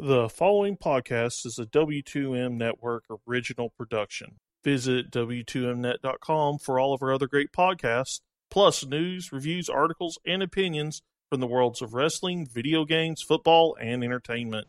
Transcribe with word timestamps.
The 0.00 0.28
following 0.28 0.76
podcast 0.76 1.44
is 1.44 1.58
a 1.58 1.66
W2M 1.66 2.52
Network 2.52 3.02
original 3.26 3.70
production. 3.70 4.36
Visit 4.62 5.10
W2Mnet.com 5.10 6.58
for 6.58 6.78
all 6.78 6.94
of 6.94 7.02
our 7.02 7.12
other 7.12 7.26
great 7.26 7.50
podcasts, 7.50 8.20
plus 8.48 8.86
news, 8.86 9.32
reviews, 9.32 9.68
articles, 9.68 10.16
and 10.24 10.40
opinions 10.40 11.02
from 11.28 11.40
the 11.40 11.48
worlds 11.48 11.82
of 11.82 11.94
wrestling, 11.94 12.46
video 12.46 12.84
games, 12.84 13.22
football, 13.22 13.76
and 13.80 14.04
entertainment. 14.04 14.68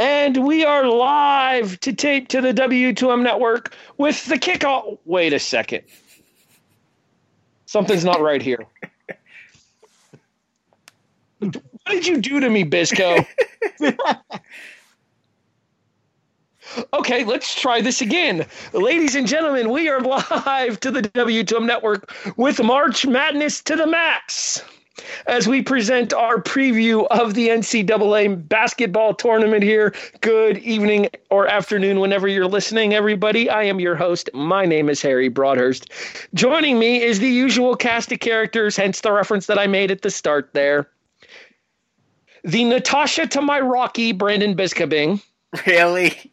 And 0.00 0.44
we 0.44 0.64
are 0.64 0.84
live 0.84 1.78
to 1.80 1.92
tape 1.92 2.26
to 2.28 2.40
the 2.40 2.52
W2M 2.52 3.22
network 3.22 3.72
with 3.98 4.26
the 4.26 4.34
kickoff. 4.34 4.98
Wait 5.04 5.32
a 5.32 5.38
second. 5.38 5.84
Something's 7.66 8.04
not 8.04 8.20
right 8.20 8.42
here. 8.42 8.66
what 11.84 11.92
did 11.92 12.06
you 12.06 12.20
do 12.20 12.40
to 12.40 12.48
me, 12.48 12.62
Bisco? 12.64 13.18
okay, 16.94 17.24
let's 17.24 17.60
try 17.60 17.80
this 17.80 18.00
again. 18.00 18.46
Ladies 18.72 19.14
and 19.14 19.26
gentlemen, 19.26 19.70
we 19.70 19.88
are 19.88 20.00
live 20.00 20.80
to 20.80 20.90
the 20.90 21.02
W2M 21.02 21.66
network 21.66 22.12
with 22.36 22.62
March 22.62 23.06
Madness 23.06 23.62
to 23.62 23.76
the 23.76 23.86
Max 23.86 24.62
as 25.26 25.48
we 25.48 25.62
present 25.62 26.12
our 26.12 26.40
preview 26.40 27.06
of 27.08 27.34
the 27.34 27.48
NCAA 27.48 28.48
basketball 28.48 29.14
tournament 29.14 29.62
here. 29.62 29.94
Good 30.20 30.58
evening 30.58 31.08
or 31.30 31.46
afternoon, 31.46 32.00
whenever 32.00 32.28
you're 32.28 32.46
listening, 32.46 32.94
everybody. 32.94 33.48
I 33.50 33.64
am 33.64 33.80
your 33.80 33.96
host. 33.96 34.30
My 34.34 34.64
name 34.64 34.88
is 34.88 35.02
Harry 35.02 35.28
Broadhurst. 35.28 35.90
Joining 36.34 36.78
me 36.78 37.02
is 37.02 37.18
the 37.18 37.28
usual 37.28 37.74
cast 37.74 38.12
of 38.12 38.20
characters, 38.20 38.76
hence 38.76 39.00
the 39.00 39.12
reference 39.12 39.46
that 39.46 39.58
I 39.58 39.66
made 39.66 39.90
at 39.90 40.02
the 40.02 40.10
start 40.10 40.50
there. 40.52 40.88
The 42.44 42.64
Natasha 42.64 43.26
to 43.28 43.42
my 43.42 43.60
Rocky, 43.60 44.12
Brandon 44.12 44.56
Biskobing. 44.56 45.22
Really? 45.66 46.32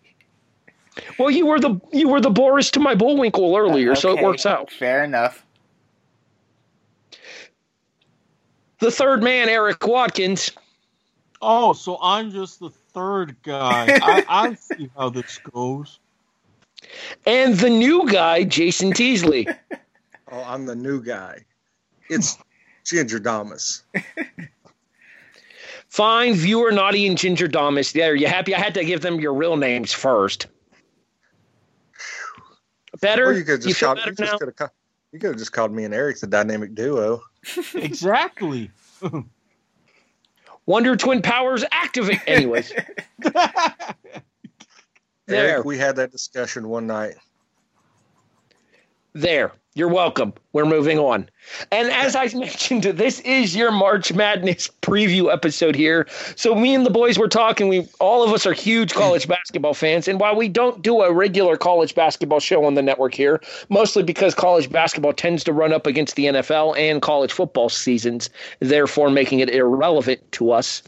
Well, 1.18 1.30
you 1.30 1.46
were 1.46 1.60
the 1.60 1.80
you 1.92 2.10
were 2.10 2.22
the 2.22 2.30
Boris 2.30 2.72
to 2.72 2.80
my 2.80 2.96
Bullwinkle 2.96 3.56
earlier, 3.56 3.96
so 3.96 4.18
it 4.18 4.24
works 4.24 4.46
out. 4.46 4.72
Fair 4.72 5.04
enough. 5.04 5.46
The 8.80 8.92
third 8.92 9.22
man, 9.22 9.50
Eric 9.50 9.86
Watkins. 9.86 10.52
Oh, 11.42 11.74
so 11.74 11.98
I'm 12.02 12.32
just 12.32 12.60
the 12.60 12.70
third 12.70 13.36
guy. 13.44 14.00
I, 14.02 14.26
I 14.28 14.54
see 14.60 14.90
how 14.98 15.10
this 15.10 15.40
goes. 15.52 16.00
And 17.26 17.56
the 17.56 17.70
new 17.70 18.10
guy, 18.10 18.44
Jason 18.44 18.94
Teasley. 18.94 19.48
Oh, 20.32 20.44
I'm 20.44 20.66
the 20.66 20.76
new 20.76 21.02
guy. 21.02 21.44
It's 22.10 22.38
Ginger 22.86 23.20
Damas. 23.20 23.84
Fine, 26.00 26.36
viewer, 26.36 26.72
naughty, 26.72 27.06
and 27.08 27.18
Ginger 27.18 27.50
Damas. 27.50 27.92
There, 27.92 28.16
you 28.16 28.26
happy? 28.26 28.56
I 28.56 28.58
had 28.58 28.74
to 28.76 28.86
give 28.86 29.02
them 29.02 29.20
your 29.20 29.34
real 29.34 29.58
names 29.58 29.92
first. 29.92 30.48
Better? 33.02 33.26
Or 33.26 33.34
you 33.34 33.44
could 33.44 33.62
you 33.66 33.72
just 33.72 33.82
feel 33.82 33.88
call, 33.88 33.96
better 33.96 34.12
you 34.12 34.16
just 34.16 34.32
now? 34.32 34.38
could 34.38 34.54
have 34.58 34.70
you 35.12 35.20
could 35.20 35.32
have 35.32 35.38
just 35.38 35.52
called 35.52 35.74
me 35.74 35.84
and 35.84 35.94
Eric 35.94 36.22
the 36.22 36.28
dynamic 36.28 36.74
duo. 36.74 37.22
Exactly. 37.76 38.72
Wonder 40.66 40.96
Twin 40.96 41.22
Powers 41.22 41.66
activate. 41.70 42.22
Anyways, 42.28 42.72
There. 45.26 45.50
Eric, 45.50 45.66
we 45.66 45.78
had 45.78 45.98
that 45.98 46.14
discussion 46.14 46.70
one 46.70 46.88
night. 46.88 47.16
there. 49.12 49.52
You're 49.80 49.88
welcome. 49.88 50.34
We're 50.52 50.66
moving 50.66 51.00
on. 51.00 51.30
And 51.72 51.90
as 51.90 52.16
I 52.16 52.26
mentioned, 52.34 52.84
this 52.84 53.20
is 53.22 53.56
your 53.56 53.72
March 53.72 54.14
Madness 54.14 54.70
preview 54.82 55.32
episode 55.32 55.76
here. 55.76 56.08
So 56.36 56.56
me 56.56 56.74
and 56.74 56.86
the 56.86 56.90
boys 56.90 57.18
were 57.18 57.28
talking. 57.28 57.68
We 57.68 57.88
all 58.00 58.24
of 58.24 58.32
us 58.34 58.46
are 58.46 58.54
huge 58.54 58.94
college 58.94 59.28
basketball 59.38 59.74
fans, 59.74 60.08
and 60.08 60.20
while 60.20 60.36
we 60.36 60.48
don't 60.48 60.82
do 60.82 61.02
a 61.02 61.14
regular 61.14 61.56
college 61.58 61.96
basketball 61.96 62.40
show 62.40 62.66
on 62.66 62.76
the 62.76 62.82
network 62.82 63.14
here, 63.14 63.42
mostly 63.70 64.04
because 64.04 64.34
college 64.36 64.72
basketball 64.72 65.14
tends 65.14 65.44
to 65.44 65.54
run 65.54 65.72
up 65.72 65.88
against 65.88 66.16
the 66.16 66.26
NFL 66.26 66.78
and 66.78 67.02
college 67.02 67.32
football 67.32 67.70
seasons, 67.70 68.30
therefore 68.60 69.10
making 69.10 69.40
it 69.40 69.50
irrelevant 69.50 70.20
to 70.34 70.52
us. 70.52 70.84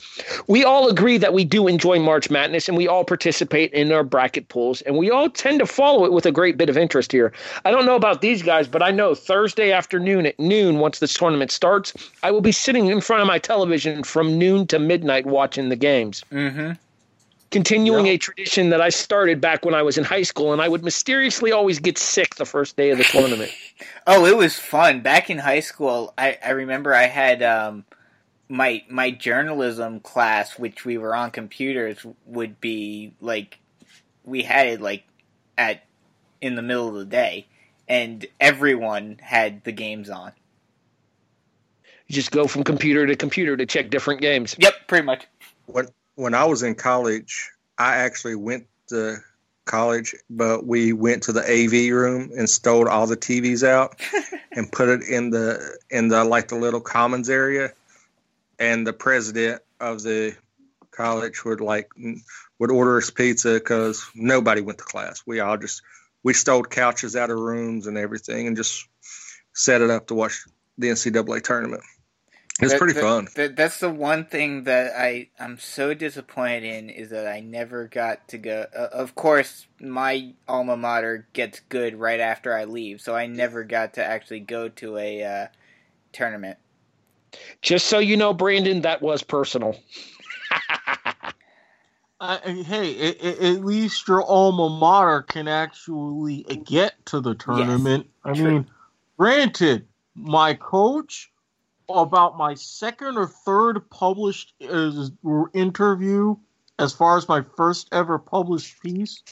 We 0.48 0.64
all 0.64 0.90
agree 0.90 1.18
that 1.18 1.34
we 1.34 1.44
do 1.44 1.68
enjoy 1.68 2.00
March 2.00 2.30
Madness, 2.30 2.68
and 2.68 2.78
we 2.78 2.88
all 2.88 3.04
participate 3.04 3.72
in 3.74 3.92
our 3.92 4.04
bracket 4.04 4.50
pools, 4.50 4.82
and 4.82 4.98
we 4.98 5.10
all 5.12 5.30
tend 5.30 5.60
to 5.60 5.66
follow 5.66 6.06
it 6.06 6.12
with 6.12 6.26
a 6.26 6.32
great 6.32 6.58
bit 6.58 6.70
of 6.70 6.78
interest 6.78 7.12
here. 7.12 7.32
I 7.66 7.72
don't 7.72 7.86
know 7.86 7.96
about 7.96 8.22
these 8.22 8.42
guys, 8.42 8.68
but 8.68 8.81
I 8.82 8.92
know 8.92 9.16
Thursday 9.16 9.72
afternoon 9.72 10.26
at 10.26 10.40
noon, 10.40 10.80
once 10.80 11.00
this 11.00 11.14
tournament 11.14 11.52
starts, 11.52 11.94
I 12.24 12.32
will 12.32 12.42
be 12.42 12.52
sitting 12.52 12.88
in 12.88 13.02
front 13.02 13.22
of 13.22 13.28
my 13.28 13.40
television 13.40 14.04
from 14.04 14.38
noon 14.38 14.68
to 14.68 14.80
midnight 14.80 15.26
watching 15.26 15.70
the 15.70 15.76
games. 15.76 16.24
Mm-hmm. 16.32 16.74
Continuing 17.52 18.06
Yeah. 18.06 18.14
a 18.14 18.18
tradition 18.18 18.70
that 18.70 18.80
I 18.80 18.88
started 18.90 19.42
back 19.42 19.66
when 19.66 19.76
I 19.76 19.82
was 19.82 19.98
in 19.98 20.06
high 20.06 20.22
school, 20.24 20.54
and 20.54 20.62
I 20.62 20.70
would 20.70 20.84
mysteriously 20.86 21.52
always 21.52 21.80
get 21.80 21.98
sick 21.98 22.36
the 22.36 22.46
first 22.46 22.78
day 22.78 22.92
of 22.92 22.98
the 22.98 23.04
tournament. 23.04 23.52
Oh, 24.08 24.26
it 24.26 24.36
was 24.36 24.58
fun. 24.58 25.02
Back 25.02 25.30
in 25.30 25.38
high 25.38 25.60
school, 25.60 26.12
I, 26.18 26.38
I 26.44 26.52
remember 26.52 26.92
I 26.94 27.04
had 27.06 27.44
um, 27.44 27.86
my 28.50 28.84
my 28.90 29.12
journalism 29.12 30.00
class, 30.00 30.58
which 30.58 30.86
we 30.86 30.98
were 30.98 31.16
on 31.16 31.30
computers, 31.30 32.04
would 32.26 32.60
be 32.60 33.14
like 33.22 33.60
we 34.24 34.42
had 34.42 34.68
it 34.68 34.82
like 34.82 35.04
at 35.58 35.84
in 36.42 36.56
the 36.56 36.64
middle 36.64 36.88
of 36.90 36.96
the 36.96 37.06
day, 37.06 37.46
and 37.92 38.26
everyone 38.40 39.20
had 39.22 39.66
the 39.66 39.74
games 39.74 40.10
on. 40.10 40.32
You 42.08 42.16
just 42.16 42.32
go 42.32 42.48
from 42.48 42.64
computer 42.64 43.06
to 43.06 43.18
computer 43.18 43.58
to 43.58 43.66
check 43.66 43.90
different 43.90 44.22
games. 44.22 44.56
Yep, 44.58 44.88
pretty 44.88 45.06
much. 45.06 45.28
When 45.66 45.90
when 46.16 46.34
I 46.34 46.46
was 46.46 46.64
in 46.64 46.76
college, 46.76 47.50
I 47.78 47.98
actually 47.98 48.36
went 48.36 48.66
to 48.88 49.18
college, 49.66 50.16
but 50.30 50.66
we 50.66 50.94
went 50.94 51.24
to 51.24 51.34
the 51.34 51.42
AV 51.42 51.94
room 51.94 52.32
and 52.38 52.50
stole 52.50 52.88
all 52.88 53.08
the 53.08 53.18
TVs 53.18 53.68
out 53.68 54.00
and 54.54 54.72
put 54.72 54.88
it 54.88 55.04
in 55.04 55.30
the 55.30 55.78
in 55.90 56.08
the 56.08 56.24
like 56.24 56.48
the 56.48 56.56
little 56.56 56.82
commons 56.82 57.30
area. 57.30 57.74
And 58.58 58.88
the 58.88 58.94
president 58.94 59.62
of 59.82 60.02
the 60.02 60.38
college 60.92 61.44
would 61.44 61.60
like 61.60 61.92
would 62.58 62.72
order 62.72 63.00
us 63.00 63.10
pizza 63.10 63.56
because 63.56 64.10
nobody 64.16 64.62
went 64.62 64.78
to 64.78 64.86
class. 64.86 65.24
We 65.26 65.42
all 65.42 65.58
just 65.58 65.82
we 66.24 66.34
stole 66.34 66.64
couches 66.64 67.16
out 67.16 67.30
of 67.30 67.40
rooms 67.40 67.88
and 67.88 67.98
everything 67.98 68.48
and 68.48 68.56
just 68.58 68.88
set 69.54 69.82
it 69.82 69.90
up 69.90 70.08
to 70.08 70.16
watch 70.16 70.44
the 70.78 70.88
NCAA 70.90 71.42
tournament. 71.44 71.84
It 72.62 72.66
was 72.66 72.74
pretty 72.76 72.94
that- 72.94 73.02
fun. 73.02 73.28
that- 73.36 73.56
that's 73.56 73.80
the 73.80 73.90
one 73.90 74.26
thing 74.26 74.66
that 74.66 74.94
I 74.96 75.30
I'm 75.40 75.58
so 75.58 75.94
disappointed 75.94 76.64
in 76.64 76.90
is 76.90 77.10
that 77.10 77.28
I 77.28 77.40
never 77.40 77.88
got 77.88 78.28
to 78.30 78.38
go. 78.38 78.68
Uh, 78.76 78.90
of 78.92 79.16
course, 79.16 79.66
my 79.80 80.34
alma 80.48 80.78
mater 80.78 81.28
gets 81.34 81.62
good 81.70 81.96
right 81.96 82.20
after 82.20 82.54
I 82.54 82.66
leave, 82.66 83.02
so 83.02 83.16
I 83.16 83.26
never 83.26 83.64
got 83.64 83.96
to 83.96 84.04
actually 84.06 84.42
go 84.42 84.68
to 84.70 84.98
a 84.98 85.24
uh, 85.24 85.48
tournament. 86.14 86.58
Just 87.62 87.88
so 87.88 87.98
you 88.00 88.18
know, 88.18 88.34
Brandon, 88.34 88.82
that 88.82 89.02
was 89.02 89.24
personal. 89.24 89.80
Uh, 92.22 92.38
hey, 92.48 93.10
a- 93.10 93.28
a- 93.28 93.56
at 93.56 93.66
least 93.66 94.08
your 94.08 94.24
alma 94.24 94.70
mater 94.70 95.24
can 95.24 95.48
actually 95.48 96.44
get 96.66 97.04
to 97.08 97.20
the 97.20 97.34
tournament. 97.34 98.08
I 98.24 98.34
true. 98.34 98.44
mean, 98.44 98.68
granted, 99.18 99.88
my 100.14 100.54
coach 100.54 101.32
about 101.90 102.38
my 102.38 102.54
second 102.54 103.18
or 103.18 103.26
third 103.26 103.90
published 103.90 104.54
uh, 104.62 104.92
interview, 105.56 106.36
as 106.78 106.94
far 106.94 107.18
as 107.18 107.28
my 107.28 107.42
first 107.42 107.90
ever 107.92 108.20
published 108.20 108.80
piece, 108.84 109.24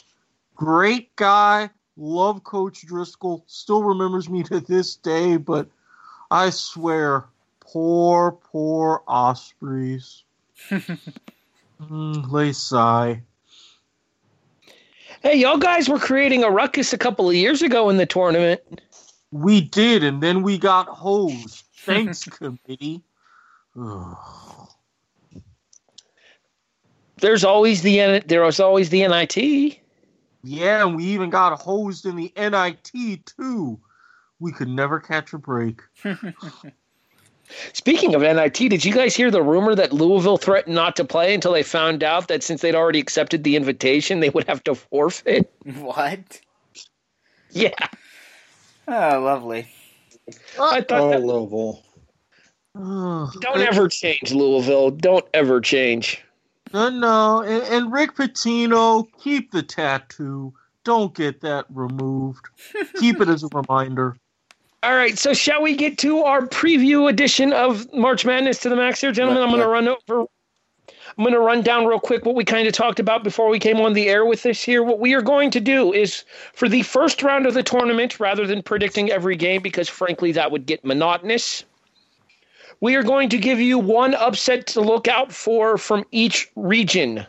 great 0.56 1.16
guy. 1.16 1.69
Love 1.95 2.44
Coach 2.44 2.88
Driscoll. 2.88 3.44
Still 3.45 3.83
remembers 3.83 4.29
me 4.29 4.41
to 4.44 4.59
this 4.61 4.95
day, 4.95 5.38
but 5.38 5.69
I 6.31 6.50
swear, 6.50 7.25
poor, 7.59 8.31
poor 8.31 9.03
Ospreys. 9.07 10.23
Mm, 11.81 12.30
lay 12.31 12.51
sigh. 12.51 13.24
Hey, 15.21 15.36
y'all 15.36 15.57
guys 15.57 15.89
were 15.89 16.00
creating 16.00 16.44
a 16.44 16.50
ruckus 16.50 16.94
a 16.94 16.98
couple 16.98 17.30
of 17.30 17.36
years 17.36 17.62
ago 17.62 17.89
in 17.89 17.98
the 17.98 18.06
tournament. 18.06 18.62
We 19.31 19.62
did, 19.62 20.03
and 20.03 20.24
then 20.24 20.42
we 20.44 20.57
got 20.57 20.88
hosed. 20.88 21.63
Thanks, 21.75 22.24
committee. 22.24 23.03
There's 27.18 27.44
always 27.44 27.81
the 27.81 28.00
N- 28.00 28.24
there 28.27 28.44
was 28.44 28.59
always 28.59 28.89
the 28.89 29.07
NIT. 29.07 29.80
yeah, 30.44 30.86
and 30.86 30.95
we 30.95 31.06
even 31.06 31.30
got 31.30 31.59
hosed 31.62 32.06
in 32.06 32.15
the 32.15 32.31
NIT 32.36 33.25
too. 33.25 33.80
We 34.39 34.51
could 34.51 34.69
never 34.69 35.00
catch 35.00 35.33
a 35.33 35.38
break. 35.38 35.81
Speaking 37.74 38.13
of 38.16 38.22
NIT, 38.22 38.54
did 38.54 38.86
you 38.86 38.94
guys 38.94 39.16
hear 39.16 39.31
the 39.31 39.42
rumor 39.42 39.74
that 39.75 39.92
Louisville 39.94 40.38
threatened 40.38 40.75
not 40.75 40.96
to 40.98 41.06
play 41.06 41.34
until 41.34 41.54
they 41.54 41.63
found 41.63 42.04
out 42.04 42.28
that 42.28 42.44
since 42.44 42.62
they'd 42.62 42.75
already 42.75 43.00
accepted 43.00 43.44
the 43.44 43.56
invitation, 43.56 44.19
they 44.19 44.30
would 44.30 44.48
have 44.48 44.63
to 44.66 44.75
forfeit? 44.75 45.51
what? 45.80 46.40
Yeah, 47.51 47.72
Oh, 48.88 49.19
lovely. 49.22 49.68
I 50.60 50.81
thought 50.81 50.92
Oh, 51.01 51.10
that, 51.10 51.24
Louisville. 51.24 51.84
Ugh. 52.75 53.34
don't 53.42 53.60
ever 53.62 53.88
change 53.88 54.31
Louisville. 54.31 54.92
Don't 54.92 55.25
ever 55.34 55.60
change. 55.62 56.24
No, 56.74 56.90
no, 56.90 57.42
and, 57.42 57.63
and 57.63 57.92
Rick 57.92 58.16
Pitino, 58.16 59.07
keep 59.24 59.51
the 59.51 59.63
tattoo. 59.63 60.54
Don't 60.84 61.13
get 61.16 61.42
that 61.42 61.66
removed. 61.69 62.46
keep 63.00 63.19
it 63.22 63.28
as 63.28 63.44
a 63.44 63.48
reminder. 63.54 64.16
All 64.81 64.95
right, 64.95 65.19
so 65.19 65.33
shall 65.33 65.61
we 65.61 65.75
get 65.75 65.97
to 65.99 66.19
our 66.19 66.41
preview 66.47 67.09
edition 67.09 67.51
of 67.51 67.91
March 67.93 68.25
Madness 68.25 68.59
to 68.59 68.69
the 68.69 68.77
max 68.77 69.01
here, 69.01 69.11
gentlemen? 69.11 69.43
I'm 69.43 69.49
going 69.49 69.61
to 69.61 69.67
run 69.67 69.89
over. 69.89 70.25
I'm 71.17 71.23
going 71.25 71.33
to 71.33 71.39
run 71.41 71.63
down 71.63 71.85
real 71.85 71.99
quick 71.99 72.23
what 72.23 72.33
we 72.33 72.45
kind 72.45 72.65
of 72.65 72.71
talked 72.73 72.97
about 72.97 73.21
before 73.21 73.49
we 73.49 73.59
came 73.59 73.81
on 73.81 73.91
the 73.91 74.07
air 74.07 74.25
with 74.25 74.43
this 74.43 74.63
here. 74.63 74.81
What 74.81 74.99
we 75.01 75.13
are 75.15 75.21
going 75.21 75.51
to 75.51 75.59
do 75.59 75.91
is 75.91 76.23
for 76.53 76.69
the 76.69 76.83
first 76.83 77.21
round 77.23 77.45
of 77.45 77.55
the 77.55 77.63
tournament, 77.63 78.21
rather 78.21 78.47
than 78.47 78.63
predicting 78.63 79.11
every 79.11 79.35
game, 79.35 79.61
because 79.61 79.89
frankly 79.89 80.31
that 80.31 80.49
would 80.49 80.65
get 80.65 80.85
monotonous, 80.85 81.65
we 82.79 82.95
are 82.95 83.03
going 83.03 83.27
to 83.29 83.37
give 83.37 83.59
you 83.59 83.77
one 83.79 84.13
upset 84.15 84.65
to 84.67 84.79
look 84.79 85.09
out 85.09 85.33
for 85.33 85.77
from 85.77 86.05
each 86.11 86.49
region. 86.55 87.25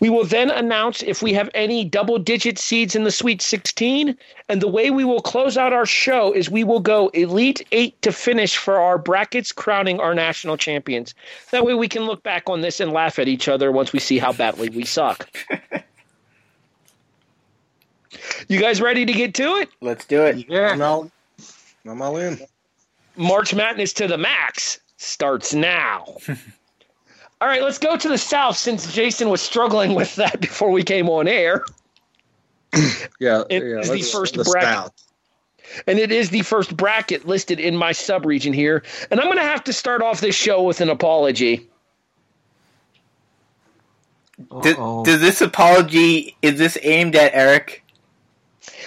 We 0.00 0.08
will 0.08 0.24
then 0.24 0.50
announce 0.50 1.02
if 1.02 1.22
we 1.22 1.34
have 1.34 1.50
any 1.54 1.84
double 1.84 2.18
digit 2.18 2.58
seeds 2.58 2.96
in 2.96 3.04
the 3.04 3.10
Sweet 3.10 3.42
16. 3.42 4.16
And 4.48 4.60
the 4.60 4.68
way 4.68 4.90
we 4.90 5.04
will 5.04 5.20
close 5.20 5.58
out 5.58 5.74
our 5.74 5.84
show 5.86 6.32
is 6.32 6.50
we 6.50 6.64
will 6.64 6.80
go 6.80 7.08
Elite 7.08 7.66
Eight 7.70 8.00
to 8.02 8.10
finish 8.10 8.56
for 8.56 8.78
our 8.78 8.96
brackets, 8.96 9.52
crowning 9.52 10.00
our 10.00 10.14
national 10.14 10.56
champions. 10.56 11.14
That 11.50 11.66
way 11.66 11.74
we 11.74 11.86
can 11.86 12.04
look 12.04 12.22
back 12.22 12.48
on 12.48 12.62
this 12.62 12.80
and 12.80 12.92
laugh 12.92 13.18
at 13.18 13.28
each 13.28 13.46
other 13.46 13.70
once 13.70 13.92
we 13.92 14.00
see 14.00 14.18
how 14.18 14.32
badly 14.32 14.70
we 14.70 14.86
suck. 14.86 15.28
you 18.48 18.58
guys 18.58 18.80
ready 18.80 19.04
to 19.04 19.12
get 19.12 19.34
to 19.34 19.56
it? 19.56 19.68
Let's 19.82 20.06
do 20.06 20.24
it. 20.24 20.48
Yeah. 20.48 20.70
I'm 20.70 20.82
all, 20.82 21.10
I'm 21.84 22.00
all 22.00 22.16
in. 22.16 22.40
March 23.16 23.52
Madness 23.54 23.92
to 23.94 24.08
the 24.08 24.16
max 24.16 24.80
starts 24.96 25.52
now. 25.52 26.16
All 27.40 27.48
right, 27.48 27.62
let's 27.62 27.78
go 27.78 27.96
to 27.96 28.08
the 28.08 28.18
South 28.18 28.56
since 28.56 28.92
Jason 28.92 29.30
was 29.30 29.40
struggling 29.40 29.94
with 29.94 30.14
that 30.16 30.40
before 30.40 30.70
we 30.70 30.82
came 30.82 31.08
on 31.08 31.26
air. 31.26 31.64
Yeah, 33.18 33.44
It 33.48 33.62
yeah. 33.62 33.78
is 33.80 33.90
the 33.90 34.02
first 34.02 34.34
the 34.34 34.44
bracket. 34.44 34.68
South. 34.68 34.94
And 35.86 35.98
it 35.98 36.10
is 36.12 36.30
the 36.30 36.42
first 36.42 36.76
bracket 36.76 37.26
listed 37.26 37.60
in 37.60 37.76
my 37.76 37.92
subregion 37.92 38.54
here. 38.54 38.82
And 39.10 39.20
I'm 39.20 39.26
going 39.26 39.38
to 39.38 39.44
have 39.44 39.64
to 39.64 39.72
start 39.72 40.02
off 40.02 40.20
this 40.20 40.34
show 40.34 40.62
with 40.62 40.80
an 40.80 40.88
apology. 40.88 41.68
Does, 44.62 44.76
does 45.04 45.20
this 45.20 45.40
apology 45.40 46.36
is 46.42 46.58
this 46.58 46.78
aimed 46.82 47.14
at 47.14 47.32
Eric? 47.34 47.84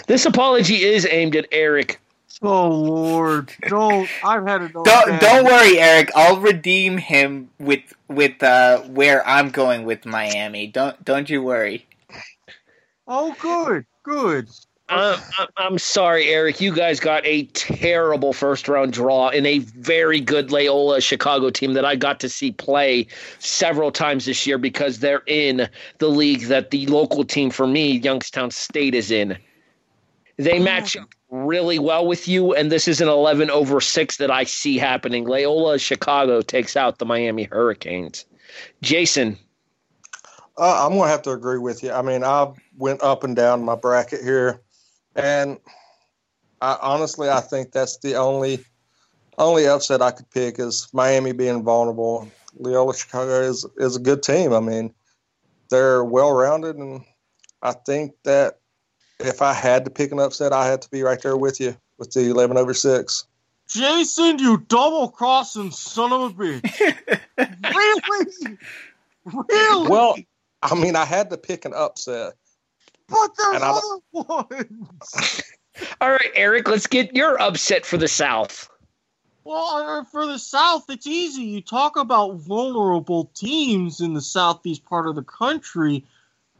This 0.07 0.25
apology 0.25 0.83
is 0.83 1.07
aimed 1.09 1.35
at 1.35 1.47
Eric. 1.51 2.00
Oh 2.45 2.67
Lord, 2.67 3.53
don't! 3.69 4.09
I've 4.21 4.45
had 4.45 4.61
enough. 4.61 4.83
Don't 4.83 5.07
bad- 5.07 5.21
don't 5.21 5.45
worry, 5.45 5.79
Eric. 5.79 6.11
I'll 6.13 6.39
redeem 6.41 6.97
him 6.97 7.49
with 7.57 7.93
with 8.09 8.43
uh, 8.43 8.81
where 8.81 9.25
I'm 9.25 9.49
going 9.49 9.85
with 9.85 10.05
Miami. 10.05 10.67
Don't 10.67 11.03
don't 11.05 11.29
you 11.29 11.41
worry. 11.41 11.87
Oh, 13.07 13.35
good, 13.39 13.85
good. 14.03 14.49
Um, 14.89 15.15
I'm, 15.39 15.47
I'm 15.57 15.79
sorry, 15.79 16.27
Eric. 16.27 16.59
You 16.59 16.73
guys 16.75 16.99
got 16.99 17.25
a 17.25 17.43
terrible 17.53 18.33
first 18.33 18.67
round 18.67 18.93
draw 18.93 19.29
in 19.29 19.45
a 19.45 19.59
very 19.59 20.19
good 20.19 20.51
Loyola 20.51 20.99
Chicago 21.01 21.49
team 21.49 21.73
that 21.73 21.85
I 21.85 21.95
got 21.95 22.19
to 22.19 22.29
see 22.29 22.51
play 22.51 23.07
several 23.39 23.91
times 23.91 24.25
this 24.25 24.45
year 24.45 24.57
because 24.57 24.99
they're 24.99 25.23
in 25.25 25.69
the 25.99 26.09
league 26.09 26.43
that 26.43 26.71
the 26.71 26.85
local 26.87 27.23
team 27.23 27.49
for 27.49 27.65
me, 27.65 27.97
Youngstown 27.99 28.51
State, 28.51 28.93
is 28.93 29.09
in. 29.11 29.37
They 30.38 30.59
match 30.59 30.97
up 30.97 31.09
really 31.30 31.80
well 31.80 32.06
with 32.07 32.27
you, 32.27 32.53
and 32.53 32.71
this 32.71 32.88
is 32.88 33.01
an 33.01 33.07
11 33.07 33.50
over 33.50 33.81
6 33.81 34.18
that 34.18 34.31
I 34.31 34.44
see 34.44 34.77
happening. 34.77 35.25
Loyola 35.25 35.77
Chicago 35.80 36.41
takes 36.41 36.75
out 36.75 37.00
the 37.00 37.06
Miami 37.06 37.44
Hurricanes. 37.44 38.25
Jason, 38.81 39.38
Uh, 40.56 40.85
I'm 40.85 40.95
gonna 40.95 41.09
have 41.09 41.24
to 41.24 41.31
agree 41.31 41.57
with 41.57 41.81
you. 41.81 41.91
I 41.91 42.03
mean, 42.03 42.24
I 42.24 42.53
went 42.77 43.01
up 43.01 43.24
and 43.24 43.35
down 43.35 43.63
my 43.65 43.75
bracket 43.75 44.21
here, 44.21 44.62
and 45.15 45.57
I 46.62 46.77
honestly 46.79 47.27
I 47.27 47.41
think 47.41 47.71
that's 47.71 47.97
the 47.97 48.15
only 48.15 48.63
only 49.39 49.68
upset 49.68 50.03
I 50.03 50.12
could 50.12 50.29
pick 50.29 50.59
is 50.59 50.88
Miami 50.94 51.31
being 51.31 51.63
vulnerable. 51.63 52.29
Loyola 52.56 52.95
Chicago 52.95 53.41
is 53.41 53.65
is 53.77 53.95
a 53.95 54.00
good 54.00 54.21
team. 54.21 54.53
I 54.53 54.59
mean, 54.59 54.94
they're 55.69 56.03
well 56.03 56.31
rounded, 56.31 56.75
and 56.75 57.03
I 57.63 57.71
think 57.71 58.13
that 58.24 58.59
if 59.23 59.41
I 59.41 59.53
had 59.53 59.85
to 59.85 59.91
pick 59.91 60.11
an 60.11 60.19
upset, 60.19 60.53
I 60.53 60.67
had 60.67 60.81
to 60.81 60.89
be 60.89 61.01
right 61.01 61.21
there 61.21 61.37
with 61.37 61.59
you 61.59 61.75
with 61.97 62.11
the 62.11 62.29
11 62.29 62.57
over 62.57 62.73
six. 62.73 63.25
Jason, 63.67 64.39
you 64.39 64.57
double 64.67 65.09
crossing 65.09 65.71
son 65.71 66.11
of 66.11 66.21
a 66.21 66.33
bitch! 66.33 67.19
really, 67.73 68.57
really? 69.25 69.89
Well, 69.89 70.17
I 70.61 70.75
mean, 70.75 70.95
I 70.95 71.05
had 71.05 71.29
to 71.29 71.37
pick 71.37 71.65
an 71.65 71.73
upset. 71.73 72.33
but 73.07 73.31
there's 73.37 73.55
and 73.55 73.63
other 73.63 74.01
ones. 74.11 75.41
all 76.01 76.11
right, 76.11 76.31
Eric, 76.35 76.67
let's 76.67 76.87
get 76.87 77.15
your 77.15 77.41
upset 77.41 77.85
for 77.85 77.97
the 77.97 78.07
South. 78.07 78.69
Well, 79.45 79.99
uh, 79.99 80.03
for 80.05 80.25
the 80.25 80.39
South, 80.39 80.85
it's 80.89 81.07
easy. 81.07 81.43
You 81.43 81.61
talk 81.61 81.97
about 81.97 82.35
vulnerable 82.35 83.31
teams 83.33 83.99
in 83.99 84.13
the 84.13 84.21
southeast 84.21 84.85
part 84.85 85.07
of 85.07 85.15
the 85.15 85.23
country. 85.23 86.05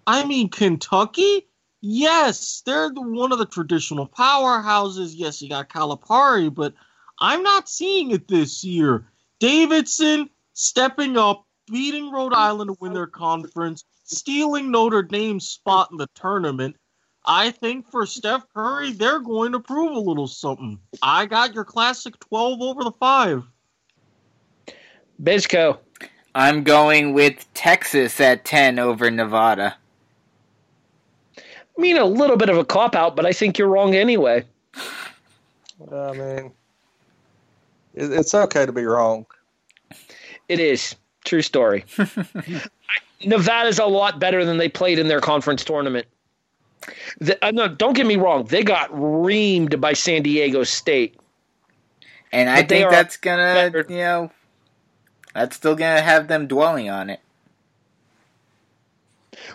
I 0.06 0.25
mean, 0.25 0.50
Kentucky. 0.50 1.48
Yes, 1.85 2.63
they're 2.65 2.91
one 2.94 3.33
of 3.33 3.39
the 3.39 3.45
traditional 3.45 4.07
powerhouses. 4.07 5.12
Yes, 5.15 5.41
you 5.41 5.50
got 5.50 5.68
Calipari, 5.68 6.51
but 6.51 6.74
I'm 7.19 7.44
not 7.44 7.68
seeing 7.68 8.12
it 8.12 8.30
this 8.30 8.63
year. 8.63 9.06
Davidson 9.39 10.30
stepping 10.53 11.18
up, 11.18 11.45
beating 11.69 12.09
Rhode 12.09 12.33
Island 12.33 12.69
to 12.69 12.77
win 12.80 12.94
their 12.94 13.06
conference, 13.06 13.83
stealing 14.06 14.71
Notre 14.71 15.03
Dame's 15.03 15.45
spot 15.45 15.89
in 15.91 15.97
the 15.97 16.07
tournament. 16.15 16.77
I 17.25 17.51
think 17.51 17.91
for 17.91 18.06
Steph 18.06 18.45
Curry, 18.53 18.94
they're 18.94 19.19
going 19.19 19.51
to 19.51 19.59
prove 19.59 19.91
a 19.91 20.00
little 20.00 20.27
something. 20.27 20.80
I 21.01 21.25
got 21.25 21.53
your 21.53 21.65
classic 21.65 22.18
12 22.21 22.62
over 22.62 22.85
the 22.85 22.94
5. 22.94 23.44
Bizco. 25.21 25.80
I'm 26.33 26.63
going 26.63 27.12
with 27.13 27.45
Texas 27.53 28.21
at 28.21 28.45
ten 28.45 28.80
over 28.80 29.12
Nevada. 29.12 29.75
I 31.78 31.81
mean, 31.81 31.98
a 31.98 32.06
little 32.06 32.38
bit 32.38 32.50
of 32.50 32.58
a 32.58 32.66
cop 32.66 32.96
out, 32.96 33.16
but 33.16 33.25
I 33.25 33.34
think 33.34 33.58
you're 33.58 33.68
wrong 33.68 33.96
anyway. 33.96 34.46
I 35.92 36.12
mean, 36.14 36.52
it's 37.94 38.34
okay 38.34 38.66
to 38.66 38.72
be 38.72 38.86
wrong. 38.86 39.25
It 40.48 40.60
is. 40.60 40.96
True 41.25 41.42
story. 41.42 41.86
Nevada's 43.25 43.80
a 43.80 43.86
lot 43.86 44.20
better 44.20 44.44
than 44.44 44.57
they 44.57 44.69
played 44.69 45.00
in 45.00 45.07
their 45.07 45.21
conference 45.21 45.64
tournament. 45.64 46.07
The, 47.19 47.44
uh, 47.45 47.52
no, 47.52 47.68
don't 47.69 47.94
get 47.94 48.06
me 48.06 48.18
wrong. 48.18 48.44
They 48.44 48.64
got 48.64 48.92
reamed 48.92 49.80
by 49.80 49.94
San 49.94 50.24
Diego 50.24 50.64
State. 50.64 51.18
And 52.33 52.50
I 52.50 52.64
think 52.64 52.90
that's 52.90 53.16
gonna 53.16 53.71
you 53.88 53.97
know 53.97 54.31
that's 55.36 55.56
still 55.56 55.76
gonna 55.76 56.02
have 56.02 56.28
them 56.28 56.47
dwelling 56.47 56.90
on 56.90 57.09
it. 57.12 57.19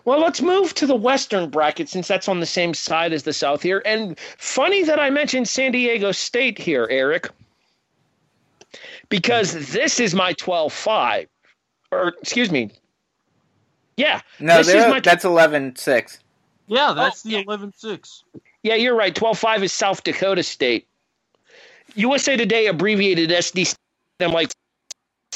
Well, 0.05 0.21
let's 0.21 0.41
move 0.43 0.75
to 0.75 0.87
the 0.87 0.95
Western 0.97 1.51
bracket 1.51 1.89
since 1.89 2.09
that's 2.09 2.29
on 2.29 2.41
the 2.41 2.47
same 2.47 2.75
side 2.75 3.13
as 3.13 3.23
the 3.23 3.33
South 3.33 3.63
here. 3.63 3.83
And 3.85 4.19
funny 4.19 4.83
that 4.85 4.99
I 5.01 5.11
mentioned 5.11 5.49
San 5.49 5.73
Diego 5.73 6.13
State 6.13 6.59
here, 6.59 6.87
Eric, 6.91 7.29
because 9.09 9.71
this 9.73 10.01
is 10.01 10.15
my 10.15 10.33
12 10.35 10.73
5. 10.73 11.29
Or, 11.91 12.09
excuse 12.21 12.51
me. 12.51 12.71
Yeah. 13.97 14.21
No, 14.39 14.59
This 14.59 14.69
is 14.69 14.87
my- 14.87 15.01
that's 15.01 15.25
11-6. 15.25 16.19
Yeah, 16.67 16.93
that's 16.95 17.25
Oh, 17.25 17.29
the 17.29 17.35
yeah. 17.37 17.43
11 17.43 17.73
6. 17.77 18.25
Yeah, 18.63 18.75
you're 18.75 18.95
right. 18.95 19.15
12 19.15 19.39
5 19.39 19.63
is 19.65 19.73
South 19.73 20.05
Dakota 20.05 20.43
State. 20.43 20.87
USA 21.95 22.37
Today 22.37 22.67
abbreviated 22.67 23.31
SD. 23.31 23.75
I'm 24.21 24.33
like, 24.33 24.51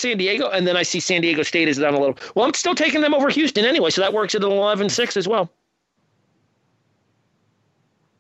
San 0.03 0.19
Diego, 0.19 0.51
and 0.51 0.67
then 0.67 0.77
I 0.77 0.83
see 0.83 1.01
San 1.01 1.23
Diego 1.23 1.43
State 1.43 1.69
is 1.69 1.79
down 1.79 1.95
a 1.95 1.99
little. 2.01 2.19
Well, 2.35 2.45
I'm 2.45 2.55
still 2.55 2.75
taking 2.75 3.01
them 3.01 3.15
over 3.15 3.31
Houston 3.31 3.65
anyway, 3.65 3.91
so 3.91 4.01
that 4.01 4.13
works 4.13 4.35
at 4.35 4.43
an 4.43 4.51
11 4.51 4.89
6 4.89 5.17
as 5.17 5.29
well. 5.29 5.49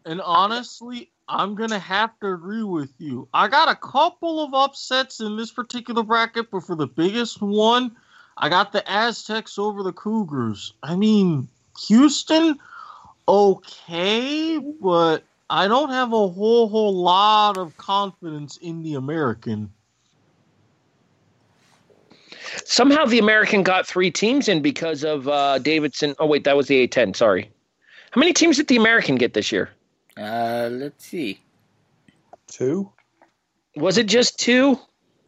And 0.07 0.21
honestly, 0.21 1.11
I'm 1.29 1.55
going 1.55 1.71
to 1.71 1.79
have 1.79 2.19
to 2.21 2.33
agree 2.33 2.62
with 2.62 2.91
you. 2.99 3.29
I 3.35 3.49
got 3.49 3.69
a 3.69 3.75
couple 3.75 4.45
of 4.45 4.55
upsets 4.55 5.21
in 5.21 5.37
this 5.37 5.51
particular 5.51 6.03
bracket, 6.03 6.51
but 6.51 6.65
for 6.65 6.77
the 6.77 6.87
biggest 6.87 7.43
one, 7.43 7.97
I 8.39 8.49
got 8.49 8.73
the 8.73 8.89
Aztecs 8.89 9.59
over 9.59 9.83
the 9.83 9.93
Cougars. 9.93 10.73
I 10.83 10.95
mean, 10.95 11.49
Houston, 11.89 12.59
okay, 13.29 14.59
but 14.81 15.25
I 15.51 15.69
don't 15.69 15.91
have 15.91 16.12
a 16.12 16.29
whole, 16.29 16.69
whole 16.69 16.95
lot 16.95 17.59
of 17.59 17.77
confidence 17.77 18.57
in 18.57 18.83
the 18.83 18.95
American. 18.95 19.73
Somehow 22.65 23.05
the 23.05 23.19
American 23.19 23.63
got 23.63 23.87
three 23.87 24.11
teams 24.11 24.49
in 24.49 24.63
because 24.63 25.05
of 25.05 25.29
uh, 25.29 25.59
Davidson. 25.59 26.15
Oh, 26.19 26.27
wait, 26.27 26.45
that 26.45 26.57
was 26.57 26.67
the 26.69 26.87
A10. 26.87 27.15
Sorry. 27.17 27.51
How 28.11 28.19
many 28.19 28.33
teams 28.33 28.57
did 28.57 28.69
the 28.69 28.77
American 28.77 29.17
get 29.17 29.35
this 29.35 29.51
year? 29.53 29.71
Uh, 30.17 30.69
let's 30.71 31.05
see. 31.07 31.41
Two? 32.47 32.91
Was 33.77 33.97
it 33.97 34.07
just 34.07 34.39
two? 34.39 34.79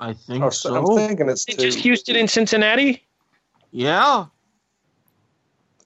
I 0.00 0.12
think 0.12 0.44
Oh, 0.44 0.50
so. 0.50 0.74
I'm 0.74 0.96
thinking 1.08 1.28
it's 1.30 1.44
it 1.48 1.58
two. 1.58 1.62
Just 1.62 1.78
Houston 1.78 2.16
and 2.16 2.28
Cincinnati? 2.28 3.06
Yeah. 3.70 4.26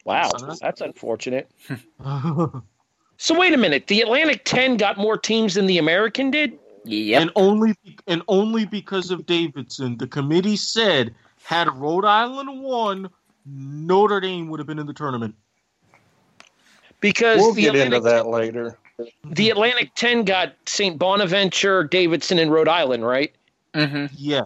Wow, 0.04 0.30
that's 0.60 0.80
unfortunate. 0.80 1.50
so 3.18 3.38
wait 3.38 3.52
a 3.52 3.58
minute. 3.58 3.86
The 3.88 4.00
Atlantic 4.00 4.42
10 4.44 4.78
got 4.78 4.96
more 4.96 5.18
teams 5.18 5.54
than 5.54 5.66
the 5.66 5.78
American 5.78 6.30
did? 6.30 6.58
Yep. 6.84 7.22
And 7.22 7.30
only 7.36 7.74
and 8.06 8.22
only 8.28 8.64
because 8.64 9.10
of 9.10 9.26
Davidson, 9.26 9.98
the 9.98 10.06
committee 10.06 10.56
said 10.56 11.14
had 11.44 11.68
Rhode 11.74 12.04
Island 12.04 12.62
won, 12.62 13.08
Notre 13.46 14.20
Dame 14.20 14.48
would 14.48 14.60
have 14.60 14.66
been 14.66 14.78
in 14.78 14.86
the 14.86 14.92
tournament. 14.92 15.34
Because 17.00 17.40
We'll 17.40 17.52
the 17.52 17.62
get 17.62 17.76
into 17.76 18.00
that 18.00 18.26
later. 18.26 18.76
the 19.24 19.50
Atlantic 19.50 19.94
10 19.94 20.24
got 20.24 20.54
St. 20.66 20.98
Bonaventure, 20.98 21.84
Davidson, 21.84 22.38
and 22.38 22.50
Rhode 22.50 22.68
Island, 22.68 23.06
right? 23.06 23.32
hmm 23.74 24.06
Yeah. 24.16 24.42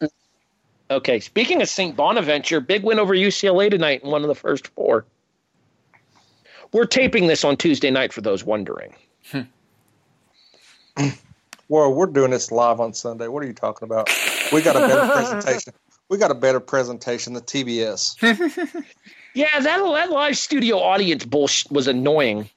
Okay. 0.91 1.21
Speaking 1.21 1.63
of 1.63 1.69
St. 1.69 1.97
Bonaventure, 1.97 2.61
big 2.61 2.83
win 2.85 2.99
over 2.99 3.15
UCLA 3.15 3.71
tonight 3.71 4.03
in 4.05 4.11
one 4.11 4.23
of 4.23 4.29
the 4.29 4.35
first 4.35 4.69
four. 4.69 5.07
We're 6.73 6.85
taping 6.87 7.27
this 7.27 7.45
on 7.45 7.57
Tuesday 7.57 7.91
night 7.91 8.13
for 8.13 8.21
those 8.21 8.45
wondering. 8.45 8.95
Well, 11.73 11.95
we're 11.95 12.05
doing 12.05 12.33
this 12.33 12.53
live 12.53 12.81
on 12.81 12.93
Sunday. 12.93 13.29
What 13.29 13.43
are 13.43 13.47
you 13.47 13.55
talking 13.55 13.87
about? 13.87 14.11
We 14.53 14.61
got 14.61 14.77
a 14.77 14.81
better 14.81 15.11
presentation. 15.11 15.73
We 16.11 16.19
got 16.19 16.31
a 16.31 16.35
better 16.35 16.61
presentation 16.61 17.33
than 17.33 17.43
TBS. 17.45 18.21
Yeah, 19.35 19.59
that, 19.59 19.79
that 19.79 20.11
live 20.11 20.37
studio 20.37 20.77
audience 20.77 21.25
bullshit 21.25 21.73
was 21.73 21.89
annoying. 21.89 22.51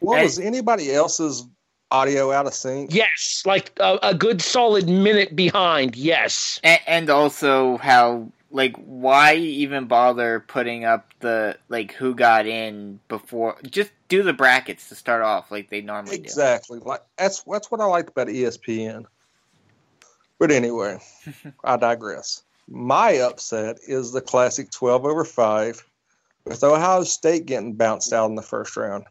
What 0.00 0.18
Hey. 0.18 0.24
was 0.24 0.38
anybody 0.38 0.92
else's 0.92 1.46
audio 1.90 2.30
out 2.32 2.46
of 2.46 2.52
sync? 2.52 2.92
Yes, 2.92 3.42
like 3.46 3.72
a, 3.80 3.98
a 4.02 4.14
good 4.14 4.42
solid 4.42 4.90
minute 4.90 5.34
behind. 5.34 5.96
Yes. 5.96 6.60
And, 6.62 6.80
and 6.86 7.08
also 7.08 7.78
how 7.78 8.30
like 8.50 8.76
why 8.76 9.34
even 9.34 9.86
bother 9.86 10.40
putting 10.40 10.84
up 10.84 11.08
the 11.20 11.56
like 11.68 11.92
who 11.92 12.14
got 12.14 12.46
in 12.46 13.00
before? 13.08 13.56
Just 13.68 13.90
do 14.08 14.22
the 14.22 14.32
brackets 14.32 14.88
to 14.88 14.94
start 14.94 15.22
off 15.22 15.50
like 15.50 15.70
they 15.70 15.80
normally 15.80 16.18
do. 16.18 16.22
Exactly. 16.22 16.78
Like 16.78 17.02
that's 17.18 17.42
that's 17.42 17.70
what 17.70 17.80
I 17.80 17.84
liked 17.84 18.10
about 18.10 18.28
ESPN. 18.28 19.06
But 20.38 20.50
anyway, 20.50 20.98
I 21.64 21.76
digress. 21.76 22.42
My 22.68 23.12
upset 23.12 23.78
is 23.86 24.12
the 24.12 24.20
classic 24.20 24.70
12 24.70 25.04
over 25.04 25.24
5 25.24 25.84
with 26.44 26.64
Ohio 26.64 27.04
State 27.04 27.46
getting 27.46 27.74
bounced 27.74 28.12
out 28.12 28.28
in 28.28 28.34
the 28.34 28.42
first 28.42 28.76
round. 28.76 29.04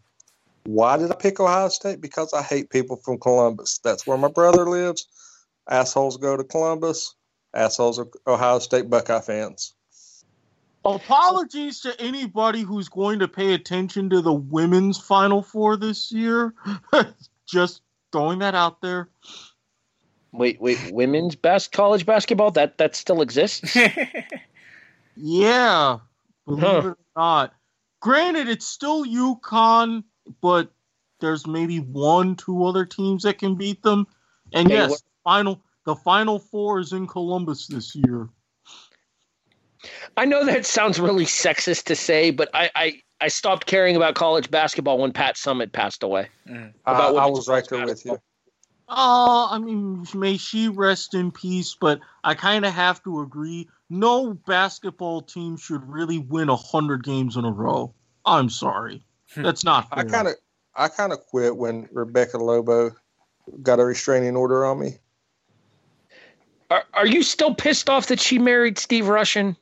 Why 0.66 0.98
did 0.98 1.12
I 1.12 1.16
pick 1.16 1.40
Ohio 1.40 1.70
State? 1.70 2.02
Because 2.02 2.34
I 2.34 2.42
hate 2.42 2.70
people 2.70 2.98
from 2.98 3.20
Columbus. 3.20 3.80
That's 3.84 4.06
where 4.06 4.18
my 4.18 4.28
brother 4.28 4.68
lives. 4.70 5.08
Assholes 5.70 6.18
go 6.18 6.36
to 6.36 6.44
Columbus. 6.44 7.16
Assholes 7.56 7.98
are 8.00 8.08
Ohio 8.28 8.60
State 8.60 8.90
Buckeye 8.90 9.22
fans. 9.22 9.74
Apologies 10.84 11.80
to 11.82 12.00
anybody 12.00 12.62
who's 12.62 12.90
going 12.90 13.20
to 13.20 13.28
pay 13.28 13.54
attention 13.56 14.10
to 14.12 14.22
the 14.22 14.34
women's 14.34 15.00
Final 15.00 15.42
Four 15.42 15.78
this 15.78 16.12
year. 16.12 16.54
Just 17.48 17.82
throwing 18.12 18.40
that 18.40 18.54
out 18.54 18.82
there. 18.82 19.10
Wait, 20.32 20.60
wait, 20.62 20.78
women's 20.92 21.36
best 21.36 21.72
college 21.72 22.06
basketball 22.06 22.52
that 22.52 22.78
that 22.78 22.96
still 22.96 23.22
exists? 23.22 23.76
Yeah, 25.18 26.00
believe 26.46 26.62
Huh. 26.64 26.78
it 26.80 26.86
or 26.88 26.98
not. 27.16 27.54
Granted, 28.02 28.50
it's 28.50 28.66
still 28.66 29.06
UConn, 29.06 30.04
but 30.42 30.70
there's 31.22 31.48
maybe 31.48 31.80
one, 31.80 32.36
two 32.36 32.66
other 32.66 32.84
teams 32.86 33.24
that 33.24 33.38
can 33.38 33.56
beat 33.56 33.82
them. 33.82 34.08
And 34.52 34.68
Hey, 34.70 34.76
yes, 34.76 34.90
what- 34.90 35.02
final 35.24 35.62
the 35.86 35.96
final 35.96 36.40
four 36.40 36.80
is 36.80 36.92
in 36.92 37.08
Columbus 37.08 37.68
this 37.68 37.96
year. 37.96 38.28
I 40.18 40.26
know 40.26 40.44
that 40.46 40.66
sounds 40.66 41.00
really 41.00 41.26
sexist 41.26 41.84
to 41.86 41.96
say, 41.96 42.32
but 42.32 42.50
I, 42.54 42.70
I, 42.76 43.02
I 43.22 43.28
stopped 43.28 43.68
caring 43.68 43.96
about 43.96 44.16
college 44.16 44.50
basketball 44.50 44.98
when 44.98 45.12
Pat 45.12 45.36
Summitt 45.36 45.72
passed 45.72 46.04
away. 46.04 46.28
I, 46.50 46.72
About 46.86 47.16
I 47.16 47.28
was 47.28 47.48
right 47.48 47.68
there 47.70 47.86
with 47.86 48.04
you. 48.06 48.20
Oh, 48.88 49.48
I 49.50 49.58
mean, 49.58 50.06
may 50.14 50.38
she 50.38 50.70
rest 50.70 51.14
in 51.14 51.32
peace, 51.32 51.76
but 51.80 52.00
I 52.24 52.36
kind 52.36 52.66
of 52.66 52.74
have 52.74 53.04
to 53.04 53.22
agree. 53.22 53.68
No 53.90 54.34
basketball 54.34 55.22
team 55.22 55.58
should 55.58 55.88
really 55.88 56.20
win 56.20 56.50
a 56.50 56.56
hundred 56.56 57.04
games 57.04 57.36
in 57.36 57.46
a 57.46 57.52
row. 57.52 57.94
I'm 58.26 58.50
sorry, 58.50 59.04
hmm. 59.34 59.44
that's 59.44 59.64
not. 59.64 59.88
I 59.92 60.04
kind 60.04 60.28
of 60.28 60.36
I 60.76 60.88
kind 60.88 61.14
of 61.14 61.20
quit 61.28 61.56
when 61.56 61.90
Rebecca 61.92 62.38
Lobo 62.38 62.92
got 63.62 63.80
a 63.80 63.86
restraining 63.86 64.36
order 64.36 64.66
on 64.66 64.80
me. 64.80 65.00
Are, 66.72 66.84
are 66.94 67.08
you 67.08 67.24
still 67.24 67.54
pissed 67.54 67.90
off 67.90 68.08
that 68.08 68.20
she 68.20 68.40
married 68.40 68.78
Steve 68.78 69.06
Rushin? 69.06 69.56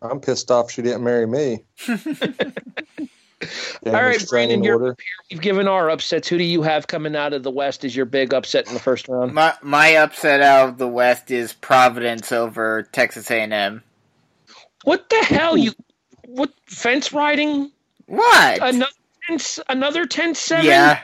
I'm 0.00 0.20
pissed 0.20 0.50
off 0.50 0.70
she 0.70 0.82
didn't 0.82 1.02
marry 1.02 1.26
me. 1.26 1.64
All 3.86 3.92
right, 3.92 4.24
Brandon, 4.28 4.64
you're 4.64 4.74
order. 4.74 4.92
up 4.92 5.00
here. 5.00 5.06
We've 5.30 5.40
given 5.40 5.68
our 5.68 5.90
upsets. 5.90 6.28
Who 6.28 6.38
do 6.38 6.44
you 6.44 6.62
have 6.62 6.88
coming 6.88 7.14
out 7.14 7.32
of 7.32 7.42
the 7.44 7.50
West 7.50 7.84
as 7.84 7.94
your 7.94 8.04
big 8.06 8.34
upset 8.34 8.66
in 8.66 8.74
the 8.74 8.80
first 8.80 9.08
round? 9.08 9.32
my 9.32 9.54
my 9.62 9.96
upset 9.96 10.40
out 10.40 10.70
of 10.70 10.78
the 10.78 10.88
West 10.88 11.30
is 11.30 11.52
Providence 11.52 12.32
over 12.32 12.82
Texas 12.92 13.30
A&M. 13.30 13.82
What 14.84 15.08
the 15.08 15.18
hell? 15.24 15.56
You 15.56 15.72
what 16.26 16.52
fence 16.66 17.12
riding? 17.12 17.70
What? 18.06 18.58
Another 18.62 18.92
10, 19.28 19.38
another 19.68 20.06
10-7? 20.06 20.64
yeah, 20.64 21.02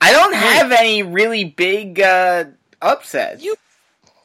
I 0.00 0.12
don't 0.12 0.34
have 0.34 0.72
any 0.72 1.02
really 1.02 1.44
big 1.44 2.00
uh, 2.00 2.44
upsets. 2.80 3.44
You- 3.44 3.56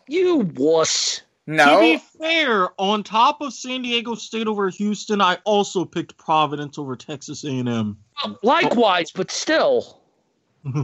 You 0.07 0.49
wuss. 0.55 1.21
No. 1.47 1.75
To 1.75 1.79
be 1.81 1.97
fair, 2.19 2.69
on 2.79 3.03
top 3.03 3.41
of 3.41 3.53
San 3.53 3.83
Diego 3.83 4.15
State 4.15 4.47
over 4.47 4.69
Houston, 4.69 5.21
I 5.21 5.37
also 5.45 5.85
picked 5.85 6.17
Providence 6.17 6.79
over 6.79 6.95
Texas 6.95 7.43
A&M. 7.43 7.97
Likewise, 8.41 9.11
but 9.11 9.29
still. 9.29 10.01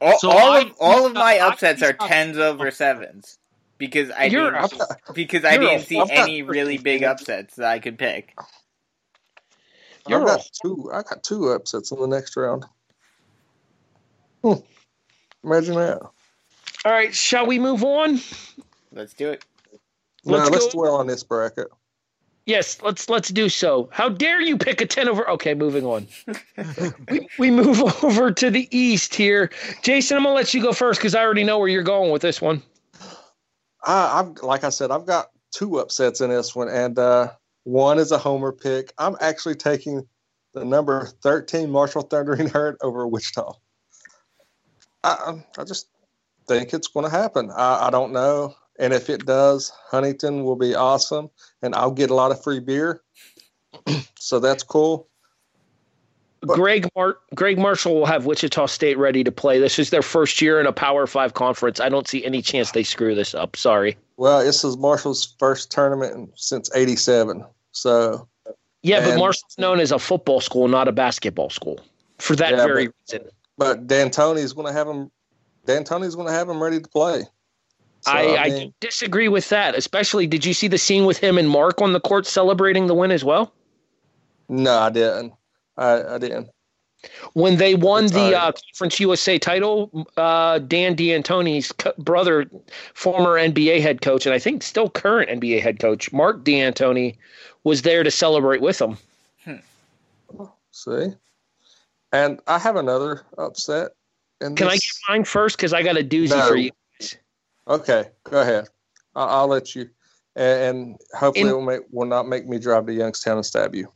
all, 0.00 0.18
So 0.18 0.30
all 0.30 0.52
I- 0.52 0.60
of 0.60 0.72
all 0.80 1.06
of 1.06 1.12
my 1.14 1.38
I- 1.38 1.48
upsets 1.48 1.82
are 1.82 1.92
tens 1.92 2.38
over 2.38 2.70
sevens 2.70 3.38
because 3.78 4.10
I 4.12 4.28
didn't 4.28 4.54
up- 4.54 4.70
because 5.14 5.44
I 5.44 5.54
you're 5.54 5.62
didn't 5.62 5.86
see 5.86 5.98
I've 5.98 6.10
any 6.10 6.42
really 6.42 6.78
big 6.78 7.02
upsets 7.02 7.56
that 7.56 7.66
I 7.66 7.80
could 7.80 7.98
pick. 7.98 8.36
You're 10.08 10.20
I've 10.20 10.26
got 10.28 10.40
a- 10.46 10.50
two. 10.62 10.90
I 10.92 11.02
got 11.02 11.24
two 11.24 11.48
upsets 11.48 11.90
in 11.90 11.98
the 12.00 12.06
next 12.06 12.36
round. 12.36 12.64
Hmm. 14.44 14.54
Imagine 15.42 15.74
that. 15.76 16.00
All 16.84 16.92
right, 16.92 17.14
shall 17.14 17.46
we 17.46 17.58
move 17.58 17.84
on? 17.84 18.20
Let's 18.92 19.14
do 19.14 19.30
it. 19.30 19.44
Let's 20.24 20.48
no, 20.48 20.52
let's 20.52 20.66
go- 20.66 20.72
dwell 20.72 20.94
on 20.96 21.06
this 21.06 21.22
bracket. 21.22 21.68
Yes, 22.44 22.82
let's 22.82 23.08
let's 23.08 23.28
do 23.28 23.48
so. 23.48 23.88
How 23.92 24.08
dare 24.08 24.40
you 24.40 24.58
pick 24.58 24.80
a 24.80 24.86
10 24.86 25.08
over 25.08 25.28
Okay, 25.30 25.54
moving 25.54 25.86
on. 25.86 26.08
we, 27.08 27.28
we 27.38 27.50
move 27.52 27.80
over 28.04 28.32
to 28.32 28.50
the 28.50 28.68
east 28.76 29.14
here. 29.14 29.50
Jason, 29.82 30.16
I'm 30.16 30.24
going 30.24 30.32
to 30.32 30.36
let 30.36 30.52
you 30.52 30.60
go 30.60 30.72
first 30.72 31.00
cuz 31.00 31.14
I 31.14 31.20
already 31.20 31.44
know 31.44 31.60
where 31.60 31.68
you're 31.68 31.84
going 31.84 32.10
with 32.10 32.22
this 32.22 32.40
one. 32.40 32.60
I, 33.84 34.20
I've 34.20 34.42
like 34.42 34.64
I 34.64 34.70
said, 34.70 34.90
I've 34.90 35.06
got 35.06 35.30
two 35.52 35.78
upsets 35.78 36.20
in 36.20 36.30
this 36.30 36.54
one, 36.54 36.68
and 36.68 36.98
uh, 36.98 37.30
one 37.62 38.00
is 38.00 38.10
a 38.10 38.18
homer 38.18 38.50
pick. 38.50 38.92
I'm 38.98 39.16
actually 39.20 39.54
taking 39.54 40.06
the 40.52 40.64
number 40.64 41.06
13 41.22 41.70
Marshall 41.70 42.02
Thundering 42.02 42.48
Herd 42.48 42.76
over 42.82 43.06
Wichita. 43.06 43.54
I, 45.04 45.42
I 45.58 45.64
just 45.64 45.88
think 46.58 46.74
it's 46.74 46.88
going 46.88 47.04
to 47.04 47.10
happen. 47.10 47.50
I, 47.56 47.86
I 47.86 47.90
don't 47.90 48.12
know, 48.12 48.54
and 48.78 48.92
if 48.92 49.08
it 49.10 49.26
does, 49.26 49.72
Huntington 49.90 50.44
will 50.44 50.56
be 50.56 50.74
awesome, 50.74 51.30
and 51.62 51.74
I'll 51.74 51.90
get 51.90 52.10
a 52.10 52.14
lot 52.14 52.30
of 52.30 52.42
free 52.42 52.60
beer. 52.60 53.02
so 54.18 54.38
that's 54.40 54.62
cool. 54.62 55.08
But- 56.40 56.56
Gregg 56.56 56.88
Mar- 56.96 57.18
Gregg 57.36 57.56
Marshall 57.58 57.94
will 57.94 58.06
have 58.06 58.26
Wichita 58.26 58.66
State 58.66 58.98
ready 58.98 59.22
to 59.22 59.30
play. 59.30 59.60
This 59.60 59.78
is 59.78 59.90
their 59.90 60.02
first 60.02 60.42
year 60.42 60.58
in 60.60 60.66
a 60.66 60.72
Power 60.72 61.06
5 61.06 61.34
conference. 61.34 61.78
I 61.78 61.88
don't 61.88 62.08
see 62.08 62.24
any 62.24 62.42
chance 62.42 62.72
they 62.72 62.82
screw 62.82 63.14
this 63.14 63.32
up. 63.34 63.54
Sorry. 63.54 63.96
Well, 64.16 64.44
this 64.44 64.64
is 64.64 64.76
Marshall's 64.76 65.34
first 65.38 65.70
tournament 65.70 66.30
since 66.36 66.68
'87, 66.74 67.44
so 67.72 68.28
Yeah, 68.82 69.04
but 69.04 69.18
Marshall's 69.18 69.56
known 69.58 69.78
as 69.80 69.92
a 69.92 69.98
football 69.98 70.40
school, 70.40 70.66
not 70.68 70.88
a 70.88 70.92
basketball 70.92 71.48
school. 71.50 71.80
For 72.18 72.34
that 72.36 72.52
Yeah, 72.52 72.64
very 72.66 72.88
reason. 73.10 73.28
but 73.58 73.86
D'Antoni's 73.86 74.52
going 74.52 74.66
to 74.66 74.72
have 74.72 74.86
him. 74.88 75.10
D'Antoni's 75.66 76.14
going 76.14 76.26
to 76.26 76.32
have 76.32 76.48
him 76.48 76.62
ready 76.62 76.80
to 76.80 76.88
play. 76.88 77.24
So, 78.00 78.10
I, 78.10 78.36
I, 78.36 78.50
mean, 78.50 78.74
disagree 78.80 79.28
with 79.28 79.48
that. 79.50 79.76
Especially, 79.76 80.26
did 80.26 80.44
you 80.44 80.54
see 80.54 80.66
the 80.66 80.78
scene 80.78 81.04
with 81.04 81.18
him 81.18 81.38
and 81.38 81.48
Mark 81.48 81.80
on 81.80 81.92
the 81.92 82.00
court 82.00 82.26
celebrating 82.26 82.88
the 82.88 82.94
win 82.94 83.10
as 83.10 83.22
well? 83.22 83.52
no, 84.48 84.78
I 84.78 84.90
didn't. 84.90 85.32
I, 85.76 86.14
I 86.14 86.18
didn't. 86.18 86.50
When 87.32 87.56
they 87.56 87.74
won 87.74 88.04
It's 88.04 88.12
the 88.12 88.38
uh. 88.38 88.52
Conference 88.52 89.00
USA 89.00 89.38
title, 89.38 90.06
uh, 90.16 90.58
Dan 90.58 90.94
D'Antoni's 90.94 91.72
co- 91.72 91.94
brother, 91.98 92.48
former 92.94 93.30
NBA 93.30 93.80
head 93.80 94.02
coach, 94.02 94.26
and 94.26 94.34
I 94.34 94.38
think 94.38 94.62
still 94.62 94.88
current 94.88 95.30
NBA 95.30 95.62
head 95.62 95.80
coach, 95.80 96.12
Mark 96.12 96.44
D'Antoni, 96.44 97.16
was 97.64 97.82
there 97.82 98.02
to 98.02 98.10
celebrate 98.10 98.60
with 98.60 98.78
them. 98.78 98.98
See, 100.70 101.12
and 102.12 102.40
I 102.46 102.58
have 102.58 102.76
another 102.76 103.22
upset. 103.36 103.92
In 104.42 104.56
Can 104.56 104.68
I 104.68 104.74
get 104.74 104.82
mine 105.08 105.24
first? 105.24 105.56
Because 105.56 105.72
I 105.72 105.82
got 105.82 105.96
a 105.96 106.04
doozy 106.04 106.30
No. 106.30 106.48
for 106.48 106.56
you. 106.56 106.70
Okay, 107.68 108.08
go 108.24 108.40
ahead. 108.40 108.68
I'll, 109.14 109.28
I'll 109.28 109.46
let 109.46 109.74
you, 109.76 109.88
and, 110.34 110.60
and 110.78 110.96
hopefully 111.16 111.42
In- 111.42 111.48
it 111.48 111.52
will, 111.52 111.62
make, 111.62 111.80
will 111.92 112.06
not 112.08 112.26
make 112.26 112.48
me 112.48 112.58
drive 112.58 112.86
to 112.86 112.92
Youngstown 112.92 113.36
and 113.36 113.46
stab 113.46 113.74
you. 113.74 113.90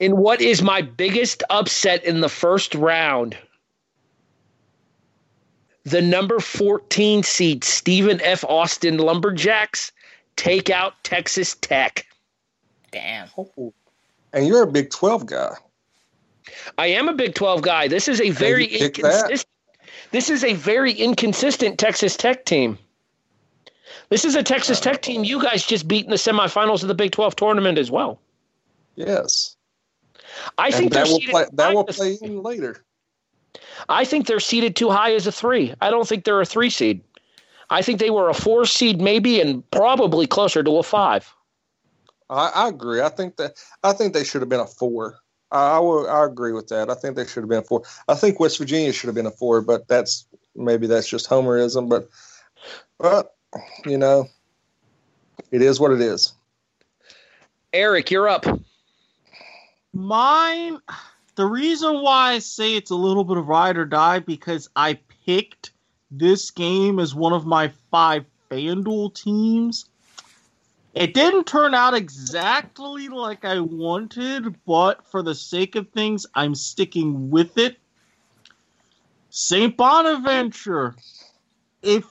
in 0.00 0.16
what 0.16 0.40
is 0.40 0.62
my 0.62 0.80
biggest 0.80 1.42
upset 1.50 2.02
in 2.04 2.20
the 2.20 2.28
first 2.30 2.74
round. 2.74 3.36
The 5.84 6.00
number 6.00 6.38
14 6.38 7.22
seed 7.24 7.64
Stephen 7.64 8.20
F. 8.22 8.44
Austin 8.44 8.98
Lumberjacks 8.98 9.90
take 10.36 10.70
out 10.70 10.94
Texas 11.02 11.56
Tech. 11.60 12.06
Damn. 12.92 13.28
Oh. 13.36 13.74
And 14.32 14.46
you're 14.46 14.62
a 14.62 14.70
Big 14.70 14.90
12 14.90 15.26
guy. 15.26 15.54
I 16.78 16.86
am 16.88 17.08
a 17.08 17.14
Big 17.14 17.34
12 17.34 17.62
guy. 17.62 17.88
This 17.88 18.08
is 18.08 18.20
a 18.20 18.30
very 18.30 18.70
you 18.72 18.78
picked 18.78 19.02
that? 19.02 19.30
inconsistent. 19.30 19.46
This 20.10 20.28
is 20.30 20.44
a 20.44 20.54
very 20.54 20.92
inconsistent 20.92 21.78
Texas 21.78 22.16
Tech 22.16 22.44
team. 22.44 22.78
This 24.10 24.24
is 24.24 24.34
a 24.34 24.42
Texas 24.42 24.78
Tech 24.80 25.00
team 25.02 25.24
you 25.24 25.40
guys 25.42 25.64
just 25.64 25.88
beat 25.88 26.04
in 26.04 26.10
the 26.10 26.16
semifinals 26.16 26.82
of 26.82 26.88
the 26.88 26.94
Big 26.94 27.12
12 27.12 27.36
tournament 27.36 27.78
as 27.78 27.90
well. 27.90 28.20
Yes. 28.94 29.56
I 30.58 30.66
And 30.66 30.74
think 30.74 30.92
that 30.92 31.08
will 31.08 31.20
play 31.20 31.46
that 31.52 31.74
will 31.74 31.84
play 31.84 32.18
in 32.20 32.42
later. 32.42 32.84
I 33.88 34.04
think 34.04 34.26
they're 34.26 34.40
seated 34.40 34.76
too 34.76 34.90
high 34.90 35.14
as 35.14 35.26
a 35.26 35.32
three. 35.32 35.74
I 35.80 35.90
don't 35.90 36.06
think 36.06 36.24
they're 36.24 36.40
a 36.40 36.46
three 36.46 36.70
seed. 36.70 37.02
I 37.70 37.82
think 37.82 38.00
they 38.00 38.10
were 38.10 38.28
a 38.28 38.34
four 38.34 38.66
seed 38.66 39.00
maybe 39.00 39.40
and 39.40 39.68
probably 39.70 40.26
closer 40.26 40.62
to 40.62 40.78
a 40.78 40.82
five. 40.82 41.32
I, 42.28 42.50
I 42.54 42.68
agree. 42.68 43.00
I 43.00 43.08
think 43.08 43.36
that 43.36 43.54
I 43.82 43.92
think 43.92 44.12
they 44.14 44.24
should 44.24 44.42
have 44.42 44.48
been 44.48 44.60
a 44.60 44.66
four. 44.66 45.18
I, 45.52 45.76
I 45.76 45.78
will. 45.78 46.08
I 46.08 46.24
agree 46.24 46.52
with 46.52 46.68
that. 46.68 46.90
I 46.90 46.94
think 46.94 47.14
they 47.14 47.26
should 47.26 47.42
have 47.42 47.48
been 47.48 47.58
a 47.58 47.62
four. 47.62 47.82
I 48.08 48.14
think 48.14 48.40
West 48.40 48.58
Virginia 48.58 48.92
should 48.92 49.06
have 49.06 49.14
been 49.14 49.26
a 49.26 49.30
four, 49.30 49.60
but 49.60 49.86
that's 49.86 50.26
maybe 50.56 50.86
that's 50.86 51.08
just 51.08 51.28
homerism. 51.28 51.88
But 51.88 52.08
but 52.98 53.34
you 53.84 53.98
know, 53.98 54.26
it 55.50 55.62
is 55.62 55.78
what 55.78 55.92
it 55.92 56.00
is. 56.00 56.32
Eric, 57.72 58.10
you're 58.10 58.28
up. 58.28 58.46
Mine, 59.94 60.78
the 61.36 61.46
reason 61.46 62.02
why 62.02 62.32
I 62.32 62.38
say 62.38 62.76
it's 62.76 62.90
a 62.90 62.96
little 62.96 63.24
bit 63.24 63.36
of 63.36 63.46
ride 63.46 63.76
or 63.76 63.84
die 63.84 64.18
because 64.18 64.68
I 64.74 64.98
picked 65.26 65.72
this 66.10 66.50
game 66.50 66.98
as 66.98 67.14
one 67.14 67.32
of 67.32 67.46
my 67.46 67.72
five 67.90 68.24
FanDuel 68.50 69.14
teams. 69.14 69.86
It 70.94 71.14
didn't 71.14 71.46
turn 71.46 71.74
out 71.74 71.94
exactly 71.94 73.08
like 73.08 73.44
I 73.44 73.60
wanted, 73.60 74.54
but 74.66 75.06
for 75.06 75.22
the 75.22 75.34
sake 75.34 75.74
of 75.74 75.88
things, 75.90 76.26
I'm 76.34 76.54
sticking 76.54 77.30
with 77.30 77.56
it. 77.56 77.78
St. 79.30 79.74
Bonaventure. 79.74 80.94
If 81.80 82.04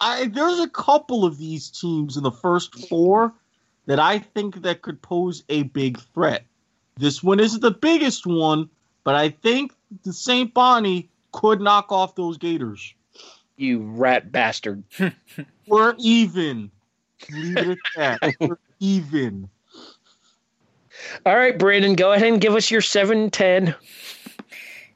I 0.00 0.26
there's 0.26 0.60
a 0.60 0.68
couple 0.68 1.24
of 1.24 1.38
these 1.38 1.70
teams 1.70 2.18
in 2.18 2.22
the 2.22 2.30
first 2.30 2.88
four 2.88 3.32
that 3.86 3.98
I 3.98 4.18
think 4.18 4.62
that 4.62 4.82
could 4.82 5.00
pose 5.00 5.42
a 5.48 5.62
big 5.62 5.98
threat. 6.12 6.44
This 6.98 7.22
one 7.22 7.40
isn't 7.40 7.60
the 7.60 7.70
biggest 7.70 8.26
one, 8.26 8.68
but 9.04 9.14
I 9.14 9.30
think 9.30 9.72
the 10.02 10.12
St. 10.12 10.52
Bonnie 10.52 11.08
could 11.32 11.60
knock 11.60 11.90
off 11.90 12.14
those 12.14 12.36
Gators. 12.36 12.94
You 13.56 13.80
rat 13.80 14.30
bastard. 14.30 14.82
We're 15.66 15.94
even. 15.98 16.70
Leave 17.30 17.56
it 17.56 17.78
at 17.96 18.20
that. 18.20 18.34
We're 18.40 18.58
even. 18.80 19.48
All 21.24 21.36
right, 21.36 21.58
Brandon, 21.58 21.94
go 21.94 22.12
ahead 22.12 22.28
and 22.28 22.40
give 22.40 22.54
us 22.54 22.70
your 22.70 22.80
7 22.80 23.30
10. 23.30 23.74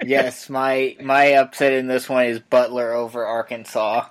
yes, 0.04 0.48
my 0.48 0.96
my 1.02 1.32
upset 1.34 1.72
in 1.72 1.86
this 1.86 2.08
one 2.08 2.26
is 2.26 2.40
Butler 2.40 2.92
over 2.92 3.24
Arkansas. 3.24 4.06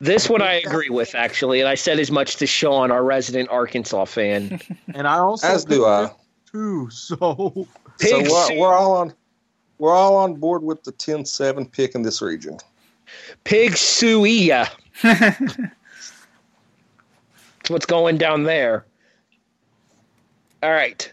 This 0.00 0.28
one 0.28 0.42
I 0.42 0.54
agree 0.54 0.90
with, 0.90 1.14
actually, 1.16 1.60
and 1.60 1.68
I 1.68 1.74
said 1.74 1.98
as 1.98 2.10
much 2.10 2.36
to 2.36 2.46
Sean, 2.46 2.92
our 2.92 3.02
resident 3.02 3.48
Arkansas 3.50 4.04
fan. 4.04 4.60
And 4.94 5.08
I 5.08 5.18
also 5.18 5.48
As 5.48 5.64
do 5.64 5.86
I. 5.86 6.10
Too, 6.52 6.88
so 6.90 7.66
So 8.00 8.22
we're, 8.22 8.58
we're 8.58 8.74
all 8.74 8.92
on 8.96 9.12
we're 9.78 9.92
all 9.92 10.16
on 10.16 10.34
board 10.34 10.62
with 10.62 10.82
the 10.82 10.92
10-7 10.92 11.70
pick 11.70 11.94
in 11.94 12.02
this 12.02 12.20
region. 12.20 12.58
Pig 13.44 13.72
Suia. 13.74 14.68
What's 17.70 17.86
going 17.86 18.18
down 18.18 18.44
there? 18.44 18.84
All 20.62 20.70
right. 20.70 21.10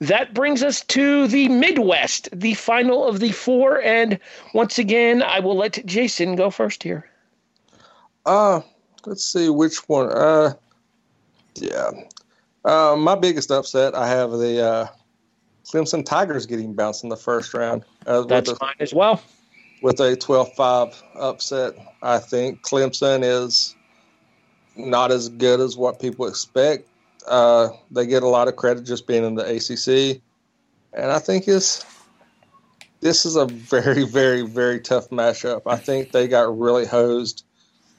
That 0.00 0.34
brings 0.34 0.62
us 0.62 0.82
to 0.86 1.28
the 1.28 1.48
Midwest, 1.48 2.28
the 2.32 2.54
final 2.54 3.06
of 3.06 3.20
the 3.20 3.30
four. 3.32 3.82
And 3.82 4.18
once 4.54 4.78
again, 4.78 5.22
I 5.22 5.40
will 5.40 5.56
let 5.56 5.84
Jason 5.84 6.34
go 6.34 6.50
first 6.50 6.82
here. 6.82 7.08
Uh, 8.24 8.62
let's 9.04 9.24
see 9.24 9.48
which 9.50 9.88
one. 9.88 10.10
Uh, 10.10 10.54
yeah. 11.56 11.90
Uh, 12.64 12.96
my 12.98 13.14
biggest 13.14 13.50
upset, 13.50 13.94
I 13.94 14.08
have 14.08 14.32
the 14.32 14.60
uh, 14.64 14.86
Clemson 15.66 16.04
Tigers 16.04 16.46
getting 16.46 16.72
bounced 16.72 17.04
in 17.04 17.10
the 17.10 17.16
first 17.16 17.54
round 17.54 17.84
uh, 18.06 18.22
That's 18.22 18.50
a, 18.50 18.56
fine 18.56 18.74
as 18.80 18.92
well. 18.92 19.22
with 19.82 20.00
a 20.00 20.16
12-5 20.16 20.94
upset. 21.14 21.74
I 22.02 22.18
think 22.18 22.62
Clemson 22.62 23.22
is 23.22 23.75
not 24.76 25.10
as 25.10 25.28
good 25.28 25.60
as 25.60 25.76
what 25.76 26.00
people 26.00 26.26
expect. 26.26 26.88
Uh, 27.26 27.70
they 27.90 28.06
get 28.06 28.22
a 28.22 28.28
lot 28.28 28.48
of 28.48 28.56
credit 28.56 28.84
just 28.84 29.06
being 29.06 29.24
in 29.24 29.34
the 29.34 29.42
ACC, 29.42 30.20
and 30.92 31.10
I 31.10 31.18
think 31.18 31.48
it's 31.48 31.84
this 33.00 33.26
is 33.26 33.36
a 33.36 33.46
very, 33.46 34.04
very, 34.06 34.42
very 34.42 34.80
tough 34.80 35.10
matchup. 35.10 35.62
I 35.66 35.76
think 35.76 36.12
they 36.12 36.28
got 36.28 36.58
really 36.58 36.86
hosed 36.86 37.44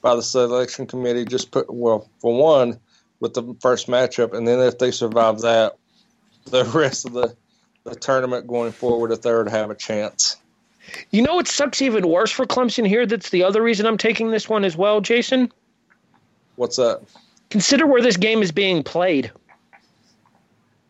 by 0.00 0.14
the 0.14 0.22
selection 0.22 0.86
committee. 0.86 1.24
Just 1.24 1.50
put 1.50 1.72
well 1.72 2.08
for 2.20 2.36
one 2.36 2.78
with 3.20 3.34
the 3.34 3.56
first 3.60 3.88
matchup, 3.88 4.32
and 4.32 4.46
then 4.46 4.60
if 4.60 4.78
they 4.78 4.90
survive 4.90 5.40
that, 5.40 5.76
the 6.46 6.64
rest 6.74 7.06
of 7.06 7.12
the 7.12 7.36
the 7.84 7.94
tournament 7.94 8.46
going 8.46 8.72
forward, 8.72 9.12
if 9.12 9.22
they 9.22 9.32
were 9.32 9.44
to 9.44 9.50
have 9.50 9.70
a 9.70 9.74
chance. 9.74 10.36
You 11.10 11.22
know 11.22 11.38
it 11.38 11.48
sucks 11.48 11.82
even 11.82 12.08
worse 12.08 12.30
for 12.30 12.46
Clemson 12.46 12.86
here? 12.86 13.06
That's 13.06 13.30
the 13.30 13.44
other 13.44 13.62
reason 13.62 13.86
I'm 13.86 13.98
taking 13.98 14.30
this 14.30 14.48
one 14.48 14.64
as 14.64 14.76
well, 14.76 15.00
Jason. 15.00 15.52
What's 16.58 16.76
up? 16.80 17.04
Consider 17.50 17.86
where 17.86 18.02
this 18.02 18.16
game 18.16 18.42
is 18.42 18.50
being 18.50 18.82
played 18.82 19.30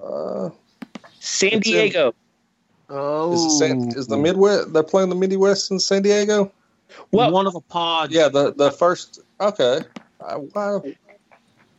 Uh, 0.02 0.48
San 1.20 1.54
It's 1.54 1.68
in- 1.68 1.72
Diego. 1.72 2.14
oh, 2.88 3.32
is, 3.34 3.44
it 3.44 3.50
San, 3.58 3.88
is 3.98 4.06
the 4.06 4.16
Midwest? 4.16 4.72
They're 4.72 4.82
playing 4.82 5.10
the 5.10 5.14
Midwest 5.14 5.70
in 5.70 5.78
San 5.78 6.00
Diego. 6.02 6.50
Well, 7.12 7.30
one 7.32 7.46
of 7.46 7.52
the 7.52 7.60
pods. 7.60 8.14
Yeah, 8.14 8.28
the 8.28 8.52
the 8.54 8.70
first. 8.70 9.20
Okay. 9.40 9.80
Uh, 10.20 10.38
wow. 10.54 10.78
which 10.78 10.96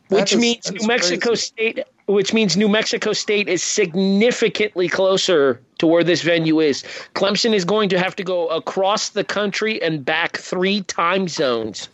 That 0.08 0.32
is- 0.32 0.38
means 0.38 0.70
New 0.70 0.86
Mexico 0.86 1.30
crazy. 1.30 1.40
State, 1.40 1.78
which 2.06 2.32
means 2.32 2.56
New 2.56 2.68
Mexico 2.68 3.12
State 3.12 3.48
is 3.48 3.62
significantly 3.62 4.88
closer 4.88 5.60
to 5.78 5.86
where 5.86 6.04
this 6.04 6.22
venue 6.22 6.60
is. 6.60 6.84
Clemson 7.14 7.54
is 7.54 7.64
going 7.64 7.88
to 7.88 7.98
have 7.98 8.14
to 8.16 8.22
go 8.22 8.46
across 8.48 9.08
the 9.10 9.24
country 9.24 9.80
and 9.82 10.04
back 10.04 10.36
three 10.36 10.82
time 10.82 11.26
zones. 11.26 11.88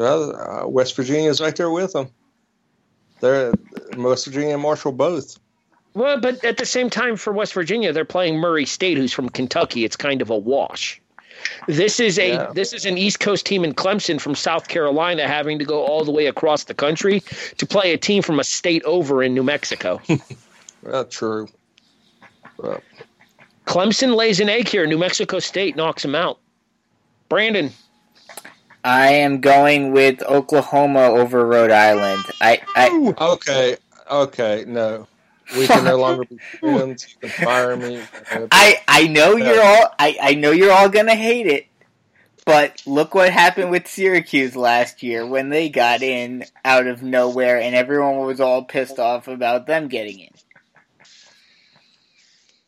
Uh, 0.00 0.64
West 0.66 0.96
Virginia 0.96 1.30
is 1.30 1.40
right 1.40 1.54
there 1.54 1.70
with 1.70 1.92
them. 1.92 2.08
They're 3.20 3.52
West 3.96 4.26
Virginia 4.26 4.54
and 4.54 4.62
Marshall 4.62 4.92
both. 4.92 5.38
Well, 5.94 6.20
but 6.20 6.44
at 6.44 6.58
the 6.58 6.66
same 6.66 6.90
time, 6.90 7.16
for 7.16 7.32
West 7.32 7.54
Virginia, 7.54 7.92
they're 7.92 8.04
playing 8.04 8.36
Murray 8.36 8.66
State, 8.66 8.98
who's 8.98 9.12
from 9.14 9.30
Kentucky. 9.30 9.84
It's 9.84 9.96
kind 9.96 10.20
of 10.20 10.28
a 10.28 10.36
wash. 10.36 11.00
This 11.68 12.00
is 12.00 12.18
a 12.18 12.28
Yeah. 12.32 12.52
this 12.54 12.72
is 12.72 12.84
an 12.84 12.98
East 12.98 13.20
Coast 13.20 13.46
team 13.46 13.64
in 13.64 13.72
Clemson 13.74 14.20
from 14.20 14.34
South 14.34 14.68
Carolina 14.68 15.26
having 15.28 15.58
to 15.58 15.64
go 15.64 15.84
all 15.84 16.04
the 16.04 16.10
way 16.10 16.26
across 16.26 16.64
the 16.64 16.74
country 16.74 17.20
to 17.58 17.66
play 17.66 17.92
a 17.92 17.98
team 17.98 18.22
from 18.22 18.40
a 18.40 18.44
state 18.44 18.82
over 18.84 19.22
in 19.22 19.34
New 19.34 19.42
Mexico. 19.44 20.00
Uh, 20.86 21.02
true. 21.10 21.48
But 22.58 22.80
Clemson 23.66 24.14
lays 24.14 24.38
an 24.38 24.48
egg 24.48 24.68
here. 24.68 24.86
New 24.86 24.98
Mexico 24.98 25.40
State 25.40 25.74
knocks 25.74 26.02
them 26.02 26.14
out. 26.14 26.38
Brandon, 27.28 27.72
I 28.86 29.14
am 29.14 29.42
going 29.42 29.92
with 29.92 30.22
Oklahoma 30.24 31.02
over 31.06 31.46
Rhode 31.46 31.72
Island. 31.72 32.32
I, 32.40 32.60
I 32.76 32.92
okay, 33.20 33.76
okay, 34.10 34.64
no, 34.68 35.08
we 35.50 35.68
can 35.68 35.84
no 35.84 35.98
longer 35.98 36.24
be 36.26 36.40
friends. 36.60 37.08
You 37.22 37.30
can 37.30 37.32
fire 37.42 37.76
me. 37.76 38.08
I 38.52 38.78
I 38.88 39.08
know 39.08 39.36
Yeah. 39.36 39.36
you're 39.36 39.62
all 39.62 39.88
I, 39.98 40.18
I 40.22 40.34
know 40.34 40.52
you're 40.52 40.72
all 40.72 40.90
gonna 40.90 41.16
hate 41.16 41.46
it, 41.48 41.66
but 42.46 42.82
look 42.86 43.14
what 43.14 43.32
happened 43.32 43.70
with 43.70 43.88
Syracuse 43.88 44.56
last 44.56 45.02
year 45.02 45.26
when 45.26 45.50
they 45.50 45.68
got 45.70 46.02
in 46.02 46.46
out 46.64 46.86
of 46.88 47.02
nowhere 47.02 47.60
and 47.60 47.74
everyone 47.76 48.18
was 48.26 48.40
all 48.40 48.64
pissed 48.64 48.98
off 49.00 49.28
about 49.28 49.66
them 49.66 49.88
getting 49.88 50.20
in. 50.20 50.30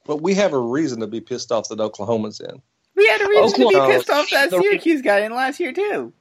But 0.07 0.23
we 0.23 0.35
have 0.35 0.55
a 0.55 0.61
reason 0.61 1.01
to 1.01 1.09
be 1.09 1.21
pissed 1.21 1.53
off 1.53 1.69
that 1.69 1.81
Oklahoma's 1.81 2.41
in. 2.41 2.63
We 2.99 3.07
had 3.07 3.21
a 3.21 3.29
reason 3.29 3.61
to 3.61 3.69
be 3.69 3.93
pissed 3.93 4.11
off 4.11 4.29
that 4.31 4.51
Syracuse 4.51 5.03
got 5.03 5.23
in 5.23 5.33
last 5.33 5.61
year 5.61 5.73
too. 5.73 6.13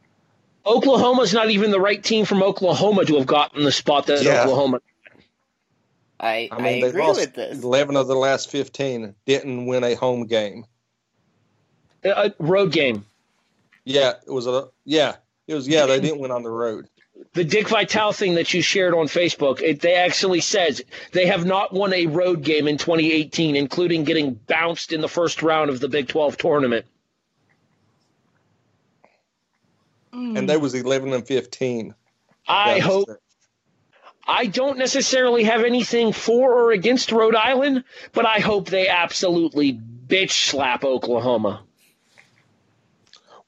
Oklahoma's 0.66 1.34
not 1.34 1.50
even 1.50 1.72
the 1.72 1.80
right 1.80 2.04
team 2.04 2.24
from 2.26 2.44
Oklahoma 2.44 3.04
to 3.06 3.16
have 3.16 3.26
gotten 3.26 3.64
the 3.64 3.72
spot 3.72 4.06
that 4.06 4.22
Yeah. 4.22 4.44
Oklahoma. 4.44 4.80
I 6.20 6.50
I 6.52 6.56
I, 6.56 6.62
mean, 6.62 6.82
they 6.82 6.88
agree 6.90 7.02
lost 7.02 7.20
with 7.20 7.34
this. 7.34 7.64
eleven 7.64 7.96
of 7.96 8.08
the 8.08 8.16
last 8.16 8.52
fifteen. 8.52 9.16
Didn't 9.26 9.66
win 9.66 9.84
a 9.84 9.96
home 9.96 10.28
game. 10.28 10.66
A 12.04 12.32
road 12.40 12.72
game. 12.72 13.06
Yeah, 13.86 14.14
it 14.26 14.32
was 14.32 14.46
a 14.46 14.68
yeah. 14.86 15.16
It 15.48 15.56
was 15.56 15.68
yeah. 15.68 15.86
They 15.88 16.00
didn't 16.02 16.20
win 16.20 16.32
on 16.32 16.44
the 16.44 16.50
road. 16.50 16.88
The 17.38 17.44
Dick 17.44 17.70
Vitale 17.70 18.14
thing 18.14 18.34
that 18.34 18.52
you 18.56 18.64
shared 18.64 18.96
on 18.96 19.06
Facebook, 19.06 19.62
it 19.62 19.80
they 19.80 19.94
actually 19.94 20.42
says 20.42 20.82
they 21.12 21.28
have 21.28 21.46
not 21.46 21.72
won 21.72 21.94
a 21.94 22.08
road 22.08 22.42
game 22.42 22.68
in 22.68 22.78
2018, 22.78 23.56
including 23.56 24.04
getting 24.04 24.34
bounced 24.34 24.92
in 24.92 25.02
the 25.02 25.08
first 25.08 25.44
round 25.44 25.70
of 25.70 25.80
the 25.80 25.88
Big 25.88 26.08
12 26.08 26.36
tournament. 26.38 26.86
and 30.12 30.50
they 30.50 30.58
was 30.58 30.74
eleven 30.74 31.14
and 31.14 31.28
fifteen. 31.28 31.94
I 32.48 32.80
hope 32.80 33.08
I 34.28 34.48
don't 34.48 34.80
necessarily 34.80 35.44
have 35.44 35.64
anything 35.64 36.14
for 36.14 36.52
or 36.52 36.72
against 36.72 37.12
Rhode 37.12 37.36
Island, 37.36 37.84
but 38.14 38.26
I 38.26 38.40
hope 38.40 38.68
they 38.68 38.88
absolutely 38.88 39.74
bitch 39.74 40.50
slap 40.50 40.84
Oklahoma. 40.84 41.62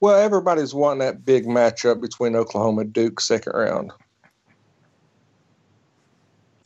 Well, 0.01 0.17
everybody's 0.17 0.73
wanting 0.73 0.99
that 0.99 1.25
big 1.25 1.45
matchup 1.45 2.01
between 2.01 2.35
Oklahoma 2.35 2.81
and 2.81 2.93
Duke 2.93 3.19
second 3.19 3.53
round. 3.53 3.91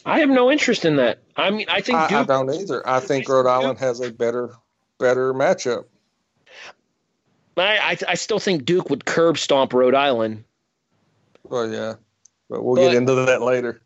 I 0.05 0.19
have 0.19 0.29
no 0.29 0.51
interest 0.51 0.85
in 0.85 0.97
that. 0.97 1.19
I 1.37 1.49
mean, 1.49 1.65
I 1.69 1.81
think 1.81 1.97
I, 1.97 2.21
I 2.21 2.23
don't 2.23 2.53
either. 2.53 2.87
I 2.87 2.99
think 2.99 3.27
Rhode 3.27 3.47
Island 3.47 3.79
has 3.79 4.01
a 4.01 4.11
better 4.11 4.51
better 4.99 5.33
matchup. 5.33 5.85
I, 7.55 7.77
I, 7.77 7.97
I 8.09 8.13
still 8.15 8.39
think 8.39 8.65
Duke 8.65 8.89
would 8.89 9.05
curb 9.05 9.37
stomp 9.37 9.73
Rhode 9.73 9.95
Island. 9.95 10.43
Well, 11.43 11.71
yeah, 11.71 11.95
but 12.49 12.63
we'll 12.63 12.75
But- 12.75 12.89
get 12.89 12.95
into 12.95 13.15
that 13.15 13.41
later. 13.41 13.81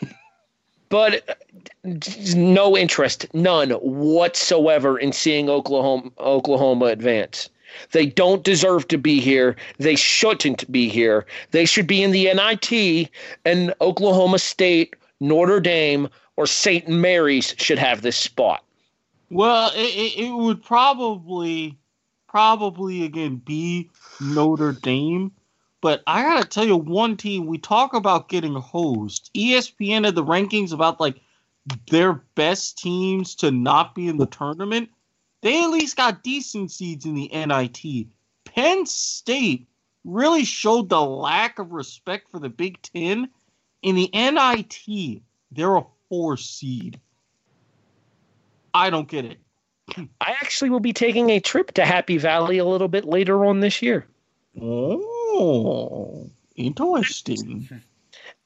but 0.88 1.38
no 1.84 2.76
interest, 2.76 3.26
none 3.34 3.70
whatsoever 3.70 4.98
in 4.98 5.12
seeing 5.12 5.50
Oklahoma 5.50 6.10
Oklahoma 6.18 6.86
advance. 6.86 7.50
They 7.92 8.06
don't 8.06 8.44
deserve 8.44 8.88
to 8.88 8.98
be 8.98 9.20
here. 9.20 9.56
They 9.78 9.96
shouldn't 9.96 10.70
be 10.70 10.88
here. 10.88 11.26
They 11.50 11.64
should 11.64 11.86
be 11.86 12.02
in 12.02 12.10
the 12.10 12.32
NIT, 12.32 13.10
and 13.44 13.74
Oklahoma 13.80 14.38
State, 14.38 14.96
Notre 15.20 15.60
Dame, 15.60 16.08
or 16.36 16.46
St. 16.46 16.88
Mary's 16.88 17.54
should 17.58 17.78
have 17.78 18.02
this 18.02 18.16
spot. 18.16 18.64
Well, 19.30 19.70
it, 19.74 20.18
it, 20.18 20.32
would 20.32 20.62
probably, 20.62 21.78
probably 22.28 23.04
again 23.04 23.36
be 23.36 23.90
Notre 24.20 24.72
Dame. 24.72 25.32
But 25.80 26.02
I 26.06 26.22
gotta 26.22 26.48
tell 26.48 26.66
you, 26.66 26.76
one 26.76 27.16
team 27.16 27.46
we 27.46 27.58
talk 27.58 27.94
about 27.94 28.28
getting 28.28 28.54
hosed. 28.54 29.30
ESPN 29.34 30.04
had 30.04 30.14
the 30.14 30.24
rankings 30.24 30.72
about 30.72 31.00
like 31.00 31.20
their 31.90 32.14
best 32.34 32.78
teams 32.78 33.34
to 33.36 33.50
not 33.50 33.94
be 33.94 34.08
in 34.08 34.18
the 34.18 34.26
tournament. 34.26 34.90
They 35.42 35.62
at 35.62 35.70
least 35.70 35.96
got 35.96 36.22
decent 36.22 36.70
seeds 36.70 37.06
in 37.06 37.14
the 37.14 37.30
NIT. 37.32 38.08
Penn 38.44 38.86
State 38.86 39.68
really 40.04 40.44
showed 40.44 40.88
the 40.88 41.00
lack 41.00 41.58
of 41.58 41.72
respect 41.72 42.30
for 42.30 42.38
the 42.38 42.48
Big 42.48 42.80
Ten. 42.82 43.30
In 43.82 43.94
the 43.94 44.10
NIT, 44.12 45.22
they're 45.50 45.76
a 45.76 45.86
four 46.08 46.36
seed. 46.36 47.00
I 48.74 48.90
don't 48.90 49.08
get 49.08 49.24
it. 49.24 49.38
I 50.20 50.32
actually 50.32 50.70
will 50.70 50.80
be 50.80 50.92
taking 50.92 51.30
a 51.30 51.40
trip 51.40 51.72
to 51.72 51.84
Happy 51.84 52.18
Valley 52.18 52.58
a 52.58 52.64
little 52.64 52.88
bit 52.88 53.04
later 53.04 53.44
on 53.46 53.60
this 53.60 53.82
year. 53.82 54.06
Oh, 54.60 56.30
interesting. 56.56 57.68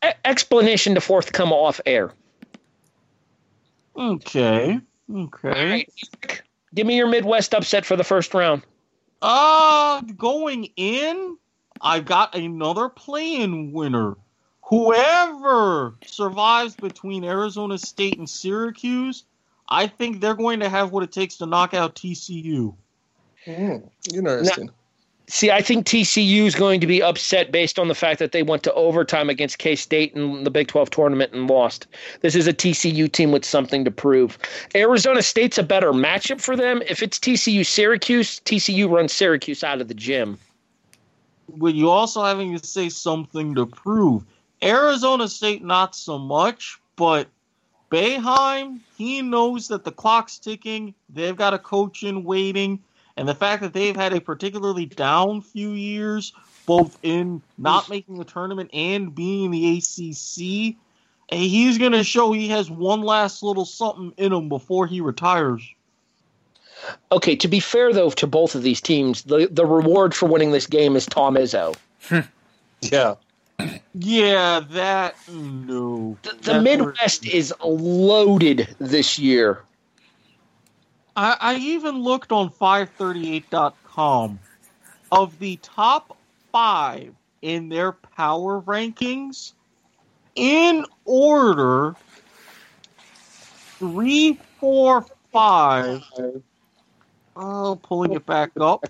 E- 0.04 0.08
explanation 0.24 0.94
to 0.94 1.00
forthcome 1.00 1.52
off 1.52 1.80
air. 1.84 2.12
Okay. 3.96 4.80
Okay. 5.12 5.48
right, 5.48 5.92
give 6.74 6.86
me 6.86 6.96
your 6.96 7.06
Midwest 7.06 7.54
upset 7.54 7.84
for 7.84 7.96
the 7.96 8.04
first 8.04 8.34
round. 8.34 8.62
Uh, 9.22 10.02
going 10.16 10.68
in, 10.76 11.38
I've 11.80 12.04
got 12.04 12.34
another 12.34 12.88
play-in 12.88 13.72
winner. 13.72 14.16
Whoever 14.62 15.94
survives 16.06 16.74
between 16.74 17.24
Arizona 17.24 17.78
State 17.78 18.18
and 18.18 18.28
Syracuse, 18.28 19.24
I 19.68 19.86
think 19.86 20.20
they're 20.20 20.34
going 20.34 20.60
to 20.60 20.68
have 20.68 20.90
what 20.90 21.04
it 21.04 21.12
takes 21.12 21.36
to 21.38 21.46
knock 21.46 21.74
out 21.74 21.94
TCU. 21.94 22.74
Mm, 23.46 23.90
interesting. 24.12 24.70
See, 25.26 25.50
I 25.50 25.62
think 25.62 25.86
TCU 25.86 26.44
is 26.44 26.54
going 26.54 26.80
to 26.80 26.86
be 26.86 27.02
upset 27.02 27.50
based 27.50 27.78
on 27.78 27.88
the 27.88 27.94
fact 27.94 28.18
that 28.18 28.32
they 28.32 28.42
went 28.42 28.62
to 28.64 28.74
overtime 28.74 29.30
against 29.30 29.58
K 29.58 29.74
State 29.74 30.12
in 30.14 30.44
the 30.44 30.50
Big 30.50 30.68
12 30.68 30.90
tournament 30.90 31.32
and 31.32 31.48
lost. 31.48 31.86
This 32.20 32.34
is 32.34 32.46
a 32.46 32.52
TCU 32.52 33.10
team 33.10 33.32
with 33.32 33.44
something 33.44 33.86
to 33.86 33.90
prove. 33.90 34.38
Arizona 34.74 35.22
State's 35.22 35.56
a 35.56 35.62
better 35.62 35.92
matchup 35.92 36.42
for 36.42 36.56
them. 36.56 36.82
If 36.86 37.02
it's 37.02 37.18
TCU 37.18 37.64
Syracuse, 37.64 38.40
TCU 38.40 38.90
runs 38.90 39.14
Syracuse 39.14 39.64
out 39.64 39.80
of 39.80 39.88
the 39.88 39.94
gym. 39.94 40.38
But 41.56 41.74
you 41.74 41.88
also 41.88 42.22
having 42.22 42.56
to 42.58 42.66
say 42.66 42.90
something 42.90 43.54
to 43.54 43.64
prove. 43.64 44.24
Arizona 44.62 45.28
State, 45.28 45.64
not 45.64 45.94
so 45.94 46.18
much, 46.18 46.78
but 46.96 47.28
Boeheim, 47.90 48.80
he 48.96 49.22
knows 49.22 49.68
that 49.68 49.84
the 49.84 49.92
clock's 49.92 50.38
ticking. 50.38 50.94
They've 51.08 51.36
got 51.36 51.54
a 51.54 51.58
coach 51.58 52.02
in 52.02 52.24
waiting. 52.24 52.82
And 53.16 53.28
the 53.28 53.34
fact 53.34 53.62
that 53.62 53.72
they've 53.72 53.94
had 53.94 54.12
a 54.12 54.20
particularly 54.20 54.86
down 54.86 55.40
few 55.40 55.70
years, 55.70 56.32
both 56.66 56.98
in 57.02 57.42
not 57.56 57.88
making 57.88 58.18
the 58.18 58.24
tournament 58.24 58.70
and 58.72 59.14
being 59.14 59.46
in 59.46 59.50
the 59.52 59.78
ACC, 59.78 60.76
and 61.30 61.40
eh, 61.40 61.46
he's 61.46 61.78
going 61.78 61.92
to 61.92 62.02
show 62.04 62.32
he 62.32 62.48
has 62.48 62.70
one 62.70 63.02
last 63.02 63.42
little 63.42 63.64
something 63.64 64.12
in 64.16 64.32
him 64.32 64.48
before 64.48 64.86
he 64.86 65.00
retires. 65.00 65.62
Okay, 67.12 67.34
to 67.36 67.48
be 67.48 67.60
fair 67.60 67.92
though 67.92 68.10
to 68.10 68.26
both 68.26 68.54
of 68.54 68.62
these 68.62 68.80
teams, 68.80 69.22
the, 69.22 69.48
the 69.50 69.64
reward 69.64 70.14
for 70.14 70.26
winning 70.26 70.50
this 70.50 70.66
game 70.66 70.96
is 70.96 71.06
Tom 71.06 71.36
Izzo. 71.36 71.74
Yeah. 72.80 73.14
Yeah, 73.94 74.60
that 74.72 75.14
no. 75.30 76.18
The, 76.22 76.28
the 76.30 76.34
That's 76.34 76.48
where- 76.48 76.60
Midwest 76.60 77.26
is 77.26 77.54
loaded 77.64 78.74
this 78.78 79.18
year. 79.18 79.62
I, 81.16 81.36
I 81.40 81.54
even 81.56 82.02
looked 82.02 82.32
on 82.32 82.50
538.com. 82.50 84.38
Of 85.12 85.38
the 85.38 85.56
top 85.62 86.16
five 86.50 87.14
in 87.42 87.68
their 87.68 87.92
power 87.92 88.60
rankings, 88.62 89.52
in 90.34 90.84
order, 91.04 91.94
three, 93.78 94.40
four, 94.58 95.06
five. 95.30 96.02
Oh, 97.36 97.78
pulling 97.82 98.12
it 98.14 98.26
back 98.26 98.50
up. 98.60 98.84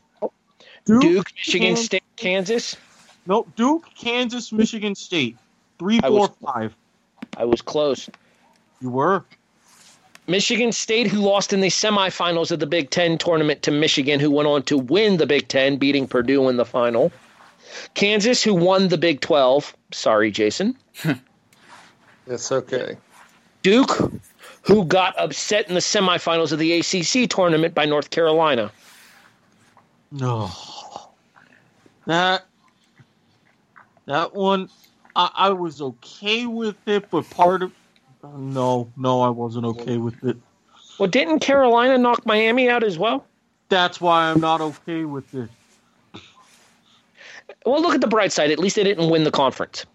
Duke, 0.85 1.03
Duke, 1.03 1.33
Michigan 1.37 1.67
Kansas- 1.69 1.85
State, 1.85 2.03
Kansas. 2.17 2.77
Nope, 3.27 3.49
Duke, 3.57 3.89
Kansas, 3.95 4.53
Michigan 4.53 4.95
State. 4.95 5.37
Three, 5.79 5.99
I 6.03 6.09
four, 6.09 6.21
was- 6.21 6.31
five. 6.43 6.77
I 7.37 7.45
was 7.45 7.61
close. 7.61 8.09
You 8.81 8.91
were. 8.91 9.25
Michigan 10.27 10.73
State, 10.73 11.07
who 11.07 11.21
lost 11.21 11.53
in 11.53 11.61
the 11.61 11.69
semifinals 11.69 12.51
of 12.51 12.59
the 12.61 12.67
Big 12.67 12.91
Ten 12.91 13.19
tournament 13.19 13.63
to 13.63 13.71
Michigan, 13.71 14.21
who 14.21 14.31
went 14.31 14.49
on 14.49 14.63
to 14.65 14.79
win 14.79 15.19
the 15.19 15.27
Big 15.27 15.49
Ten, 15.49 15.77
beating 15.77 16.09
Purdue 16.09 16.49
in 16.49 16.57
the 16.57 16.65
final. 16.65 17.13
Kansas, 17.95 18.43
who 18.43 18.55
won 18.55 18.89
the 18.89 18.99
Big 18.99 19.21
12. 19.21 19.77
Sorry, 19.93 20.31
Jason. 20.31 20.77
It's 22.27 22.51
okay. 22.51 22.97
Duke, 23.63 24.13
who 24.63 24.85
got 24.85 25.15
upset 25.19 25.69
in 25.69 25.75
the 25.75 25.81
semifinals 25.81 26.53
of 26.53 26.59
the 26.59 26.73
ACC 26.79 27.29
tournament 27.29 27.75
by 27.75 27.85
North 27.85 28.11
Carolina. 28.11 28.73
No. 30.11 30.51
That 32.07 32.47
that 34.07 34.35
one 34.35 34.69
I, 35.17 35.31
I 35.35 35.51
was 35.51 35.81
okay 35.81 36.47
with 36.47 36.77
it, 36.87 37.11
but 37.11 37.29
part 37.31 37.63
of 37.63 37.73
no, 38.37 38.91
no, 38.97 39.21
I 39.21 39.29
wasn't 39.29 39.67
okay 39.67 39.97
with 39.97 40.23
it. 40.25 40.37
Well, 40.99 41.09
didn't 41.09 41.41
Carolina 41.41 41.99
knock 41.99 42.25
Miami 42.25 42.69
out 42.69 42.85
as 42.85 42.99
well? 42.99 43.25
That's 43.69 44.01
why 44.01 44.31
I'm 44.31 44.41
not 44.41 44.61
okay 44.61 45.05
with 45.05 45.35
it. 45.35 45.49
Well, 47.67 47.81
look 47.81 47.95
at 47.95 48.01
the 48.01 48.07
bright 48.07 48.33
side. 48.33 48.51
At 48.51 48.59
least 48.59 48.77
they 48.77 48.85
didn't 48.85 49.11
win 49.11 49.25
the 49.25 49.31
conference. 49.31 49.87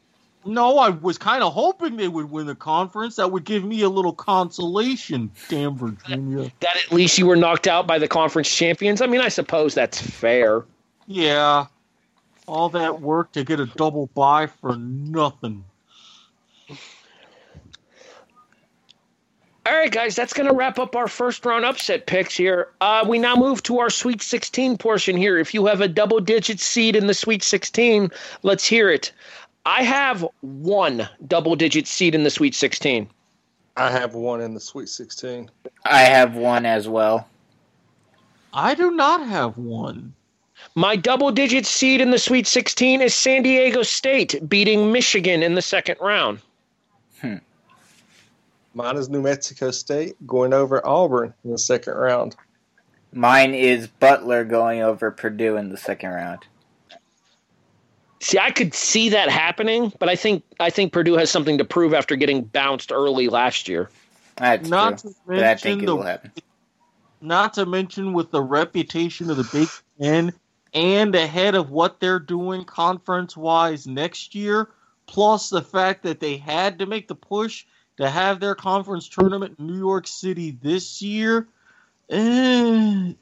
No, 0.46 0.80
I 0.80 0.90
was 0.90 1.18
kind 1.18 1.44
of 1.44 1.54
hoping 1.54 1.98
they 1.98 2.08
would 2.08 2.32
win 2.32 2.48
the 2.48 2.56
conference. 2.56 3.18
That 3.18 3.32
would 3.32 3.44
give 3.44 3.64
me 3.64 3.82
a 3.82 3.90
little 3.90 4.14
consolation. 4.14 5.30
Damn 5.50 5.76
Virginia. 5.78 6.52
That 6.62 6.78
at 6.78 6.92
least 6.92 7.18
you 7.18 7.26
were 7.26 7.36
knocked 7.36 7.68
out 7.68 7.86
by 7.86 8.00
the 8.00 8.08
conference 8.08 8.54
champions. 8.54 9.02
I 9.02 9.08
mean, 9.08 9.22
I 9.22 9.28
suppose 9.28 9.76
that's 9.76 10.02
fair. 10.02 10.64
Yeah. 11.08 11.66
All 12.48 12.70
that 12.70 13.02
work 13.02 13.34
to 13.34 13.44
get 13.44 13.60
a 13.60 13.66
double 13.66 14.08
bye 14.08 14.48
for 14.48 14.76
nothing. 14.78 15.66
All 19.70 19.76
right, 19.76 19.92
guys, 19.92 20.16
that's 20.16 20.34
going 20.34 20.50
to 20.50 20.56
wrap 20.56 20.80
up 20.80 20.96
our 20.96 21.08
first 21.08 21.46
round 21.46 21.64
upset 21.64 22.08
picks 22.08 22.36
here. 22.36 22.70
Uh, 22.82 23.06
we 23.08 23.20
now 23.20 23.36
move 23.36 23.62
to 23.64 23.78
our 23.78 23.92
Sweet 23.92 24.20
16 24.20 24.80
portion 24.80 25.16
here. 25.16 25.38
If 25.38 25.54
you 25.54 25.68
have 25.68 25.80
a 25.80 25.88
double 25.88 26.20
digit 26.20 26.60
seed 26.60 26.96
in 26.96 27.06
the 27.06 27.14
Sweet 27.14 27.44
16, 27.44 28.10
let's 28.42 28.66
hear 28.66 28.90
it. 28.90 29.12
I 29.68 29.84
have 29.84 30.26
one 30.42 31.08
double 31.28 31.56
digit 31.56 31.86
seed 31.86 32.16
in 32.16 32.24
the 32.24 32.32
Sweet 32.32 32.56
16. 32.56 33.08
I 33.78 33.92
have 33.92 34.16
one 34.16 34.42
in 34.42 34.56
the 34.56 34.60
Sweet 34.60 34.90
16. 34.90 35.52
I 35.86 36.00
have 36.00 36.36
one 36.36 36.66
as 36.66 36.90
well. 36.90 37.28
I 38.52 38.74
do 38.74 38.90
not 38.90 39.28
have 39.28 39.56
one. 39.56 40.16
My 40.74 40.96
double 40.96 41.32
digit 41.32 41.68
seed 41.68 42.02
in 42.02 42.10
the 42.10 42.18
Sweet 42.18 42.48
16 42.48 43.04
is 43.04 43.14
San 43.14 43.44
Diego 43.44 43.84
State 43.84 44.50
beating 44.50 44.92
Michigan 44.92 45.44
in 45.44 45.54
the 45.54 45.62
second 45.62 45.98
round. 46.02 46.40
Mine 48.80 48.96
is 48.96 49.10
New 49.10 49.22
Mexico 49.22 49.72
State 49.72 50.16
going 50.26 50.54
over 50.54 50.86
Auburn 50.88 51.34
in 51.44 51.52
the 51.52 51.58
second 51.58 51.96
round. 51.96 52.38
Mine 53.12 53.54
is 53.54 53.88
Butler 53.88 54.46
going 54.46 54.80
over 54.82 55.12
Purdue 55.12 55.58
in 55.58 55.68
the 55.68 55.76
second 55.76 56.12
round. 56.12 56.44
See, 58.22 58.40
I 58.40 58.52
could 58.52 58.74
see 58.74 59.10
that 59.10 59.30
happening, 59.30 59.92
but 60.00 60.08
I 60.08 60.16
think 60.16 60.46
I 60.62 60.70
think 60.70 60.94
Purdue 60.94 61.16
has 61.18 61.30
something 61.30 61.58
to 61.58 61.66
prove 61.66 61.94
after 61.94 62.16
getting 62.16 62.44
bounced 62.46 62.94
early 62.94 63.28
last 63.28 63.68
year. 63.68 63.90
That's 64.38 64.70
Not 64.70 65.00
true. 65.00 65.12
to 65.12 65.16
But 65.28 65.44
I 65.44 65.56
think 65.56 65.82
mention 65.82 65.84
it 65.84 65.86
the 65.88 65.96
will 65.98 66.04
happen. 66.04 66.32
not 67.20 67.54
to 67.56 67.66
mention 67.66 68.14
with 68.14 68.32
the 68.32 68.42
reputation 68.42 69.30
of 69.30 69.36
the 69.36 69.44
Big 69.52 69.68
Ten 70.02 70.32
and 70.74 71.14
ahead 71.16 71.54
of 71.54 71.70
what 71.70 72.00
they're 72.00 72.20
doing 72.20 72.64
conference 72.64 73.36
wise 73.36 73.86
next 73.88 74.36
year, 74.36 74.70
plus 75.06 75.50
the 75.50 75.62
fact 75.64 76.04
that 76.04 76.22
they 76.22 76.38
had 76.38 76.80
to 76.80 76.86
make 76.86 77.10
the 77.10 77.16
push 77.16 77.66
to 78.00 78.10
have 78.10 78.40
their 78.40 78.56
conference 78.56 79.08
tournament 79.10 79.58
in 79.60 79.68
New 79.68 79.78
York 79.78 80.08
City 80.08 80.58
this 80.62 81.02
year. 81.02 81.48
eh, 82.10 83.14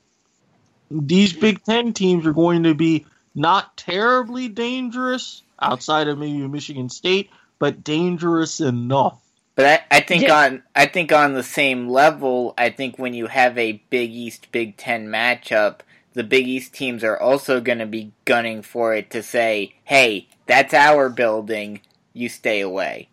these 0.89 1.33
Big 1.33 1.61
Ten 1.63 1.91
teams 1.91 2.25
are 2.25 2.33
going 2.33 2.63
to 2.63 2.73
be 2.73 3.05
not 3.35 3.75
terribly 3.75 4.47
dangerous 4.47 5.43
outside 5.61 6.07
of 6.07 6.17
maybe 6.17 6.47
Michigan 6.47 6.89
State, 6.89 7.29
but 7.59 7.83
dangerous 7.83 8.61
enough. 8.61 9.19
But 9.55 9.65
I, 9.91 9.97
I 9.97 9.99
think 10.01 10.21
Yeah. 10.23 10.37
on 10.39 10.63
I 10.75 10.85
think 10.85 11.11
on 11.11 11.33
the 11.33 11.43
same 11.43 11.89
level, 11.89 12.53
I 12.57 12.69
think 12.69 12.97
when 12.97 13.13
you 13.13 13.27
have 13.27 13.57
a 13.57 13.81
Big 13.89 14.11
East 14.11 14.51
Big 14.51 14.77
Ten 14.77 15.07
matchup, 15.07 15.79
the 16.13 16.23
Big 16.23 16.47
East 16.47 16.73
teams 16.73 17.03
are 17.03 17.19
also 17.19 17.59
going 17.59 17.79
to 17.79 17.85
be 17.85 18.13
gunning 18.25 18.61
for 18.61 18.93
it 18.95 19.09
to 19.11 19.21
say, 19.23 19.73
"Hey, 19.83 20.29
that's 20.45 20.73
our 20.73 21.09
building. 21.09 21.81
You 22.13 22.29
stay 22.29 22.61
away." 22.61 23.09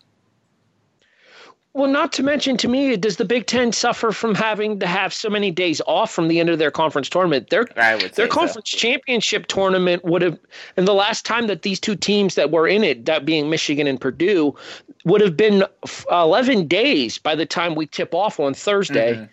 Well, 1.75 1.91
not 1.91 2.13
to 2.13 2.23
mention, 2.23 2.55
to 2.57 2.69
me, 2.69 2.95
does 2.95 3.17
the 3.17 3.25
Big 3.25 3.47
Ten 3.47 3.73
suffer 3.73 4.13
from 4.13 4.33
having 4.33 4.79
to 4.79 4.87
have 4.87 5.13
so 5.13 5.29
many 5.29 5.51
days 5.51 5.81
off 5.87 6.09
from 6.09 6.29
the 6.29 6.39
end 6.39 6.47
of 6.49 6.57
their 6.57 6.71
conference 6.71 7.09
tournament? 7.09 7.49
Their 7.49 7.67
I 7.75 7.95
would 7.95 8.15
say 8.15 8.23
their 8.23 8.27
so. 8.27 8.33
conference 8.33 8.69
championship 8.69 9.47
tournament 9.47 10.05
would 10.05 10.21
have, 10.21 10.39
and 10.77 10.87
the 10.87 10.93
last 10.93 11.25
time 11.25 11.47
that 11.47 11.63
these 11.63 11.81
two 11.81 11.97
teams 11.97 12.35
that 12.35 12.49
were 12.49 12.65
in 12.65 12.85
it, 12.85 13.03
that 13.07 13.25
being 13.25 13.49
Michigan 13.49 13.87
and 13.87 13.99
Purdue, 13.99 14.55
would 15.03 15.19
have 15.19 15.35
been 15.35 15.65
11 16.09 16.65
days 16.69 17.17
by 17.17 17.35
the 17.35 17.45
time 17.45 17.75
we 17.75 17.87
tip 17.87 18.13
off 18.15 18.39
on 18.39 18.53
Thursday. 18.53 19.15
Mhm. 19.15 19.29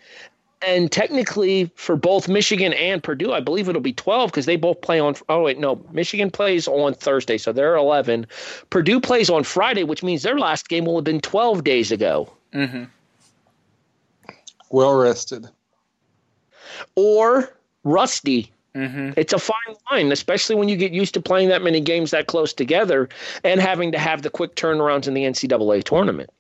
And 0.65 0.93
technically, 0.93 1.71
for 1.75 1.97
both 1.97 2.29
Michigan 2.29 2.73
and 2.75 3.03
Purdue, 3.03 3.33
I 3.33 3.41
believe 3.41 3.69
it'll 3.69 3.81
be 3.81 3.93
12 3.93 4.31
because 4.31 4.47
they 4.47 4.57
both 4.57 4.81
play 4.81 5.01
on. 5.01 5.17
Oh, 5.29 5.43
wait, 5.43 5.59
no. 5.59 5.85
Michigan 5.93 6.31
plays 6.31 6.69
on 6.69 6.95
Thursday, 6.95 7.37
so 7.37 7.53
they're 7.53 7.75
11. 7.75 8.27
Purdue 8.71 9.01
plays 9.01 9.29
on 9.29 9.43
Friday, 9.43 9.83
which 9.83 10.03
means 10.03 10.23
their 10.23 10.39
last 10.39 10.69
game 10.69 10.85
will 10.85 10.97
have 10.97 11.05
been 11.05 11.21
12 11.21 11.65
days 11.65 11.91
ago. 11.91 12.33
Mhm. 12.55 12.89
Well 14.71 14.95
rested. 14.95 15.49
Or 16.95 17.57
rusty. 17.85 18.53
Mhm. 18.75 19.15
It's 19.17 19.33
a 19.33 19.39
fine 19.39 19.77
line, 19.91 20.13
especially 20.13 20.57
when 20.57 20.69
you 20.69 20.77
get 20.77 20.93
used 20.93 21.13
to 21.15 21.21
playing 21.21 21.49
that 21.49 21.63
many 21.63 21.81
games 21.81 22.11
that 22.13 22.27
close 22.27 22.53
together 22.53 23.09
and 23.45 23.61
having 23.61 23.93
to 23.93 23.99
have 23.99 24.23
the 24.23 24.31
quick 24.31 24.55
turnarounds 24.55 25.07
in 25.07 25.15
the 25.15 25.25
NCAA 25.25 25.83
tournament. 25.83 26.31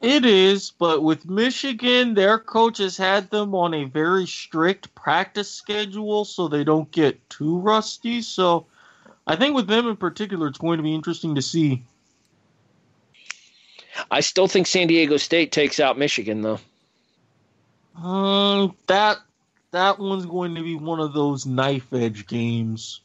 It 0.00 0.24
is, 0.24 0.70
but 0.70 1.02
with 1.02 1.28
Michigan, 1.28 2.14
their 2.14 2.38
coaches 2.38 2.96
had 2.96 3.30
them 3.30 3.54
on 3.54 3.74
a 3.74 3.84
very 3.84 4.26
strict 4.26 4.94
practice 4.94 5.50
schedule 5.50 6.24
so 6.24 6.48
they 6.48 6.64
don't 6.64 6.90
get 6.90 7.28
too 7.28 7.58
rusty. 7.58 8.22
So 8.22 8.66
I 9.26 9.36
think 9.36 9.54
with 9.54 9.66
them 9.66 9.86
in 9.88 9.96
particular, 9.96 10.46
it's 10.46 10.58
going 10.58 10.78
to 10.78 10.82
be 10.82 10.94
interesting 10.94 11.34
to 11.34 11.42
see. 11.42 11.82
I 14.10 14.20
still 14.20 14.48
think 14.48 14.66
San 14.66 14.86
Diego 14.86 15.18
State 15.18 15.52
takes 15.52 15.78
out 15.78 15.98
Michigan, 15.98 16.40
though. 16.40 16.60
Um, 18.02 18.74
that 18.86 19.18
that 19.72 19.98
one's 19.98 20.24
going 20.24 20.54
to 20.54 20.62
be 20.62 20.76
one 20.76 21.00
of 21.00 21.12
those 21.12 21.44
knife 21.44 21.92
edge 21.92 22.26
games. 22.26 23.00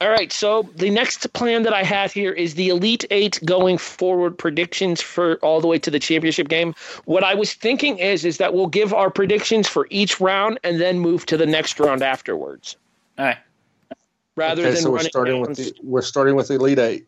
All 0.00 0.10
right, 0.10 0.32
so 0.32 0.68
the 0.76 0.90
next 0.90 1.32
plan 1.34 1.62
that 1.62 1.72
I 1.72 1.82
have 1.82 2.12
here 2.12 2.32
is 2.32 2.54
the 2.54 2.68
Elite 2.68 3.04
Eight 3.10 3.38
going 3.44 3.78
forward 3.78 4.36
predictions 4.36 5.00
for 5.00 5.36
all 5.36 5.60
the 5.60 5.66
way 5.66 5.78
to 5.78 5.90
the 5.90 5.98
championship 5.98 6.48
game. 6.48 6.74
What 7.04 7.22
I 7.22 7.34
was 7.34 7.54
thinking 7.54 7.98
is 7.98 8.24
is 8.24 8.38
that 8.38 8.54
we'll 8.54 8.66
give 8.66 8.92
our 8.92 9.10
predictions 9.10 9.68
for 9.68 9.86
each 9.90 10.20
round 10.20 10.58
and 10.64 10.80
then 10.80 10.98
move 10.98 11.26
to 11.26 11.36
the 11.36 11.46
next 11.46 11.78
round 11.78 12.02
afterwards, 12.02 12.76
All 13.18 13.26
right. 13.26 13.38
rather 14.36 14.62
Okay, 14.62 14.72
than 14.72 14.82
so 14.82 14.90
we're 14.90 14.96
running 14.96 15.10
starting 15.10 15.40
with 15.40 15.56
the 15.56 15.72
we're 15.82 16.02
starting 16.02 16.34
with 16.34 16.50
Elite 16.50 16.78
Eight. 16.78 17.06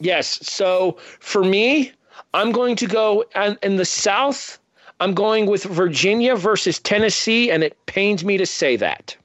Yes. 0.00 0.38
So 0.48 0.96
for 1.20 1.44
me, 1.44 1.92
I'm 2.32 2.52
going 2.52 2.76
to 2.76 2.86
go 2.86 3.24
and 3.34 3.58
in 3.62 3.76
the 3.76 3.84
South. 3.84 4.58
I'm 5.00 5.14
going 5.14 5.46
with 5.46 5.62
Virginia 5.62 6.34
versus 6.34 6.80
Tennessee, 6.80 7.50
and 7.52 7.62
it 7.62 7.76
pains 7.86 8.24
me 8.24 8.36
to 8.36 8.46
say 8.46 8.76
that. 8.76 9.16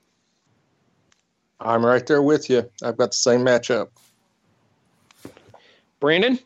I'm 1.63 1.86
right 1.86 2.06
there 2.06 2.21
with 2.21 2.49
you. 2.49 2.69
I've 2.84 2.97
got 2.97 3.12
the 3.12 3.17
same 3.17 3.41
matchup. 3.41 3.89
Brandon, 5.99 6.38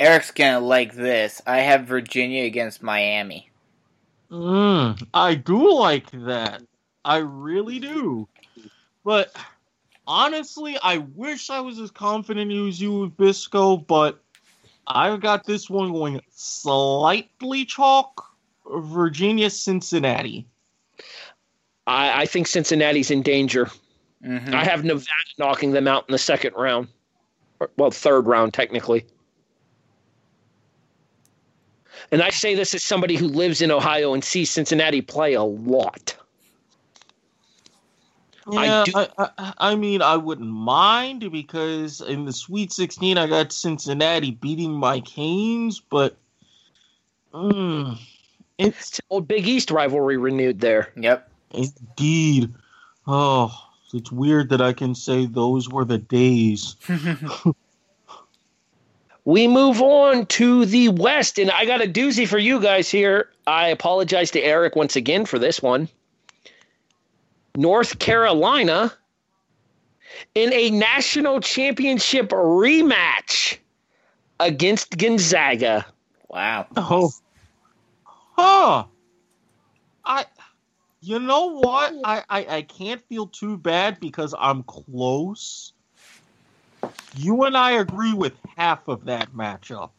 Eric's 0.00 0.30
gonna 0.30 0.60
like 0.60 0.94
this. 0.94 1.40
I 1.46 1.58
have 1.58 1.84
Virginia 1.84 2.44
against 2.44 2.82
Miami. 2.82 3.48
Mm, 4.30 5.06
I 5.14 5.34
do 5.34 5.72
like 5.74 6.10
that. 6.10 6.62
I 7.04 7.18
really 7.18 7.78
do. 7.78 8.28
But 9.04 9.34
honestly, 10.06 10.76
I 10.82 10.98
wish 10.98 11.50
I 11.50 11.60
was 11.60 11.78
as 11.78 11.90
confident 11.90 12.50
as 12.52 12.80
you 12.80 13.00
with 13.00 13.16
Bisco, 13.16 13.76
but 13.76 14.20
I've 14.86 15.20
got 15.20 15.44
this 15.44 15.70
one 15.70 15.92
going 15.92 16.20
slightly 16.30 17.64
chalk. 17.64 18.26
Virginia, 18.72 19.50
Cincinnati. 19.50 20.46
I, 21.86 22.22
I 22.22 22.26
think 22.26 22.46
Cincinnati's 22.46 23.10
in 23.10 23.22
danger. 23.22 23.68
Hmm 24.22 24.54
I 24.54 24.64
have 24.64 24.84
Nevada 24.84 25.06
knocking 25.38 25.72
them 25.72 25.88
out 25.88 26.04
in 26.08 26.12
the 26.12 26.18
second 26.18 26.54
round. 26.54 26.88
Or- 27.58 27.70
Well, 27.76 27.90
third 27.90 28.26
round, 28.26 28.54
technically. 28.54 29.06
And 32.12 32.22
I 32.22 32.30
say 32.30 32.54
this 32.54 32.74
as 32.74 32.82
somebody 32.82 33.16
who 33.16 33.26
lives 33.28 33.60
in 33.62 33.70
Ohio 33.70 34.14
and 34.14 34.24
sees 34.24 34.50
Cincinnati 34.50 35.00
play 35.02 35.34
a 35.34 35.42
lot. 35.42 36.16
I 38.46 38.64
Yeah, 38.64 38.84
do- 38.84 38.92
I, 38.94 39.08
I, 39.18 39.52
I 39.58 39.74
mean, 39.76 40.02
I 40.02 40.16
wouldn't 40.16 40.48
mind 40.50 41.30
because 41.30 42.00
in 42.00 42.24
the 42.24 42.32
Sweet 42.32 42.72
16, 42.72 43.18
I 43.18 43.26
got 43.26 43.52
Cincinnati 43.52 44.32
beating 44.32 44.72
my 44.72 45.00
Canes, 45.00 45.78
but 45.80 46.16
mm, 47.32 47.96
it's 48.58 48.98
It's 48.98 49.00
old 49.10 49.28
Big 49.28 49.46
East 49.46 49.70
rivalry 49.70 50.16
renewed 50.16 50.60
there. 50.60 50.92
Yep. 50.96 51.30
indeed. 51.52 52.54
Oh, 53.06 53.52
it's 53.94 54.12
weird 54.12 54.50
that 54.50 54.60
I 54.60 54.72
can 54.72 54.94
say 54.94 55.26
those 55.26 55.68
were 55.68 55.84
the 55.84 55.98
days. 55.98 56.76
We 59.24 59.46
move 59.48 59.82
on 59.82 60.26
to 60.26 60.64
the 60.64 60.88
West, 60.88 61.38
and 61.38 61.50
I 61.50 61.66
got 61.66 61.84
a 61.84 61.86
doozy 61.86 62.26
for 62.26 62.38
you 62.38 62.60
guys 62.60 62.90
here. 62.90 63.28
I 63.46 63.68
apologize 63.68 64.30
to 64.32 64.40
Eric 64.40 64.76
once 64.76 64.96
again 64.96 65.26
for 65.26 65.38
this 65.38 65.60
one. 65.62 65.88
North 67.54 67.98
Carolina 67.98 68.92
in 70.34 70.52
a 70.52 70.70
national 70.70 71.40
championship 71.40 72.30
rematch 72.30 73.58
against 74.38 74.96
Gonzaga. 74.96 75.84
wow. 76.28 76.66
Oh, 76.76 77.10
huh. 78.36 78.84
I, 78.84 78.84
you 81.02 81.18
know 81.18 81.58
what? 81.58 81.94
I, 82.04 82.22
I, 82.28 82.46
I 82.56 82.62
can't 82.62 83.00
feel 83.08 83.26
too 83.26 83.56
bad 83.56 84.00
because 84.00 84.34
I'm 84.38 84.62
close. 84.64 85.72
You 87.16 87.44
and 87.44 87.56
I 87.56 87.72
agree 87.72 88.12
with 88.12 88.34
half 88.56 88.86
of 88.88 89.04
that 89.06 89.32
matchup. 89.32 89.90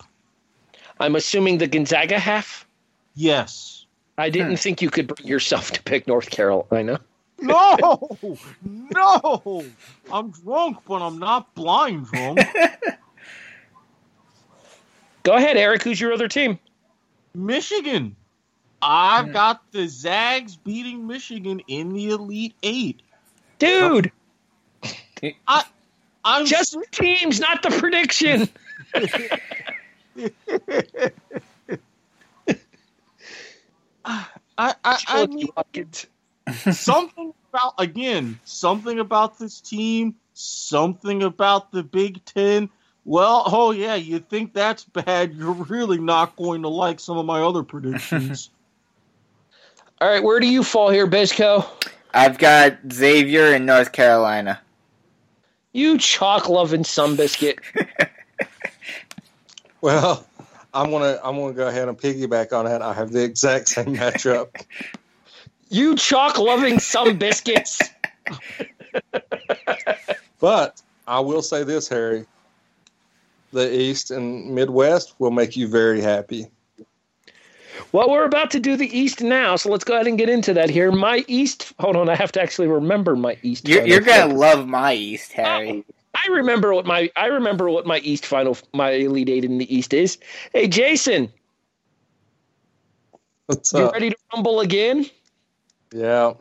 I'm 0.99 1.15
assuming 1.15 1.57
the 1.57 1.67
Gonzaga 1.67 2.19
half. 2.19 2.67
Yes. 3.15 3.85
I 4.17 4.29
didn't 4.29 4.51
Hmm. 4.51 4.55
think 4.55 4.81
you 4.81 4.89
could 4.89 5.07
bring 5.07 5.27
yourself 5.27 5.71
to 5.71 5.81
pick 5.83 6.07
North 6.07 6.29
Carolina. 6.29 7.01
No, 7.39 8.17
no. 8.63 9.65
I'm 10.11 10.31
drunk, 10.31 10.77
but 10.85 11.01
I'm 11.01 11.17
not 11.17 11.53
blind 11.55 12.05
drunk. 12.05 12.39
Go 15.23 15.33
ahead, 15.33 15.57
Eric. 15.57 15.83
Who's 15.83 15.99
your 15.99 16.13
other 16.13 16.27
team? 16.27 16.59
Michigan. 17.33 18.15
I've 18.81 19.31
got 19.31 19.71
the 19.71 19.87
Zags 19.87 20.55
beating 20.55 21.07
Michigan 21.07 21.61
in 21.67 21.93
the 21.93 22.09
Elite 22.09 22.55
Eight. 22.63 23.01
Dude, 23.59 24.11
I, 25.47 25.63
I'm 26.23 26.45
just 26.45 26.73
the 26.73 26.85
teams, 26.91 27.39
not 27.39 27.61
the 27.61 27.69
prediction. 27.69 28.49
I, 34.03 34.25
I, 34.57 34.99
I 35.07 35.27
mean, 35.27 35.49
something 36.71 37.33
about 37.51 37.73
again, 37.77 38.39
something 38.43 38.99
about 38.99 39.37
this 39.37 39.61
team, 39.61 40.15
something 40.33 41.23
about 41.23 41.71
the 41.71 41.83
Big 41.83 42.23
Ten. 42.25 42.69
Well, 43.05 43.43
oh 43.45 43.71
yeah, 43.71 43.95
you 43.95 44.19
think 44.19 44.53
that's 44.53 44.83
bad? 44.83 45.33
You're 45.33 45.51
really 45.53 45.99
not 45.99 46.35
going 46.35 46.63
to 46.63 46.67
like 46.69 46.99
some 46.99 47.17
of 47.17 47.25
my 47.25 47.41
other 47.41 47.63
predictions. 47.63 48.49
All 50.01 50.07
right, 50.07 50.23
where 50.23 50.39
do 50.39 50.47
you 50.47 50.63
fall 50.63 50.89
here, 50.89 51.05
Bisco? 51.05 51.63
I've 52.11 52.39
got 52.39 52.79
Xavier 52.91 53.53
in 53.53 53.67
North 53.67 53.91
Carolina. 53.91 54.59
You 55.73 55.99
chalk 55.99 56.49
loving 56.49 56.83
some 56.83 57.15
biscuit. 57.15 57.59
Well, 59.81 60.27
I'm 60.75 60.91
gonna 60.91 61.19
I'm 61.23 61.37
gonna 61.37 61.53
go 61.53 61.67
ahead 61.67 61.87
and 61.87 61.97
piggyback 61.97 62.53
on 62.53 62.65
that. 62.65 62.83
I 62.83 62.93
have 62.93 63.11
the 63.11 63.23
exact 63.23 63.67
same 63.69 63.95
matchup. 63.95 64.49
You 65.69 65.95
chalk 65.95 66.37
loving 66.37 66.79
some 66.79 67.17
biscuits. 67.17 67.81
But 70.39 70.81
I 71.07 71.19
will 71.21 71.41
say 71.41 71.63
this, 71.63 71.87
Harry. 71.87 72.25
The 73.53 73.73
East 73.73 74.11
and 74.11 74.53
Midwest 74.53 75.15
will 75.17 75.31
make 75.31 75.55
you 75.55 75.67
very 75.67 76.01
happy. 76.01 76.47
Well, 77.93 78.09
we're 78.09 78.25
about 78.25 78.51
to 78.51 78.59
do 78.59 78.77
the 78.77 78.97
East 78.97 79.21
now, 79.21 79.57
so 79.57 79.69
let's 79.69 79.83
go 79.83 79.95
ahead 79.95 80.07
and 80.07 80.17
get 80.17 80.29
into 80.29 80.53
that 80.53 80.69
here. 80.69 80.91
My 80.91 81.25
East. 81.27 81.73
Hold 81.79 81.95
on, 81.97 82.09
I 82.09 82.15
have 82.15 82.31
to 82.33 82.41
actually 82.41 82.67
remember 82.67 83.15
my 83.15 83.37
East. 83.43 83.67
You're, 83.67 83.85
you're 83.85 83.99
gonna 83.99 84.33
love 84.33 84.67
my 84.67 84.93
East, 84.93 85.33
oh, 85.37 85.43
Harry. 85.43 85.85
I 86.13 86.27
remember 86.31 86.73
what 86.73 86.85
my 86.85 87.09
I 87.15 87.27
remember 87.27 87.69
what 87.69 87.85
my 87.85 87.99
East 87.99 88.25
final 88.25 88.57
my 88.73 88.91
Elite 88.91 89.29
Eight 89.29 89.45
in 89.45 89.57
the 89.57 89.73
East 89.73 89.93
is. 89.93 90.17
Hey, 90.53 90.67
Jason, 90.67 91.31
What's 93.47 93.73
up? 93.73 93.79
you 93.79 93.85
up? 93.87 93.93
ready 93.93 94.09
to 94.11 94.17
rumble 94.33 94.61
again? 94.61 95.05
Yeah. 95.93 96.33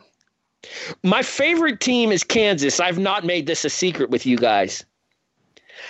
My 1.03 1.23
favorite 1.23 1.81
team 1.81 2.11
is 2.11 2.23
Kansas. 2.23 2.79
I've 2.79 2.99
not 2.99 3.25
made 3.25 3.47
this 3.47 3.65
a 3.65 3.69
secret 3.69 4.09
with 4.09 4.25
you 4.25 4.37
guys. 4.37 4.85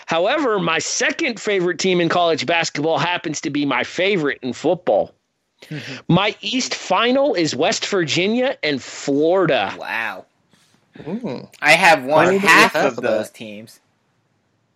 However, 0.05 0.59
my 0.59 0.79
second 0.79 1.39
favorite 1.39 1.77
team 1.77 2.01
in 2.01 2.09
college 2.09 2.45
basketball 2.45 2.97
happens 2.97 3.41
to 3.41 3.49
be 3.49 3.65
my 3.65 3.83
favorite 3.83 4.39
in 4.41 4.53
football. 4.53 5.13
My 6.07 6.35
East 6.41 6.75
final 6.75 7.33
is 7.33 7.55
West 7.55 7.85
Virginia 7.87 8.57
and 8.63 8.81
Florida. 8.81 9.73
Wow. 9.77 10.25
Mm, 10.97 11.49
I 11.61 11.71
have 11.71 12.03
one 12.03 12.27
Only 12.27 12.39
half, 12.39 12.73
half 12.73 12.93
of 12.93 12.97
of 12.97 13.03
those 13.03 13.29
teams. 13.29 13.79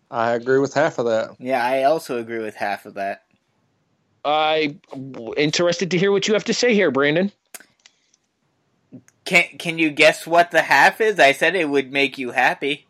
I 0.10 0.34
agree 0.34 0.60
with 0.60 0.74
half 0.74 0.98
of 1.00 1.06
that. 1.06 1.36
Yeah, 1.40 1.64
I 1.66 1.84
also 1.84 2.18
agree 2.20 2.40
with 2.40 2.56
half 2.56 2.86
of 2.86 2.94
that. 2.96 3.24
I'm 4.24 4.80
interested 5.38 5.92
to 5.92 5.98
hear 5.98 6.12
what 6.12 6.28
you 6.28 6.34
have 6.34 6.46
to 6.46 6.54
say 6.54 6.74
here, 6.74 6.92
Brandon. 6.92 7.32
Can 9.26 9.46
Can 9.58 9.78
you 9.80 9.90
guess 9.90 10.26
what 10.26 10.52
the 10.52 10.64
half 10.64 11.02
is? 11.02 11.20
I 11.20 11.32
said 11.32 11.56
it 11.56 11.70
would 11.70 11.92
make 11.92 12.18
you 12.18 12.32
happy. 12.32 12.88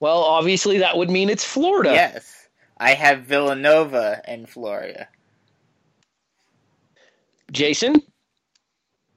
Well, 0.00 0.18
obviously 0.22 0.78
that 0.78 0.96
would 0.96 1.10
mean 1.10 1.28
it's 1.28 1.44
Florida. 1.44 1.90
Yes, 1.92 2.48
I 2.78 2.94
have 2.94 3.22
Villanova 3.22 4.22
and 4.24 4.48
Florida. 4.48 5.08
Jason? 7.52 8.02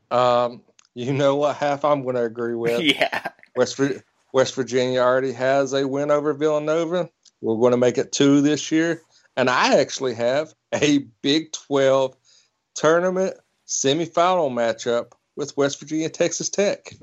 Um, 0.09 0.61
you 0.93 1.13
know 1.13 1.35
what 1.35 1.55
half 1.55 1.85
I'm 1.85 2.03
going 2.03 2.15
to 2.15 2.23
agree 2.23 2.55
with. 2.55 2.81
yeah, 2.81 3.27
West 3.55 3.79
West 4.33 4.55
Virginia 4.55 4.99
already 4.99 5.33
has 5.33 5.73
a 5.73 5.87
win 5.87 6.11
over 6.11 6.33
Villanova. 6.33 7.09
We're 7.41 7.57
going 7.57 7.71
to 7.71 7.77
make 7.77 7.97
it 7.97 8.11
two 8.11 8.41
this 8.41 8.71
year, 8.71 9.01
and 9.35 9.49
I 9.49 9.79
actually 9.79 10.13
have 10.15 10.53
a 10.73 10.99
Big 11.21 11.51
12 11.51 12.15
tournament 12.75 13.35
semifinal 13.67 14.51
matchup 14.51 15.13
with 15.35 15.55
West 15.57 15.79
Virginia 15.79 16.09
Texas 16.09 16.49
Tech. 16.49 16.93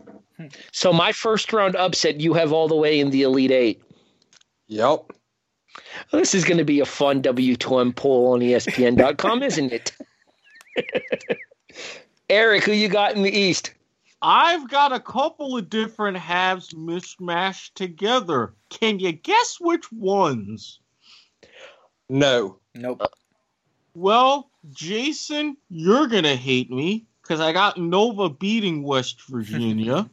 So 0.72 0.92
my 0.92 1.12
first 1.12 1.52
round 1.52 1.74
upset, 1.76 2.20
you 2.20 2.34
have 2.34 2.52
all 2.52 2.68
the 2.68 2.76
way 2.76 3.00
in 3.00 3.10
the 3.10 3.22
Elite 3.22 3.50
Eight. 3.50 3.82
Yep. 4.68 5.12
This 6.12 6.34
is 6.34 6.44
going 6.44 6.58
to 6.58 6.64
be 6.64 6.80
a 6.80 6.84
fun 6.84 7.22
W2M 7.22 7.96
poll 7.96 8.32
on 8.32 8.40
ESPN.com, 8.40 9.42
isn't 9.42 9.72
it? 9.72 9.92
Eric, 12.30 12.64
who 12.64 12.72
you 12.72 12.88
got 12.88 13.16
in 13.16 13.22
the 13.22 13.36
East? 13.36 13.74
I've 14.20 14.68
got 14.68 14.92
a 14.92 15.00
couple 15.00 15.56
of 15.56 15.70
different 15.70 16.16
halves 16.16 16.70
mishmashed 16.70 17.74
together. 17.74 18.54
Can 18.68 18.98
you 18.98 19.12
guess 19.12 19.58
which 19.60 19.90
ones? 19.92 20.80
No. 22.08 22.58
nope. 22.74 23.00
Uh, 23.00 23.06
well, 23.94 24.50
Jason, 24.70 25.56
you're 25.68 26.08
gonna 26.08 26.36
hate 26.36 26.70
me 26.70 27.06
because 27.22 27.40
I 27.40 27.52
got 27.52 27.78
Nova 27.78 28.28
beating 28.28 28.82
West 28.82 29.22
Virginia, 29.28 30.08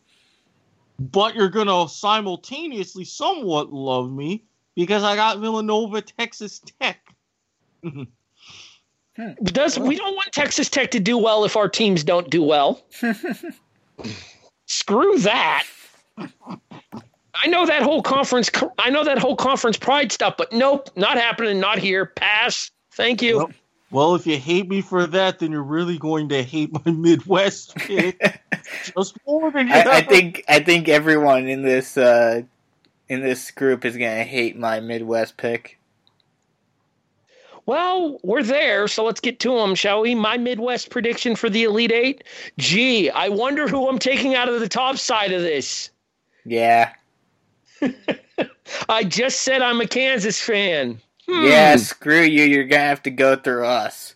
but 1.00 1.36
you're 1.36 1.50
gonna 1.50 1.90
simultaneously 1.90 3.06
somewhat 3.06 3.74
love 3.74 4.12
me 4.12 4.44
because 4.76 5.04
I 5.04 5.16
got 5.16 5.40
Villanova 5.40 6.02
Texas 6.02 6.62
Tech. 6.80 7.00
Does 9.44 9.80
we 9.80 9.96
don't 9.96 10.16
want 10.16 10.32
Texas 10.34 10.70
Tech 10.70 10.92
to 10.92 11.00
do 11.00 11.18
well 11.18 11.46
if 11.46 11.56
our 11.56 11.70
teams 11.70 12.04
don't 12.04 12.30
do 12.30 12.44
well. 12.44 12.82
Screw 14.68 15.18
that. 15.20 15.66
I 16.18 17.48
know 17.48 17.66
that 17.66 17.82
whole 17.82 18.02
conference. 18.02 18.50
I 18.80 18.90
know 18.90 19.04
that 19.04 19.18
whole 19.18 19.36
conference 19.36 19.78
pride 19.78 20.12
stuff, 20.12 20.36
but 20.38 20.52
nope, 20.52 20.90
not 20.96 21.18
happening. 21.18 21.60
Not 21.60 21.78
here. 21.78 22.06
Pass. 22.06 22.72
Thank 22.92 23.22
you. 23.22 23.38
Well, 23.38 23.52
well, 23.92 24.16
if 24.16 24.28
you 24.28 24.38
hate 24.38 24.68
me 24.68 24.82
for 24.82 25.06
that, 25.08 25.40
then 25.40 25.52
you're 25.52 25.64
really 25.64 25.98
going 25.98 26.30
to 26.30 26.44
hate 26.44 26.72
my 26.74 26.92
Midwest 26.92 27.76
pick 27.76 28.20
just 28.84 29.18
more 29.26 29.52
than 29.52 29.68
you. 29.68 29.74
I, 29.74 29.98
I 29.98 30.02
think 30.02 30.44
I 30.48 30.60
think 30.60 30.90
everyone 30.90 31.48
in 31.48 31.62
this 31.62 31.96
uh, 31.96 32.42
in 33.08 33.22
this 33.22 33.52
group 33.52 33.86
is 33.86 33.96
gonna 33.96 34.24
hate 34.24 34.58
my 34.58 34.80
Midwest 34.80 35.38
pick. 35.38 35.80
Well, 37.66 38.20
we're 38.24 38.44
there, 38.44 38.88
so 38.88 39.04
let's 39.04 39.20
get 39.20 39.40
to 39.40 39.56
them, 39.56 39.74
shall 39.76 40.02
we? 40.02 40.14
My 40.14 40.38
Midwest 40.38 40.92
prediction 40.92 41.36
for 41.36 41.50
the 41.50 41.64
Elite 41.64 41.92
Eight. 41.92 42.24
Gee, 42.60 43.10
I 43.10 43.30
wonder 43.30 43.68
who 43.68 43.90
I'm 43.90 43.98
taking 44.00 44.36
out 44.36 44.50
of 44.50 44.60
the 44.60 44.70
top 44.70 44.98
side 44.98 45.32
of 45.32 45.42
this. 45.42 45.90
Yeah, 46.46 46.92
I 48.90 49.04
just 49.04 49.42
said 49.42 49.62
I'm 49.64 49.82
a 49.82 49.88
Kansas 49.88 50.40
fan. 50.40 51.02
Hmm. 51.28 51.46
yeah. 51.46 51.76
Screw 51.78 52.22
you. 52.22 52.44
You're 52.44 52.66
gonna 52.66 52.84
have 52.84 53.02
to 53.04 53.12
go 53.12 53.36
through 53.36 53.66
us. 53.66 54.14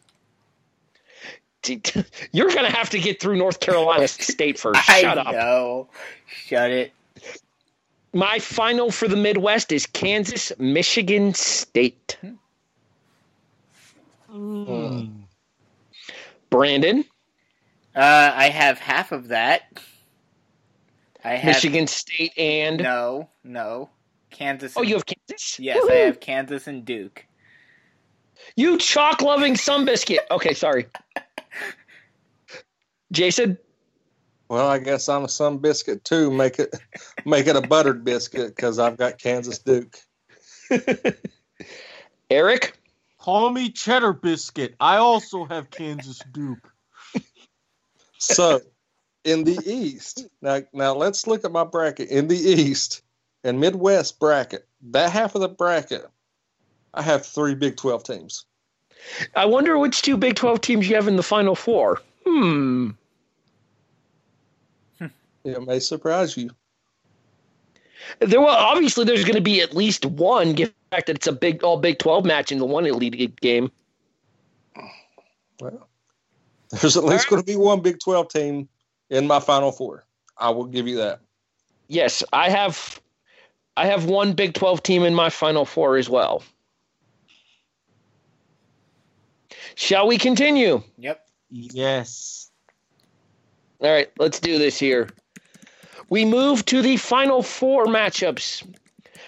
You're 2.31 2.47
going 2.47 2.63
to 2.71 2.75
have 2.75 2.89
to 2.91 2.99
get 2.99 3.19
through 3.19 3.35
North 3.35 3.59
Carolina 3.59 4.07
State 4.07 4.57
first. 4.57 4.89
I 4.89 5.01
Shut 5.01 5.17
up. 5.17 5.33
know. 5.33 5.89
Shut 6.25 6.71
it. 6.71 6.93
My 8.13 8.39
final 8.39 8.91
for 8.91 9.07
the 9.09 9.17
Midwest 9.17 9.71
is 9.73 9.85
Kansas, 9.85 10.53
Michigan 10.57 11.33
State. 11.33 12.17
Mm. 14.31 15.23
Brandon, 16.49 17.03
Uh, 17.95 18.31
I 18.35 18.49
have 18.49 18.77
half 18.79 19.11
of 19.11 19.29
that. 19.29 19.63
I 21.23 21.31
have 21.35 21.55
Michigan 21.55 21.87
State, 21.87 22.33
and 22.37 22.77
No, 22.81 23.29
no. 23.43 23.89
Kansas. 24.29 24.73
oh, 24.77 24.81
and- 24.81 24.89
you 24.89 24.95
have 24.95 25.05
Kansas. 25.05 25.59
Yes, 25.59 25.83
I 25.89 25.95
have 25.95 26.19
Kansas 26.19 26.67
and 26.67 26.85
Duke. 26.85 27.25
You 28.55 28.77
chalk 28.77 29.21
loving 29.21 29.57
some 29.57 29.83
biscuit. 29.85 30.21
Okay, 30.31 30.53
sorry. 30.53 30.87
Jason, 33.11 33.57
Well, 34.49 34.67
I 34.67 34.79
guess 34.79 35.09
I'm 35.09 35.25
a 35.25 35.29
some 35.29 35.57
biscuit 35.57 36.03
too. 36.05 36.31
Make 36.31 36.57
it 36.59 36.73
make 37.25 37.47
it 37.47 37.55
a 37.55 37.61
buttered 37.61 38.03
biscuit 38.05 38.55
because 38.55 38.79
I've 38.79 38.97
got 38.97 39.17
Kansas 39.19 39.59
Duke. 39.59 39.97
Eric, 42.31 42.78
Call 43.29 43.51
me 43.51 43.69
Cheddar 43.69 44.13
Biscuit. 44.13 44.73
I 44.79 44.97
also 44.97 45.45
have 45.45 45.69
Kansas 45.69 46.19
Duke. 46.31 46.73
So, 48.17 48.59
in 49.23 49.43
the 49.43 49.59
East, 49.67 50.27
now 50.41 50.61
now 50.73 50.95
let's 50.95 51.27
look 51.27 51.45
at 51.45 51.51
my 51.51 51.63
bracket. 51.63 52.09
In 52.09 52.27
the 52.27 52.35
East 52.35 53.03
and 53.43 53.59
Midwest 53.59 54.19
bracket, 54.19 54.67
that 54.89 55.11
half 55.11 55.35
of 55.35 55.41
the 55.41 55.47
bracket, 55.47 56.07
I 56.95 57.03
have 57.03 57.23
three 57.23 57.53
Big 57.53 57.77
Twelve 57.77 58.03
teams. 58.03 58.45
I 59.35 59.45
wonder 59.45 59.77
which 59.77 60.01
two 60.01 60.17
Big 60.17 60.35
12 60.35 60.59
teams 60.61 60.89
you 60.89 60.95
have 60.95 61.07
in 61.07 61.15
the 61.15 61.21
Final 61.21 61.53
Four. 61.53 62.01
Hmm. 62.25 62.89
It 65.43 65.61
may 65.67 65.79
surprise 65.79 66.35
you. 66.35 66.49
There 68.19 68.39
will 68.39 68.47
obviously 68.47 69.05
there's 69.05 69.23
going 69.23 69.35
to 69.35 69.41
be 69.41 69.61
at 69.61 69.75
least 69.75 70.05
one, 70.05 70.53
given 70.53 70.73
the 70.89 70.95
fact 70.95 71.07
that 71.07 71.17
it's 71.17 71.27
a 71.27 71.31
big 71.31 71.63
all 71.63 71.77
Big 71.77 71.99
12 71.99 72.25
match 72.25 72.51
in 72.51 72.57
the 72.57 72.65
one 72.65 72.85
Elite 72.85 73.39
game. 73.41 73.71
Well, 75.59 75.87
there's 76.71 76.95
at 76.95 77.03
least 77.03 77.29
going 77.29 77.41
to 77.41 77.45
be 77.45 77.55
one 77.55 77.81
Big 77.81 77.99
Twelve 77.99 78.29
team 78.29 78.69
in 79.09 79.27
my 79.27 79.39
Final 79.39 79.71
Four. 79.71 80.05
I 80.37 80.49
will 80.51 80.65
give 80.65 80.87
you 80.87 80.97
that. 80.97 81.19
Yes, 81.87 82.23
I 82.31 82.49
have 82.49 83.01
I 83.75 83.85
have 83.85 84.05
one 84.05 84.33
Big 84.33 84.53
12 84.53 84.83
team 84.83 85.03
in 85.03 85.15
my 85.15 85.29
Final 85.29 85.65
Four 85.65 85.95
as 85.97 86.09
well. 86.09 86.43
Shall 89.75 90.05
we 90.05 90.17
continue? 90.17 90.83
Yep. 90.97 91.25
Yes. 91.49 92.51
All 93.79 93.89
right, 93.89 94.11
let's 94.17 94.41
do 94.41 94.57
this 94.59 94.77
here. 94.77 95.09
We 96.09 96.25
move 96.25 96.65
to 96.65 96.81
the 96.81 96.97
final 96.97 97.43
four 97.43 97.85
matchups. 97.85 98.65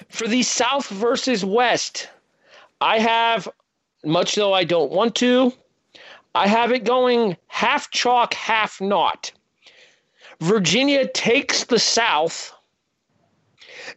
For 0.10 0.28
the 0.28 0.44
South 0.44 0.90
versus 0.90 1.46
West, 1.46 2.10
I 2.82 3.00
have, 3.00 3.48
much 4.04 4.36
though 4.36 4.54
I 4.54 4.64
don't 4.64 4.92
want 4.92 5.16
to, 5.16 5.54
I 6.34 6.48
have 6.48 6.72
it 6.72 6.84
going 6.84 7.38
half 7.48 7.92
chalk, 7.92 8.34
half 8.34 8.82
not. 8.82 9.32
Virginia 10.40 11.08
takes 11.08 11.66
the 11.66 11.78
South, 11.78 12.52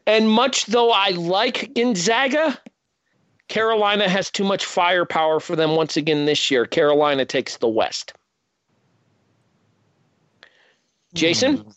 and 0.07 0.31
much 0.31 0.67
though 0.67 0.91
I 0.91 1.11
like 1.11 1.73
Gonzaga, 1.75 2.59
Carolina 3.49 4.09
has 4.09 4.31
too 4.31 4.45
much 4.45 4.67
firepower 4.67 5.41
for 5.41 5.57
them 5.57 5.71
once 5.77 5.97
again 5.97 6.27
this 6.27 6.51
year. 6.51 6.67
Carolina 6.67 7.25
takes 7.25 7.57
the 7.57 7.69
West. 7.69 8.13
Jason? 11.15 11.59
Hmm. 11.59 11.71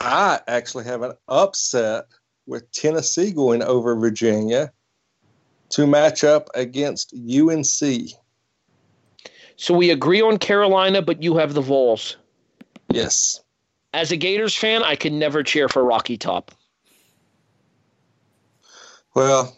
I 0.00 0.40
actually 0.46 0.84
have 0.84 1.02
an 1.02 1.14
upset 1.28 2.06
with 2.46 2.70
Tennessee 2.72 3.32
going 3.32 3.62
over 3.62 3.96
Virginia 3.96 4.72
to 5.70 5.86
match 5.86 6.22
up 6.24 6.48
against 6.54 7.14
UNC. 7.14 8.10
So 9.56 9.74
we 9.74 9.90
agree 9.90 10.20
on 10.20 10.38
Carolina, 10.38 11.02
but 11.02 11.22
you 11.22 11.36
have 11.36 11.54
the 11.54 11.62
Vols. 11.62 12.16
Yes. 12.90 13.40
As 13.94 14.12
a 14.12 14.16
Gators 14.16 14.54
fan, 14.54 14.82
I 14.82 14.94
could 14.96 15.12
never 15.12 15.42
cheer 15.42 15.68
for 15.68 15.82
Rocky 15.82 16.18
Top. 16.18 16.52
Well, 19.14 19.56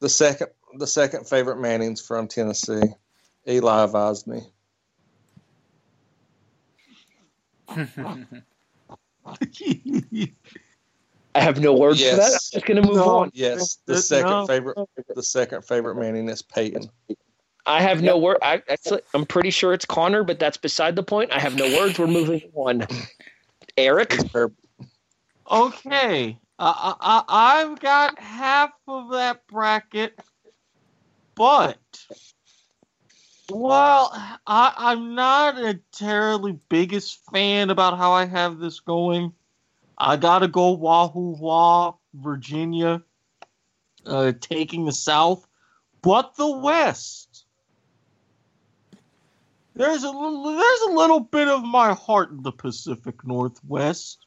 the 0.00 0.08
second 0.08 0.48
the 0.78 0.86
second 0.86 1.26
favorite 1.26 1.60
Manning's 1.60 2.00
from 2.00 2.28
Tennessee. 2.28 2.94
Eli 3.46 3.84
advised 3.84 4.26
me. 4.26 4.40
I 11.34 11.40
have 11.40 11.60
no 11.60 11.74
words 11.74 12.00
Yes. 12.00 12.10
for 12.10 12.16
that. 12.16 12.26
I'm 12.26 12.38
just 12.52 12.66
going 12.66 12.82
to 12.82 12.88
move 12.88 12.96
No. 12.96 13.18
on. 13.18 13.30
Yes, 13.34 13.78
the 13.86 13.94
Uh, 13.94 14.00
second 14.00 14.30
no. 14.30 14.46
favorite 14.46 14.78
the 15.14 15.22
second 15.22 15.62
favorite 15.64 15.96
Manning 15.96 16.28
is 16.28 16.42
Peyton. 16.42 16.90
I 17.66 17.82
have 17.82 18.02
no 18.02 18.16
word. 18.18 18.38
I, 18.42 18.62
I'm 19.12 19.26
pretty 19.26 19.50
sure 19.50 19.74
it's 19.74 19.84
Connor, 19.84 20.24
but 20.24 20.38
that's 20.38 20.56
beside 20.56 20.96
the 20.96 21.02
point. 21.02 21.32
I 21.32 21.38
have 21.38 21.54
no 21.54 21.66
words. 21.78 21.98
We're 21.98 22.06
moving 22.06 22.40
on. 22.54 22.86
Eric, 23.76 24.16
Okay, 25.50 26.38
uh, 26.58 26.72
I, 26.76 26.94
I, 27.00 27.60
I've 27.62 27.78
got 27.80 28.18
half 28.18 28.70
of 28.86 29.10
that 29.10 29.46
bracket, 29.46 30.18
but 31.34 31.78
well, 33.50 34.10
I, 34.46 34.74
I'm 34.76 35.14
not 35.14 35.58
a 35.58 35.80
terribly 35.92 36.58
biggest 36.68 37.24
fan 37.30 37.70
about 37.70 37.96
how 37.96 38.12
I 38.12 38.26
have 38.26 38.58
this 38.58 38.80
going. 38.80 39.32
I 39.96 40.16
gotta 40.16 40.48
go 40.48 40.72
Wahoo 40.72 41.36
Wah, 41.38 41.94
Virginia, 42.14 43.02
uh, 44.06 44.32
taking 44.40 44.84
the 44.84 44.92
South, 44.92 45.46
but 46.02 46.36
the 46.36 46.50
West. 46.50 47.46
There's 49.74 50.02
a 50.02 50.10
little, 50.10 50.56
there's 50.56 50.80
a 50.82 50.92
little 50.92 51.20
bit 51.20 51.48
of 51.48 51.64
my 51.64 51.94
heart 51.94 52.30
in 52.30 52.42
the 52.42 52.52
Pacific 52.52 53.24
Northwest. 53.24 54.26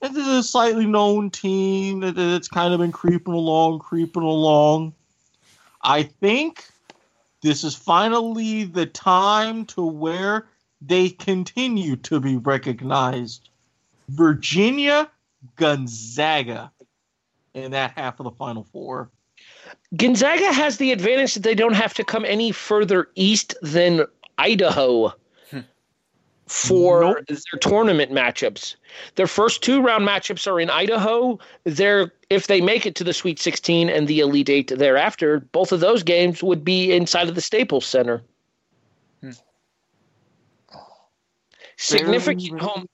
This 0.00 0.16
is 0.16 0.26
a 0.26 0.42
slightly 0.42 0.86
known 0.86 1.30
team 1.30 2.00
that 2.00 2.16
that's 2.16 2.48
kind 2.48 2.74
of 2.74 2.80
been 2.80 2.92
creeping 2.92 3.34
along, 3.34 3.78
creeping 3.78 4.22
along. 4.22 4.94
I 5.82 6.02
think 6.02 6.71
this 7.42 7.64
is 7.64 7.74
finally 7.74 8.64
the 8.64 8.86
time 8.86 9.66
to 9.66 9.84
where 9.84 10.46
they 10.80 11.10
continue 11.10 11.96
to 11.96 12.20
be 12.20 12.36
recognized. 12.36 13.48
Virginia 14.08 15.10
Gonzaga 15.56 16.72
in 17.54 17.72
that 17.72 17.92
half 17.96 18.20
of 18.20 18.24
the 18.24 18.30
final 18.30 18.64
four. 18.64 19.10
Gonzaga 19.96 20.52
has 20.52 20.78
the 20.78 20.92
advantage 20.92 21.34
that 21.34 21.42
they 21.42 21.54
don't 21.54 21.74
have 21.74 21.94
to 21.94 22.04
come 22.04 22.24
any 22.24 22.52
further 22.52 23.08
east 23.14 23.54
than 23.62 24.06
Idaho 24.38 25.12
for 26.52 27.00
Nope. 27.00 27.26
their 27.26 27.58
tournament 27.60 28.12
matchups. 28.12 28.76
Their 29.14 29.26
first 29.26 29.62
two 29.62 29.80
round 29.80 30.06
matchups 30.06 30.46
are 30.46 30.60
in 30.60 30.68
Idaho. 30.68 31.38
They're 31.64 32.12
if 32.28 32.46
they 32.46 32.60
make 32.60 32.84
it 32.84 32.94
to 32.96 33.04
the 33.04 33.14
Sweet 33.14 33.38
16 33.38 33.88
and 33.88 34.06
the 34.06 34.20
Elite 34.20 34.50
Eight 34.50 34.70
thereafter, 34.76 35.40
both 35.40 35.72
of 35.72 35.80
those 35.80 36.02
games 36.02 36.42
would 36.42 36.62
be 36.62 36.92
inside 36.92 37.30
of 37.30 37.34
the 37.34 37.40
Staples 37.40 37.86
Center. 37.86 38.22
Hmm. 39.22 39.30
Significant 41.78 42.60
home 42.60 42.86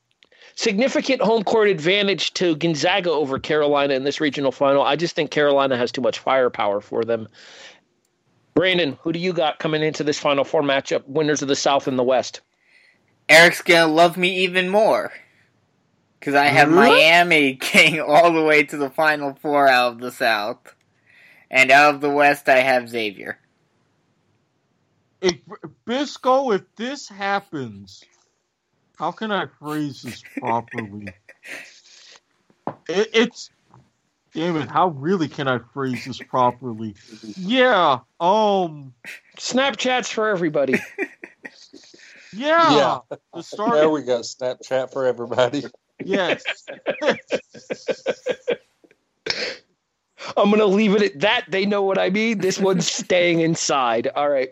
significant 0.55 1.21
home 1.21 1.43
court 1.43 1.69
advantage 1.69 2.35
to 2.35 2.55
Gonzaga 2.55 3.11
over 3.11 3.41
Carolina 3.41 3.95
in 3.95 4.05
this 4.05 4.21
regional 4.21 4.53
final. 4.53 4.83
I 4.83 4.95
just 4.95 5.17
think 5.17 5.33
Carolina 5.33 5.77
has 5.77 5.91
too 5.91 6.01
much 6.01 6.21
firepower 6.21 6.81
for 6.81 7.05
them. 7.05 7.27
Brandon, 8.55 8.97
who 9.03 9.13
do 9.13 9.19
you 9.19 9.33
got 9.33 9.59
coming 9.59 9.83
into 9.83 10.05
this 10.05 10.19
final 10.19 10.45
four 10.45 10.63
matchup? 10.63 11.05
Winners 11.07 11.43
of 11.43 11.49
the 11.49 11.57
South 11.57 11.89
and 11.89 11.99
the 11.99 12.05
West. 12.05 12.41
Eric's 13.29 13.63
gonna 13.63 13.93
love 13.93 14.17
me 14.17 14.41
even 14.45 14.69
more. 14.69 15.13
Because 16.19 16.35
I 16.35 16.47
have 16.47 16.71
Really? 16.71 16.91
Miami 16.91 17.53
getting 17.55 18.01
all 18.07 18.33
the 18.33 18.43
way 18.43 18.65
to 18.65 18.77
the 18.77 18.91
final 18.91 19.35
four 19.41 19.69
out 19.69 19.93
of 19.95 20.01
the 20.01 20.11
South. 20.13 20.75
And 21.51 21.71
out 21.71 21.95
of 21.95 22.01
the 22.01 22.11
West, 22.11 22.49
I 22.49 22.59
have 22.59 22.89
Xavier. 22.89 23.39
If 25.21 25.37
Bisco, 25.85 26.53
if 26.53 26.63
this 26.77 27.09
happens, 27.09 28.05
how 28.99 29.13
can 29.13 29.33
I 29.33 29.47
phrase 29.59 30.03
this 30.03 30.23
properly? 30.39 31.09
it, 32.89 33.11
it's 33.15 33.51
damn 34.35 34.57
it. 34.57 34.69
How 34.69 34.89
really 34.89 35.29
can 35.29 35.49
I 35.49 35.59
phrase 35.73 36.05
this 36.05 36.19
properly? 36.19 36.95
Yeah. 37.37 38.01
Um. 38.21 38.95
Snapchats 39.39 40.13
for 40.13 40.29
everybody. 40.29 40.75
Yeah. 42.33 42.77
Yeah. 42.77 42.99
The 43.11 43.19
There 43.35 43.43
start. 43.43 43.91
we 43.93 44.03
go. 44.03 44.21
Snapchat 44.21 44.93
for 44.93 45.07
everybody. 45.07 45.65
Yes. 46.05 46.43
I'm 50.37 50.51
going 50.51 50.59
to 50.59 50.67
leave 50.67 50.95
it 50.95 51.03
at 51.03 51.21
that. 51.21 51.45
They 51.49 51.65
know 51.65 51.83
what 51.83 51.99
I 51.99 52.11
mean. 52.11 52.39
This 52.39 52.59
one's 52.59 52.91
staying 52.93 53.41
inside. 53.41 54.09
All 54.15 54.29
right. 54.29 54.51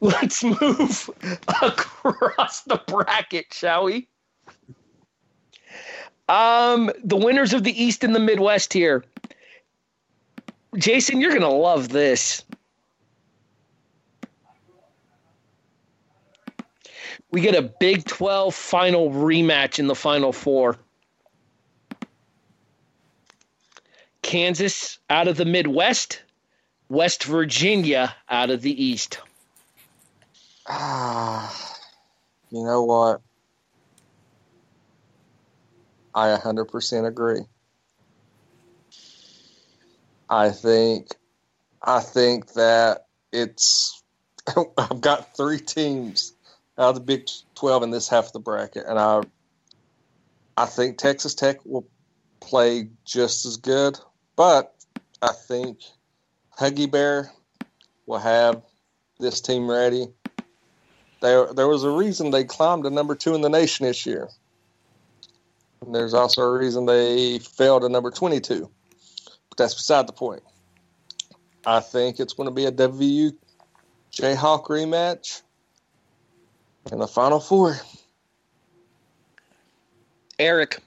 Let's 0.00 0.42
move 0.44 1.10
across 1.62 2.62
the 2.62 2.80
bracket, 2.86 3.46
shall 3.52 3.84
we? 3.84 4.08
Um, 6.28 6.90
the 7.02 7.16
winners 7.16 7.52
of 7.52 7.62
the 7.64 7.82
East 7.82 8.04
and 8.04 8.14
the 8.14 8.20
Midwest 8.20 8.72
here. 8.72 9.04
Jason, 10.76 11.20
you're 11.20 11.30
going 11.30 11.42
to 11.42 11.48
love 11.48 11.88
this. 11.90 12.44
We 17.32 17.40
get 17.40 17.54
a 17.54 17.62
Big 17.62 18.04
12 18.04 18.54
final 18.54 19.10
rematch 19.10 19.78
in 19.78 19.86
the 19.86 19.94
Final 19.94 20.32
Four. 20.32 20.76
Kansas 24.20 24.98
out 25.08 25.28
of 25.28 25.36
the 25.38 25.46
Midwest, 25.46 26.22
West 26.90 27.24
Virginia 27.24 28.14
out 28.28 28.50
of 28.50 28.60
the 28.60 28.84
East. 28.84 29.18
Ah, 30.66 31.78
you 32.50 32.62
know 32.64 32.84
what? 32.84 33.22
I 36.14 36.36
100% 36.36 37.06
agree. 37.06 37.40
I 40.28 40.50
think 40.50 41.14
I 41.82 42.00
think 42.00 42.52
that 42.54 43.06
it's 43.32 44.02
I've 44.78 45.00
got 45.00 45.36
three 45.36 45.58
teams 45.58 46.31
out 46.78 46.90
of 46.90 46.94
the 46.94 47.00
Big 47.00 47.28
12 47.54 47.82
in 47.84 47.90
this 47.90 48.08
half 48.08 48.26
of 48.26 48.32
the 48.32 48.40
bracket 48.40 48.84
and 48.86 48.98
I 48.98 49.22
I 50.56 50.66
think 50.66 50.98
Texas 50.98 51.34
Tech 51.34 51.64
will 51.64 51.86
play 52.40 52.88
just 53.04 53.46
as 53.46 53.56
good, 53.56 53.98
but 54.36 54.74
I 55.22 55.32
think 55.32 55.78
Huggy 56.58 56.90
Bear 56.90 57.30
will 58.06 58.18
have 58.18 58.62
this 59.18 59.40
team 59.40 59.70
ready. 59.70 60.08
There, 61.20 61.52
there 61.54 61.68
was 61.68 61.84
a 61.84 61.90
reason 61.90 62.30
they 62.30 62.44
climbed 62.44 62.84
to 62.84 62.90
number 62.90 63.14
two 63.14 63.34
in 63.34 63.40
the 63.40 63.48
nation 63.48 63.86
this 63.86 64.04
year. 64.04 64.28
And 65.80 65.94
there's 65.94 66.14
also 66.14 66.42
a 66.42 66.58
reason 66.58 66.86
they 66.86 67.38
fell 67.38 67.80
to 67.80 67.88
number 67.88 68.10
22. 68.10 68.68
But 69.48 69.58
that's 69.58 69.74
beside 69.74 70.06
the 70.06 70.12
point. 70.12 70.42
I 71.64 71.80
think 71.80 72.18
it's 72.18 72.32
going 72.32 72.48
to 72.48 72.54
be 72.54 72.66
a 72.66 72.72
WU 72.72 73.32
Jayhawk 74.12 74.66
rematch 74.66 75.42
in 76.90 76.98
the 76.98 77.06
Final 77.06 77.38
Four. 77.40 77.76
Eric, 80.38 80.80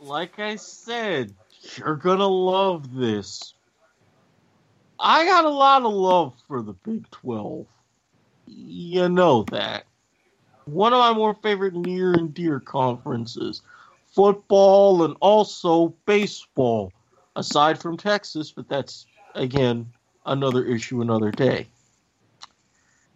like 0.00 0.38
I 0.38 0.56
said, 0.56 1.34
you're 1.76 1.96
gonna 1.96 2.26
love 2.26 2.94
this. 2.94 3.54
I 5.00 5.24
got 5.24 5.44
a 5.44 5.50
lot 5.50 5.82
of 5.82 5.92
love 5.92 6.34
for 6.46 6.60
the 6.60 6.72
Big 6.72 7.08
12. 7.10 7.66
You 8.46 9.08
know 9.08 9.44
that. 9.44 9.84
one 10.64 10.92
of 10.92 10.98
my 10.98 11.12
more 11.12 11.34
favorite 11.34 11.74
near 11.74 12.12
and 12.12 12.34
dear 12.34 12.60
conferences 12.60 13.62
football 14.06 15.04
and 15.04 15.16
also 15.20 15.94
baseball, 16.06 16.92
aside 17.36 17.78
from 17.80 17.96
Texas, 17.96 18.50
but 18.50 18.68
that's, 18.68 19.06
again, 19.34 19.90
another 20.26 20.64
issue 20.64 21.00
another 21.00 21.30
day. 21.30 21.66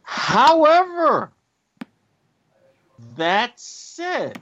However, 0.03 1.33
that 3.17 3.59
said, 3.59 4.39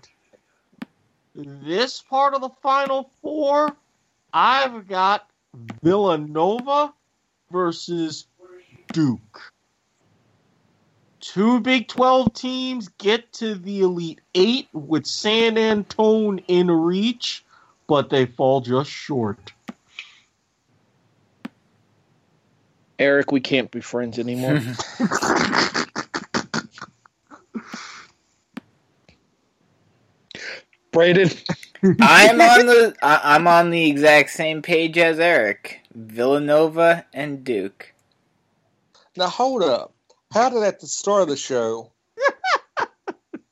this 1.35 2.03
part 2.03 2.35
of 2.35 2.41
the 2.41 2.51
Final 2.62 3.11
Four, 3.23 3.75
I've 4.33 4.89
got 4.89 5.29
Villanova 5.83 6.93
versus 7.51 8.27
Duke. 8.93 9.53
Two 11.21 11.61
Big 11.61 11.87
12 11.89 12.33
teams 12.33 12.89
get 12.99 13.33
to 13.35 13.55
the 13.55 13.81
Elite 13.81 14.21
Eight 14.35 14.68
with 14.73 15.07
San 15.07 15.59
Antone 15.59 16.41
in 16.49 16.71
reach, 16.71 17.45
but 17.87 18.09
they 18.09 18.27
fall 18.27 18.62
just 18.62 18.91
short. 18.91 19.53
Eric, 22.99 23.33
we 23.33 23.41
can't 23.41 23.71
be 23.71 23.81
friends 23.81 24.18
anymore. 24.18 24.61
Brandon, 31.01 31.30
I'm 32.03 32.40
on 32.42 32.66
the 32.66 32.94
I, 33.01 33.20
I'm 33.24 33.46
on 33.46 33.70
the 33.70 33.88
exact 33.88 34.28
same 34.28 34.61
page 34.61 34.98
as 34.98 35.18
Eric. 35.18 35.80
Villanova 35.94 37.07
and 37.14 37.42
Duke. 37.42 37.94
Now 39.16 39.28
hold 39.28 39.62
up. 39.62 39.94
How 40.30 40.51
did 40.51 40.62
at 40.62 40.80
the 40.80 40.86
start 40.86 41.22
of 41.22 41.28
the 41.28 41.38
show 41.38 41.90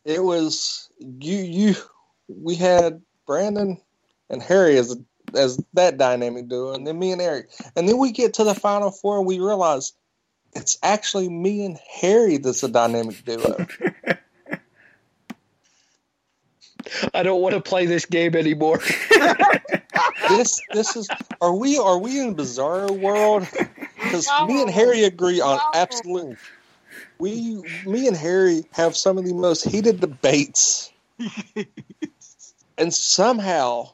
it 0.05 0.23
was 0.23 0.91
you 1.01 1.37
you 1.39 1.75
we 2.29 2.55
had 2.55 3.01
Brandon 3.27 3.81
and 4.29 4.43
Harry 4.43 4.77
as 4.77 4.95
as 5.35 5.59
that 5.73 5.97
dynamic 5.97 6.49
duo, 6.49 6.75
and 6.75 6.87
then 6.87 6.99
me 6.99 7.13
and 7.13 7.23
Eric, 7.23 7.49
and 7.77 7.89
then 7.89 7.97
we 7.97 8.13
get 8.13 8.35
to 8.35 8.45
the 8.45 8.55
final 8.55 8.91
four 8.91 9.17
and 9.17 9.27
we 9.27 9.41
realize 9.41 9.95
it's 10.53 10.77
actually 10.83 11.31
me 11.31 11.65
and 11.65 11.79
Harry 12.01 12.37
that's 12.37 12.63
a 12.63 12.69
dynamic 12.69 13.25
duo. 13.25 13.57
I 17.15 17.23
don't 17.23 17.41
want 17.41 17.55
to 17.55 17.61
play 17.61 17.87
this 17.87 18.05
game 18.05 18.35
anymore. 18.35 18.79
this 20.29 20.61
this 20.73 20.97
is 20.97 21.09
are 21.41 21.55
we 21.55 21.79
are 21.79 21.99
we 21.99 22.21
in 22.21 22.35
bizarre 22.35 22.93
world? 22.93 23.47
Because 23.95 24.29
me 24.47 24.63
and 24.63 24.71
Harry 24.71 25.05
agree 25.05 25.41
on 25.41 25.59
absolutely. 25.75 26.37
We 27.19 27.63
me 27.87 28.07
and 28.07 28.17
Harry 28.17 28.65
have 28.73 28.97
some 28.97 29.19
of 29.19 29.25
the 29.25 29.35
most 29.35 29.65
heated 29.65 30.01
debates, 30.01 30.93
and 32.79 32.95
somehow 32.95 33.91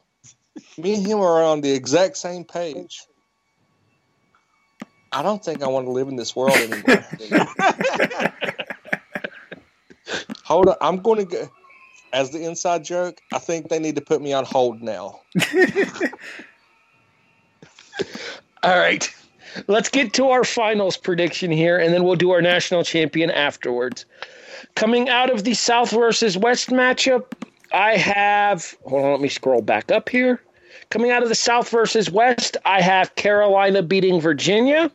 me 0.77 0.95
and 0.95 1.05
him 1.05 1.19
are 1.19 1.43
on 1.43 1.61
the 1.61 1.71
exact 1.71 2.17
same 2.17 2.43
page. 2.43 3.03
I 5.11 5.23
don't 5.23 5.43
think 5.43 5.63
I 5.63 5.67
want 5.67 5.87
to 5.87 5.91
live 5.91 6.07
in 6.09 6.17
this 6.17 6.35
world 6.35 6.57
anymore. 6.57 7.05
Hold 10.43 10.67
on, 10.69 10.75
I'm 10.81 10.97
going 10.97 11.19
to 11.19 11.25
go. 11.25 11.49
As 12.15 12.29
the 12.29 12.45
inside 12.45 12.85
joke, 12.85 13.19
I 13.33 13.39
think 13.39 13.67
they 13.67 13.77
need 13.77 13.95
to 13.97 14.01
put 14.01 14.21
me 14.21 14.31
on 14.31 14.45
hold 14.45 14.81
now. 14.81 15.19
All 18.63 18.79
right. 18.79 19.13
Let's 19.67 19.89
get 19.89 20.13
to 20.13 20.29
our 20.29 20.45
finals 20.45 20.95
prediction 20.95 21.51
here, 21.51 21.77
and 21.77 21.93
then 21.93 22.05
we'll 22.05 22.15
do 22.15 22.31
our 22.31 22.41
national 22.41 22.85
champion 22.85 23.29
afterwards. 23.31 24.05
Coming 24.75 25.09
out 25.09 25.29
of 25.29 25.43
the 25.43 25.55
South 25.55 25.91
versus 25.91 26.37
West 26.37 26.69
matchup, 26.69 27.33
I 27.73 27.97
have. 27.97 28.73
Hold 28.85 29.03
on, 29.03 29.11
let 29.11 29.19
me 29.19 29.27
scroll 29.27 29.61
back 29.61 29.91
up 29.91 30.07
here. 30.07 30.41
Coming 30.91 31.11
out 31.11 31.21
of 31.21 31.27
the 31.27 31.35
South 31.35 31.67
versus 31.67 32.09
West, 32.09 32.55
I 32.63 32.79
have 32.79 33.13
Carolina 33.15 33.83
beating 33.83 34.21
Virginia. 34.21 34.89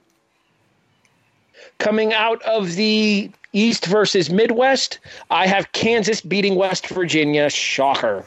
Coming 1.77 2.15
out 2.15 2.41
of 2.45 2.77
the 2.77 3.31
East 3.53 3.87
versus 3.87 4.31
Midwest, 4.31 4.99
I 5.31 5.47
have 5.47 5.73
Kansas 5.73 6.21
beating 6.21 6.55
West 6.55 6.89
Virginia. 6.89 7.51
Shocker. 7.51 8.25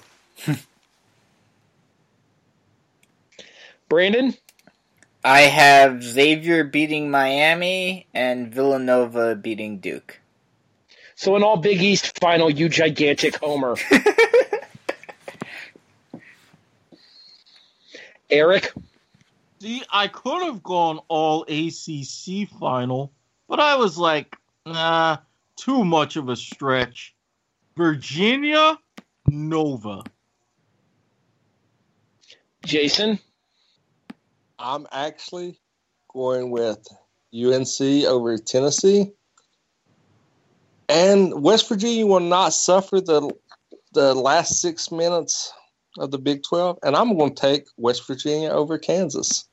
Brandon? 3.90 4.34
I 5.24 5.42
have 5.42 6.04
Xavier 6.04 6.64
beating 6.64 7.10
Miami 7.10 8.08
and 8.14 8.54
Villanova 8.54 9.36
beating 9.36 9.80
Duke. 9.80 10.20
So 11.16 11.36
an 11.36 11.44
all 11.44 11.58
Big 11.58 11.82
East 11.82 12.20
final, 12.20 12.50
you 12.50 12.68
gigantic 12.68 13.38
homer. 13.38 13.76
Eric? 18.30 18.74
See, 19.62 19.84
I 19.90 20.08
could 20.08 20.44
have 20.44 20.64
gone 20.64 21.00
all 21.08 21.44
ACC 21.44 22.50
final, 22.60 23.14
but 23.48 23.62
I 23.62 23.78
was 23.78 23.98
like, 23.98 24.36
nah, 24.66 25.18
too 25.56 25.84
much 25.84 26.16
of 26.16 26.30
a 26.30 26.36
stretch. 26.36 27.16
Virginia, 27.76 28.78
Nova. 29.28 30.04
Jason? 32.66 33.20
I'm 34.60 34.88
actually 34.92 35.60
going 36.14 36.52
with 36.52 36.88
UNC 37.34 38.06
over 38.06 38.38
Tennessee. 38.38 39.12
And 40.88 41.42
West 41.42 41.68
Virginia 41.68 42.06
will 42.06 42.20
not 42.20 42.54
suffer 42.54 43.02
the 43.02 43.32
the 43.94 44.14
last 44.14 44.60
six 44.60 44.92
minutes 44.92 45.54
of 46.00 46.12
the 46.12 46.18
Big 46.18 46.44
12. 46.44 46.80
And 46.84 46.96
I'm 46.96 47.16
going 47.18 47.36
to 47.36 47.42
take 47.42 47.66
West 47.78 48.08
Virginia 48.08 48.50
over 48.50 48.78
Kansas. 48.78 49.48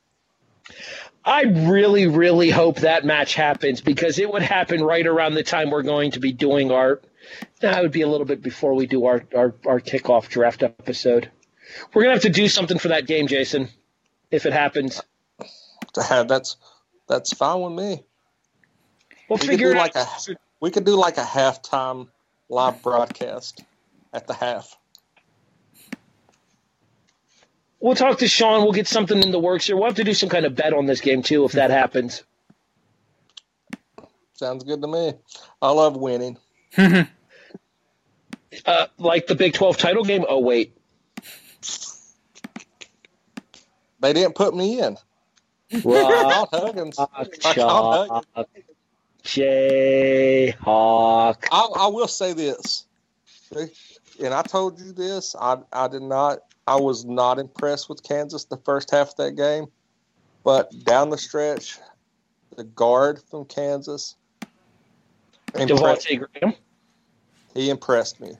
I 1.23 1.43
really, 1.43 2.07
really 2.07 2.49
hope 2.49 2.77
that 2.77 3.05
match 3.05 3.35
happens 3.35 3.81
because 3.81 4.17
it 4.17 4.31
would 4.31 4.41
happen 4.41 4.83
right 4.83 5.05
around 5.05 5.35
the 5.35 5.43
time 5.43 5.69
we're 5.69 5.83
going 5.83 6.11
to 6.11 6.19
be 6.19 6.31
doing 6.31 6.71
our. 6.71 6.99
That 7.59 7.81
would 7.83 7.91
be 7.91 8.01
a 8.01 8.07
little 8.07 8.25
bit 8.25 8.41
before 8.41 8.73
we 8.73 8.87
do 8.87 9.05
our, 9.05 9.23
our, 9.35 9.53
our 9.67 9.79
kickoff 9.79 10.27
draft 10.29 10.63
episode. 10.63 11.29
We're 11.93 12.03
going 12.03 12.17
to 12.17 12.25
have 12.25 12.33
to 12.33 12.41
do 12.41 12.47
something 12.47 12.79
for 12.79 12.89
that 12.89 13.05
game, 13.05 13.27
Jason, 13.27 13.69
if 14.31 14.45
it 14.45 14.53
happens. 14.53 15.01
That's 15.95 16.55
that's 17.07 17.33
fine 17.33 17.59
with 17.61 17.73
me. 17.73 18.03
We'll 19.27 19.37
We 19.37 19.39
could 19.39 19.49
figure 19.49 19.73
do 19.73 19.77
it 19.77 19.79
like 19.79 19.95
out. 19.97 20.29
a 20.29 20.37
we 20.61 20.71
could 20.71 20.85
do 20.85 20.95
like 20.95 21.17
a 21.17 21.23
halftime 21.23 22.07
live 22.47 22.81
broadcast 22.81 23.61
at 24.13 24.27
the 24.27 24.33
half. 24.33 24.77
We'll 27.81 27.95
talk 27.95 28.19
to 28.19 28.27
Sean. 28.27 28.63
We'll 28.63 28.73
get 28.73 28.87
something 28.87 29.21
in 29.21 29.31
the 29.31 29.39
works 29.39 29.65
here. 29.65 29.75
We'll 29.75 29.85
have 29.87 29.95
to 29.95 30.03
do 30.03 30.13
some 30.13 30.29
kind 30.29 30.45
of 30.45 30.55
bet 30.55 30.73
on 30.73 30.85
this 30.85 31.01
game, 31.01 31.23
too, 31.23 31.43
if 31.45 31.53
that 31.53 31.71
happens. 31.71 32.23
Sounds 34.33 34.63
good 34.63 34.81
to 34.81 34.87
me. 34.87 35.13
I 35.61 35.71
love 35.71 35.95
winning. 35.97 36.37
Uh, 38.65 38.87
like 38.97 39.27
the 39.27 39.35
Big 39.35 39.53
12 39.53 39.77
title 39.77 40.03
game? 40.03 40.25
Oh, 40.27 40.39
wait. 40.39 40.75
They 44.01 44.11
didn't 44.13 44.35
put 44.35 44.53
me 44.53 44.81
in. 44.81 44.97
Rock, 45.83 46.49
Caught 46.51 46.61
Huggins. 46.61 46.97
chalk, 47.39 48.25
Jayhawk. 49.23 50.57
I, 51.51 51.67
I 51.77 51.87
will 51.87 52.07
say 52.09 52.33
this, 52.33 52.85
and 54.21 54.33
I 54.33 54.41
told 54.41 54.79
you 54.79 54.91
this. 54.91 55.35
I 55.39 55.57
I 55.71 55.87
did 55.87 56.01
not. 56.01 56.39
I 56.71 56.75
was 56.77 57.03
not 57.03 57.37
impressed 57.37 57.89
with 57.89 58.01
Kansas 58.01 58.45
the 58.45 58.55
first 58.55 58.91
half 58.91 59.09
of 59.09 59.15
that 59.17 59.35
game, 59.35 59.65
but 60.41 60.71
down 60.85 61.09
the 61.09 61.17
stretch, 61.17 61.77
the 62.55 62.63
guard 62.63 63.19
from 63.29 63.43
Kansas, 63.43 64.15
impressed, 65.53 66.07
Devonte 66.07 66.25
Graham. 66.31 66.53
he 67.53 67.69
impressed 67.69 68.21
me. 68.21 68.35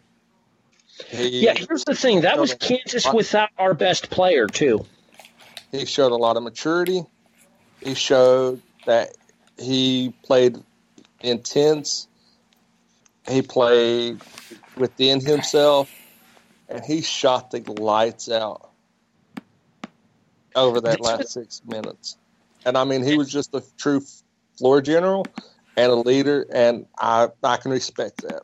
He, 1.10 1.46
Yeah, 1.46 1.56
here's 1.58 1.84
the 1.84 1.94
thing. 1.94 2.22
That 2.22 2.40
was 2.40 2.54
Kansas 2.54 3.06
without 3.12 3.50
our 3.58 3.74
best 3.74 4.10
player, 4.10 4.48
too. 4.48 4.86
he 5.74 5.86
showed 5.86 6.14
a 6.14 6.16
lot 6.16 6.38
of 6.38 6.44
maturity. 6.44 7.04
He 7.84 7.96
showed 7.96 8.62
that 8.86 9.10
he 9.60 10.14
played 10.24 10.56
intense. 11.20 12.08
He 13.28 13.42
played 13.42 14.22
within 14.78 15.20
himself, 15.20 15.92
and 16.72 16.84
he 16.84 17.02
shot 17.02 17.52
the 17.52 17.60
lights 17.80 18.30
out 18.32 18.72
over 20.56 20.82
that 20.82 21.02
last 21.02 21.30
six 21.30 21.62
minutes. 21.66 22.18
And 22.66 22.78
I 22.78 22.84
mean, 22.86 23.04
he 23.04 23.18
was 23.18 23.32
just 23.32 23.54
a 23.54 23.64
true 23.78 24.02
floor 24.58 24.82
general 24.82 25.28
and 25.78 25.92
a 25.92 25.96
leader, 25.96 26.46
and 26.54 26.86
I 26.98 27.30
I 27.44 27.58
can 27.58 27.72
respect 27.72 28.22
that. 28.24 28.44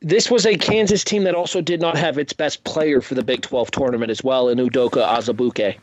This 0.00 0.30
was 0.30 0.44
a 0.44 0.56
Kansas 0.56 1.02
team 1.02 1.24
that 1.24 1.34
also 1.34 1.62
did 1.62 1.80
not 1.80 1.96
have 1.96 2.18
its 2.18 2.34
best 2.34 2.64
player 2.64 3.00
for 3.00 3.14
the 3.14 3.22
Big 3.22 3.40
12 3.40 3.70
tournament 3.70 4.10
as 4.10 4.22
well, 4.22 4.50
in 4.50 4.58
Udoka 4.58 5.06
Azubuike. 5.06 5.78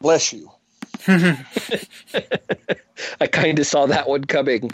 Bless 0.00 0.32
you. 0.32 0.50
I 3.20 3.26
kind 3.30 3.58
of 3.58 3.66
saw 3.66 3.86
that 3.86 4.08
one 4.08 4.24
coming. 4.24 4.70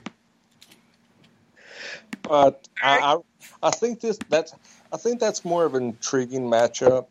But 2.22 2.68
I, 2.82 2.98
I, 2.98 3.16
I 3.62 3.70
think 3.70 4.00
this 4.00 4.18
that's 4.28 4.54
I 4.92 4.96
think 4.96 5.20
that's 5.20 5.44
more 5.44 5.64
of 5.64 5.74
an 5.74 5.84
intriguing 5.84 6.48
matchup, 6.48 7.06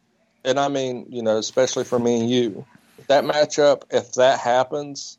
and 0.46 0.60
I 0.60 0.68
mean, 0.68 1.06
you 1.10 1.22
know, 1.22 1.38
especially 1.38 1.84
for 1.84 2.00
me 2.00 2.22
and 2.22 2.30
you, 2.30 2.66
that 3.08 3.24
matchup. 3.24 3.84
If 3.90 4.14
that 4.14 4.40
happens, 4.40 5.18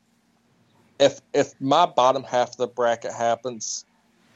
if 0.98 1.20
if 1.34 1.52
my 1.60 1.86
bottom 1.86 2.24
half 2.24 2.50
of 2.50 2.56
the 2.56 2.66
bracket 2.66 3.12
happens, 3.12 3.84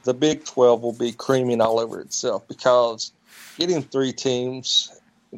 the 0.03 0.13
Big 0.13 0.45
Twelve 0.45 0.81
will 0.81 0.93
be 0.93 1.11
creaming 1.11 1.61
all 1.61 1.79
over 1.79 1.99
itself 1.99 2.47
because 2.47 3.11
getting 3.57 3.81
three 3.81 4.13
teams 4.13 4.91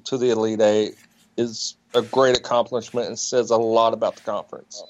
to 0.03 0.17
the 0.17 0.31
Elite 0.31 0.61
Eight 0.61 0.95
is 1.37 1.77
a 1.93 2.01
great 2.01 2.37
accomplishment 2.37 3.07
and 3.07 3.17
says 3.17 3.49
a 3.49 3.57
lot 3.57 3.93
about 3.93 4.17
the 4.17 4.21
conference. 4.23 4.83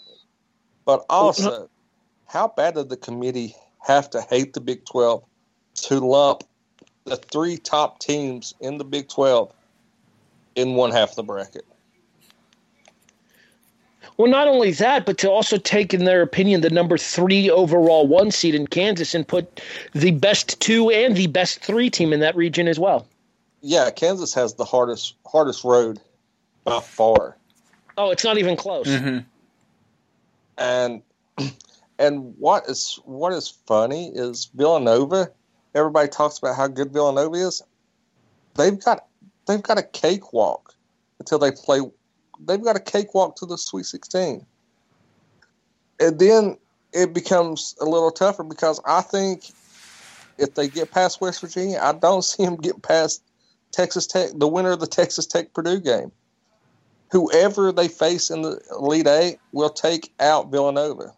But 0.85 1.05
also, 1.09 1.69
how 2.27 2.47
bad 2.47 2.75
did 2.75 2.89
the 2.89 2.97
committee 2.97 3.55
have 3.79 4.09
to 4.11 4.21
hate 4.21 4.53
the 4.53 4.61
Big 4.61 4.85
12 4.85 5.23
to 5.75 5.99
lump 5.99 6.43
the 7.05 7.15
three 7.15 7.57
top 7.57 7.99
teams 7.99 8.53
in 8.59 8.77
the 8.77 8.83
Big 8.83 9.07
12 9.07 9.51
in 10.55 10.75
one 10.75 10.91
half 10.91 11.11
of 11.11 11.15
the 11.15 11.23
bracket? 11.23 11.65
Well, 14.17 14.31
not 14.31 14.47
only 14.47 14.71
that, 14.71 15.05
but 15.05 15.17
to 15.19 15.29
also 15.29 15.57
take, 15.57 15.93
in 15.93 16.05
their 16.05 16.21
opinion, 16.21 16.61
the 16.61 16.69
number 16.69 16.97
three 16.97 17.49
overall 17.49 18.07
one 18.07 18.31
seed 18.31 18.55
in 18.55 18.65
Kansas 18.67 19.13
and 19.13 19.27
put 19.27 19.61
the 19.93 20.11
best 20.11 20.59
two 20.61 20.89
and 20.89 21.15
the 21.15 21.27
best 21.27 21.59
three 21.59 21.89
team 21.89 22.13
in 22.13 22.21
that 22.21 22.35
region 22.35 22.67
as 22.67 22.79
well. 22.79 23.05
Yeah, 23.61 23.89
Kansas 23.89 24.33
has 24.33 24.53
the 24.53 24.63
hardest 24.63 25.15
hardest 25.25 25.63
road 25.63 25.99
by 26.63 26.79
far. 26.79 27.35
Oh, 27.97 28.11
it's 28.11 28.23
not 28.23 28.37
even 28.37 28.55
close. 28.55 28.87
Mm-hmm. 28.87 29.19
And 30.57 31.01
and 31.99 32.35
what 32.37 32.69
is 32.69 32.99
what 33.03 33.33
is 33.33 33.49
funny 33.65 34.11
is 34.13 34.49
Villanova. 34.53 35.31
Everybody 35.75 36.07
talks 36.07 36.37
about 36.37 36.55
how 36.55 36.67
good 36.67 36.91
Villanova 36.93 37.35
is. 37.35 37.61
They've 38.55 38.79
got 38.79 39.05
they've 39.45 39.61
got 39.61 39.77
a 39.77 39.83
cakewalk 39.83 40.73
until 41.19 41.37
they 41.37 41.51
play. 41.51 41.81
They've 42.39 42.63
got 42.63 42.77
a 42.77 42.79
cakewalk 42.79 43.35
to 43.37 43.45
the 43.45 43.57
Sweet 43.57 43.85
Sixteen, 43.85 44.45
and 45.99 46.17
then 46.17 46.57
it 46.93 47.13
becomes 47.13 47.75
a 47.81 47.85
little 47.85 48.11
tougher 48.11 48.43
because 48.43 48.79
I 48.85 49.01
think 49.01 49.51
if 50.37 50.55
they 50.55 50.69
get 50.69 50.91
past 50.91 51.19
West 51.19 51.41
Virginia, 51.41 51.79
I 51.81 51.91
don't 51.91 52.21
see 52.23 52.45
them 52.45 52.55
get 52.55 52.81
past 52.81 53.21
Texas 53.71 54.07
Tech, 54.07 54.31
the 54.35 54.47
winner 54.47 54.71
of 54.71 54.79
the 54.79 54.87
Texas 54.87 55.25
Tech 55.25 55.53
Purdue 55.53 55.81
game. 55.81 56.11
Whoever 57.11 57.71
they 57.71 57.89
face 57.89 58.29
in 58.29 58.41
the 58.41 58.61
Elite 58.71 59.07
Eight 59.07 59.39
will 59.51 59.69
take 59.69 60.13
out 60.19 60.51
Villanova. 60.51 61.13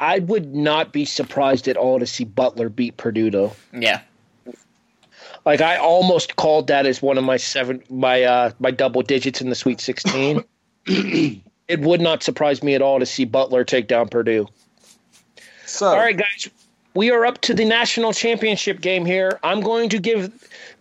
I 0.00 0.18
would 0.20 0.54
not 0.54 0.92
be 0.92 1.04
surprised 1.04 1.68
at 1.68 1.76
all 1.76 1.98
to 1.98 2.06
see 2.06 2.24
Butler 2.24 2.68
beat 2.68 2.96
Purdue, 2.96 3.30
though. 3.30 3.52
Yeah. 3.72 4.00
Like 5.44 5.60
I 5.60 5.76
almost 5.76 6.36
called 6.36 6.68
that 6.68 6.86
as 6.86 7.02
one 7.02 7.18
of 7.18 7.24
my 7.24 7.36
seven, 7.36 7.82
my 7.90 8.22
uh, 8.22 8.50
my 8.58 8.70
double 8.70 9.02
digits 9.02 9.40
in 9.40 9.50
the 9.50 9.54
Sweet 9.54 9.80
Sixteen. 9.80 10.42
it 10.86 11.80
would 11.80 12.00
not 12.00 12.22
surprise 12.22 12.62
me 12.62 12.74
at 12.74 12.82
all 12.82 12.98
to 12.98 13.06
see 13.06 13.24
Butler 13.24 13.64
take 13.64 13.88
down 13.88 14.08
Purdue. 14.08 14.48
So, 15.66 15.86
All 15.86 15.96
right, 15.96 16.16
guys, 16.16 16.48
we 16.94 17.10
are 17.10 17.26
up 17.26 17.40
to 17.42 17.54
the 17.54 17.64
national 17.64 18.12
championship 18.12 18.80
game 18.80 19.04
here. 19.04 19.38
I'm 19.42 19.60
going 19.60 19.88
to 19.90 19.98
give 19.98 20.32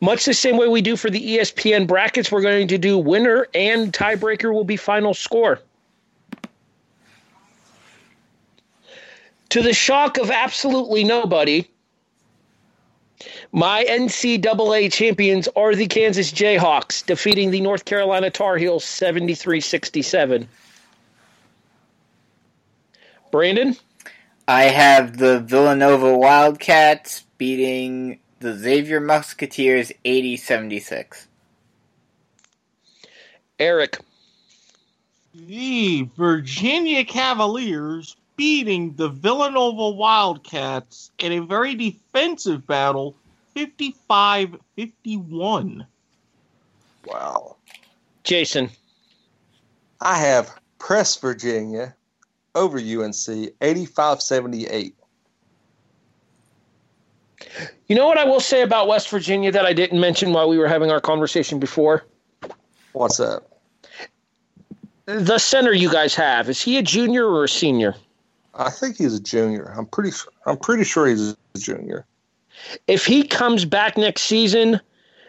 much 0.01 0.25
the 0.25 0.33
same 0.33 0.57
way 0.57 0.67
we 0.67 0.81
do 0.81 0.95
for 0.95 1.09
the 1.09 1.37
ESPN 1.37 1.87
brackets. 1.87 2.31
We're 2.31 2.41
going 2.41 2.67
to 2.67 2.77
do 2.77 2.97
winner 2.97 3.47
and 3.53 3.91
tiebreaker 3.91 4.53
will 4.53 4.65
be 4.65 4.77
final 4.77 5.13
score. 5.13 5.59
To 9.53 9.61
the 9.61 9.71
shock 9.71 10.17
of 10.17 10.31
absolutely 10.31 11.03
nobody, 11.03 11.69
my 13.51 13.85
NCAA 13.87 14.91
champions 14.91 15.47
are 15.55 15.75
the 15.75 15.85
Kansas 15.85 16.31
Jayhawks, 16.31 17.05
defeating 17.05 17.51
the 17.51 17.61
North 17.61 17.85
Carolina 17.85 18.31
Tar 18.31 18.57
Heels 18.57 18.83
73 18.83 19.61
67. 19.61 20.49
Brandon? 23.29 23.77
I 24.47 24.63
have 24.63 25.17
the 25.17 25.41
Villanova 25.41 26.17
Wildcats 26.17 27.21
beating 27.37 28.17
the 28.39 28.55
Xavier 28.55 28.99
Musketeers 28.99 29.91
80 30.03 30.35
76. 30.35 31.27
Eric? 33.59 33.99
The 35.35 36.09
Virginia 36.17 37.05
Cavaliers 37.05 38.15
beating 38.35 38.95
the 38.95 39.09
Villanova 39.09 39.89
Wildcats 39.89 41.11
in 41.19 41.31
a 41.31 41.39
very 41.39 41.75
defensive 41.75 42.65
battle, 42.65 43.15
55 43.53 44.57
51. 44.75 45.85
wow. 47.05 47.55
Jason? 48.23 48.69
I 50.01 50.17
have 50.17 50.57
Press 50.79 51.17
Virginia 51.17 51.95
over 52.55 52.77
UNC 52.77 53.53
85 53.61 54.21
78. 54.21 54.95
You 57.87 57.95
know 57.95 58.07
what 58.07 58.17
I 58.17 58.23
will 58.23 58.39
say 58.39 58.61
about 58.61 58.87
West 58.87 59.09
Virginia 59.09 59.51
that 59.51 59.65
I 59.65 59.73
didn't 59.73 59.99
mention 59.99 60.33
while 60.33 60.49
we 60.49 60.57
were 60.57 60.67
having 60.67 60.91
our 60.91 61.01
conversation 61.01 61.59
before? 61.59 62.05
What's 62.93 63.17
that? 63.17 63.43
The 65.05 65.37
center 65.37 65.73
you 65.73 65.91
guys 65.91 66.15
have, 66.15 66.49
is 66.49 66.61
he 66.61 66.77
a 66.77 66.81
junior 66.81 67.27
or 67.27 67.43
a 67.43 67.49
senior? 67.49 67.95
I 68.55 68.69
think 68.69 68.97
he's 68.97 69.15
a 69.15 69.21
junior. 69.21 69.73
I'm 69.75 69.85
pretty 69.87 70.11
sure. 70.11 70.31
I'm 70.45 70.57
pretty 70.57 70.83
sure 70.83 71.07
he's 71.07 71.31
a 71.31 71.35
junior. 71.57 72.05
If 72.87 73.05
he 73.05 73.23
comes 73.23 73.65
back 73.65 73.97
next 73.97 74.23
season, 74.23 74.79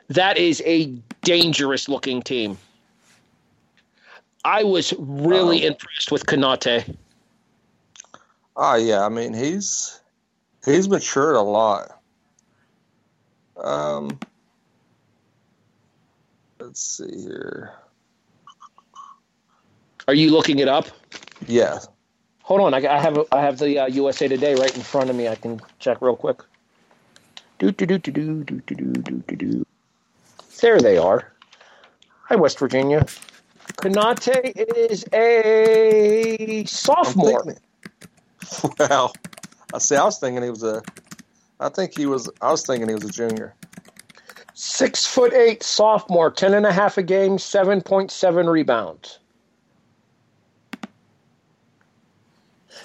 that 0.08 0.36
is 0.36 0.62
a 0.66 0.86
dangerous 1.22 1.88
looking 1.88 2.20
team. 2.22 2.58
I 4.44 4.62
was 4.62 4.92
really 4.98 5.66
Um, 5.66 5.72
impressed 5.72 6.12
with 6.12 6.26
Konate. 6.26 6.96
Oh 8.56 8.74
yeah, 8.76 9.04
I 9.04 9.08
mean 9.08 9.32
he's 9.32 10.00
he's 10.64 10.88
matured 10.88 11.36
a 11.36 11.40
lot. 11.40 12.00
Um, 13.56 14.18
let's 16.60 16.82
see 16.82 17.22
here. 17.22 17.72
Are 20.06 20.14
you 20.14 20.30
looking 20.30 20.58
it 20.58 20.68
up? 20.68 20.88
Yeah, 21.46 21.78
Hold 22.44 22.60
on, 22.60 22.74
I, 22.74 22.86
I 22.86 23.00
have 23.00 23.18
I 23.32 23.40
have 23.40 23.58
the 23.58 23.78
uh, 23.80 23.86
USA 23.86 24.28
Today 24.28 24.54
right 24.54 24.74
in 24.76 24.82
front 24.82 25.08
of 25.10 25.16
me. 25.16 25.28
I 25.28 25.34
can 25.34 25.60
check 25.78 26.00
real 26.02 26.14
quick. 26.16 26.40
Do 27.58 27.70
do 27.72 27.86
do 27.86 27.98
do 27.98 28.10
do 28.12 28.44
do 28.44 28.60
do 28.60 28.74
do 28.74 29.12
do 29.26 29.36
do. 29.36 29.66
There 30.60 30.78
they 30.78 30.98
are. 30.98 31.32
Hi, 32.28 32.36
West 32.36 32.58
Virginia. 32.58 33.06
Konate 33.78 34.52
is 34.76 35.04
a 35.12 36.64
sophomore. 36.66 37.42
thinking- 37.44 37.62
Well, 38.78 39.14
I 39.72 39.78
see. 39.78 39.96
I 39.96 40.04
was 40.04 40.18
thinking 40.18 40.42
he 40.42 40.50
was 40.50 40.62
a. 40.62 40.82
I 41.60 41.70
think 41.70 41.96
he 41.96 42.04
was. 42.04 42.28
I 42.42 42.50
was 42.50 42.66
thinking 42.66 42.88
he 42.88 42.94
was 42.94 43.04
a 43.04 43.10
junior. 43.10 43.54
Six 44.52 45.06
foot 45.06 45.32
eight 45.32 45.62
sophomore, 45.62 46.30
ten 46.30 46.52
and 46.52 46.66
a 46.66 46.72
half 46.72 46.98
a 46.98 47.02
game, 47.02 47.38
seven 47.38 47.80
point 47.80 48.10
seven 48.10 48.48
rebounds. 48.50 49.18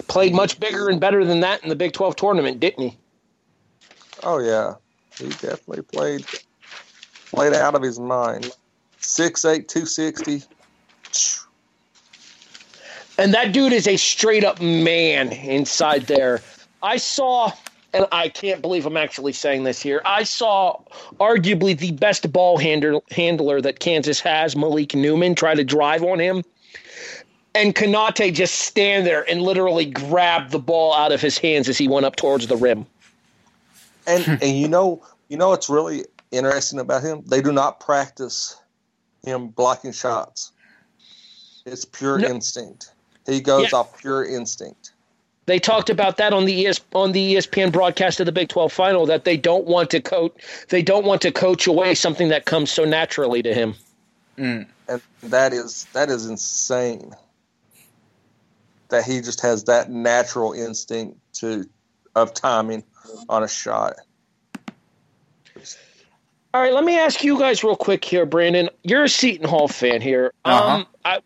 Played 0.07 0.33
much 0.33 0.59
bigger 0.59 0.89
and 0.89 0.99
better 0.99 1.23
than 1.23 1.41
that 1.41 1.61
in 1.63 1.69
the 1.69 1.75
Big 1.75 1.93
Twelve 1.93 2.15
tournament, 2.15 2.59
didn't 2.59 2.89
he? 2.89 2.97
Oh 4.23 4.39
yeah, 4.39 4.75
he 5.17 5.29
definitely 5.29 5.83
played 5.83 6.25
played 7.31 7.53
out 7.53 7.75
of 7.75 7.81
his 7.81 7.99
mind. 7.99 8.51
Six 8.99 9.45
eight 9.45 9.67
two 9.67 9.85
sixty. 9.85 10.43
And 13.17 13.33
that 13.33 13.51
dude 13.51 13.73
is 13.73 13.87
a 13.87 13.97
straight 13.97 14.45
up 14.45 14.61
man 14.61 15.33
inside 15.33 16.03
there. 16.03 16.41
I 16.81 16.95
saw, 16.95 17.51
and 17.93 18.07
I 18.13 18.29
can't 18.29 18.61
believe 18.61 18.85
I'm 18.85 18.95
actually 18.95 19.33
saying 19.33 19.65
this 19.65 19.81
here. 19.81 20.01
I 20.05 20.23
saw 20.23 20.79
arguably 21.19 21.77
the 21.77 21.91
best 21.91 22.31
ball 22.31 22.57
handler, 22.57 23.01
handler 23.11 23.59
that 23.59 23.81
Kansas 23.81 24.21
has, 24.21 24.55
Malik 24.55 24.95
Newman, 24.95 25.35
try 25.35 25.53
to 25.53 25.65
drive 25.65 26.01
on 26.01 26.19
him. 26.19 26.43
And 27.55 27.75
Konate 27.75 28.33
just 28.33 28.55
stand 28.55 29.05
there 29.05 29.29
and 29.29 29.41
literally 29.41 29.85
grab 29.85 30.51
the 30.51 30.59
ball 30.59 30.93
out 30.93 31.11
of 31.11 31.21
his 31.21 31.37
hands 31.37 31.67
as 31.67 31.77
he 31.77 31.87
went 31.87 32.05
up 32.05 32.15
towards 32.15 32.47
the 32.47 32.57
rim. 32.57 32.85
And 34.07 34.27
and 34.41 34.57
you 34.57 34.67
know 34.67 35.03
you 35.29 35.37
know 35.37 35.49
what's 35.49 35.69
really 35.69 36.05
interesting 36.31 36.79
about 36.79 37.03
him? 37.03 37.23
They 37.27 37.41
do 37.41 37.51
not 37.51 37.79
practice 37.79 38.55
him 39.23 39.47
blocking 39.49 39.91
shots. 39.91 40.51
It's 41.65 41.85
pure 41.85 42.19
No. 42.19 42.27
instinct. 42.27 42.91
He 43.25 43.41
goes 43.41 43.71
Yeah. 43.71 43.79
off 43.79 43.99
pure 43.99 44.25
instinct. 44.25 44.93
They 45.45 45.59
talked 45.59 45.89
about 45.89 46.17
that 46.17 46.31
on 46.31 46.45
the 46.45 46.67
ES, 46.67 46.79
on 46.93 47.11
the 47.11 47.33
ESPN 47.33 47.71
broadcast 47.71 48.19
of 48.19 48.27
the 48.27 48.31
Big 48.31 48.49
12 48.49 48.71
final 48.71 49.07
that 49.07 49.25
they 49.25 49.35
don't 49.35 49.65
want 49.65 49.89
to 49.89 49.99
coach 49.99 50.31
they 50.69 50.83
don't 50.83 51.05
want 51.05 51.21
to 51.23 51.31
coach 51.31 51.65
away 51.65 51.95
something 51.95 52.29
that 52.29 52.45
comes 52.45 52.71
so 52.71 52.85
naturally 52.85 53.41
to 53.41 53.53
him. 53.53 53.75
Mm. 54.37 54.67
And 54.87 55.01
that 55.23 55.53
is 55.53 55.87
that 55.93 56.09
is 56.09 56.25
insane. 56.27 57.13
That 58.89 59.03
he 59.03 59.21
just 59.21 59.41
has 59.41 59.65
that 59.65 59.89
natural 59.89 60.53
instinct 60.53 61.17
to 61.35 61.65
of 62.15 62.33
timing 62.33 62.83
on 63.27 63.43
a 63.43 63.47
shot. 63.47 63.95
All 66.53 66.61
right, 66.61 66.73
let 66.73 66.83
me 66.83 66.97
ask 66.97 67.23
you 67.23 67.37
guys 67.37 67.63
real 67.63 67.75
quick 67.75 68.03
here, 68.03 68.25
Brandon. 68.25 68.69
You're 68.83 69.03
a 69.03 69.09
Seton 69.09 69.47
Hall 69.47 69.67
fan 69.67 70.01
here. 70.01 70.33
Uh-huh. 70.45 70.77
Um, 70.77 70.87
I, 71.05 71.19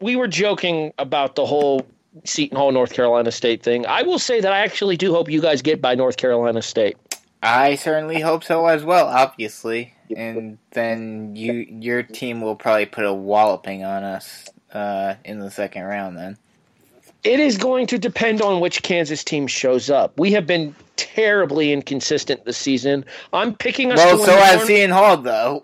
we 0.00 0.14
were 0.14 0.28
joking 0.28 0.92
about 0.98 1.34
the 1.34 1.44
whole 1.44 1.84
Seton 2.24 2.56
Hall 2.56 2.70
North 2.70 2.92
Carolina 2.92 3.32
State 3.32 3.62
thing. 3.62 3.86
I 3.86 4.02
will 4.02 4.20
say 4.20 4.40
that 4.40 4.52
I 4.52 4.58
actually 4.58 4.96
do 4.96 5.12
hope 5.12 5.28
you 5.28 5.40
guys 5.40 5.62
get 5.62 5.82
by 5.82 5.96
North 5.96 6.16
Carolina 6.16 6.62
State. 6.62 6.96
I 7.42 7.74
certainly 7.74 8.20
hope 8.20 8.44
so 8.44 8.66
as 8.66 8.84
well, 8.84 9.06
obviously. 9.06 9.94
And 10.16 10.58
then 10.70 11.36
you 11.36 11.52
your 11.52 12.02
team 12.02 12.40
will 12.40 12.56
probably 12.56 12.86
put 12.86 13.04
a 13.04 13.12
walloping 13.12 13.84
on 13.84 14.04
us 14.04 14.48
uh, 14.72 15.14
in 15.24 15.40
the 15.40 15.50
second 15.50 15.82
round 15.82 16.16
then. 16.16 16.38
It 17.28 17.40
is 17.40 17.58
going 17.58 17.86
to 17.88 17.98
depend 17.98 18.40
on 18.40 18.60
which 18.60 18.82
Kansas 18.82 19.22
team 19.22 19.46
shows 19.46 19.90
up. 19.90 20.18
We 20.18 20.32
have 20.32 20.46
been 20.46 20.74
terribly 20.96 21.74
inconsistent 21.74 22.46
this 22.46 22.56
season. 22.56 23.04
I'm 23.34 23.54
picking 23.54 23.92
us. 23.92 23.98
Well, 23.98 24.12
to 24.12 24.16
win 24.16 24.24
so 24.24 24.32
the 24.32 24.38
has 24.38 24.48
tournament. 24.48 24.66
Seton 24.68 24.90
Hall 24.90 25.16
though. 25.18 25.62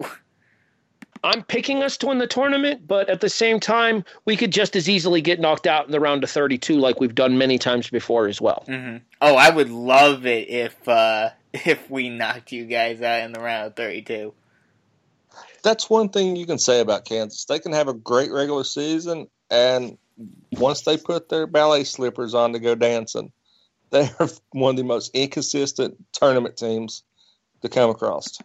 I'm 1.24 1.42
picking 1.42 1.82
us 1.82 1.96
to 1.98 2.08
win 2.08 2.18
the 2.18 2.26
tournament, 2.26 2.86
but 2.86 3.08
at 3.08 3.22
the 3.22 3.30
same 3.30 3.60
time, 3.60 4.04
we 4.26 4.36
could 4.36 4.52
just 4.52 4.76
as 4.76 4.90
easily 4.90 5.22
get 5.22 5.40
knocked 5.40 5.66
out 5.66 5.86
in 5.86 5.90
the 5.90 6.00
round 6.00 6.22
of 6.22 6.28
32, 6.28 6.76
like 6.76 7.00
we've 7.00 7.14
done 7.14 7.38
many 7.38 7.56
times 7.56 7.88
before 7.88 8.28
as 8.28 8.42
well. 8.42 8.64
hmm 8.66 8.98
Oh, 9.22 9.34
I 9.34 9.48
would 9.48 9.70
love 9.70 10.26
it 10.26 10.50
if 10.50 10.86
uh, 10.86 11.30
if 11.54 11.88
we 11.90 12.10
knocked 12.10 12.52
you 12.52 12.66
guys 12.66 13.00
out 13.00 13.22
in 13.22 13.32
the 13.32 13.40
round 13.40 13.68
of 13.68 13.74
thirty-two. 13.74 14.34
That's 15.62 15.88
one 15.88 16.10
thing 16.10 16.36
you 16.36 16.44
can 16.44 16.58
say 16.58 16.80
about 16.80 17.06
Kansas. 17.06 17.46
They 17.46 17.58
can 17.58 17.72
have 17.72 17.88
a 17.88 17.94
great 17.94 18.30
regular 18.30 18.64
season, 18.64 19.28
and 19.50 19.96
once 20.52 20.82
they 20.82 20.96
put 20.96 21.28
their 21.28 21.46
ballet 21.46 21.84
slippers 21.84 22.34
on 22.34 22.52
to 22.52 22.58
go 22.58 22.74
dancing, 22.74 23.32
they 23.90 24.08
are 24.18 24.28
one 24.50 24.70
of 24.70 24.76
the 24.76 24.84
most 24.84 25.14
inconsistent 25.14 25.96
tournament 26.12 26.56
teams 26.56 27.02
to 27.62 27.68
come 27.68 27.90
across. 27.90 28.38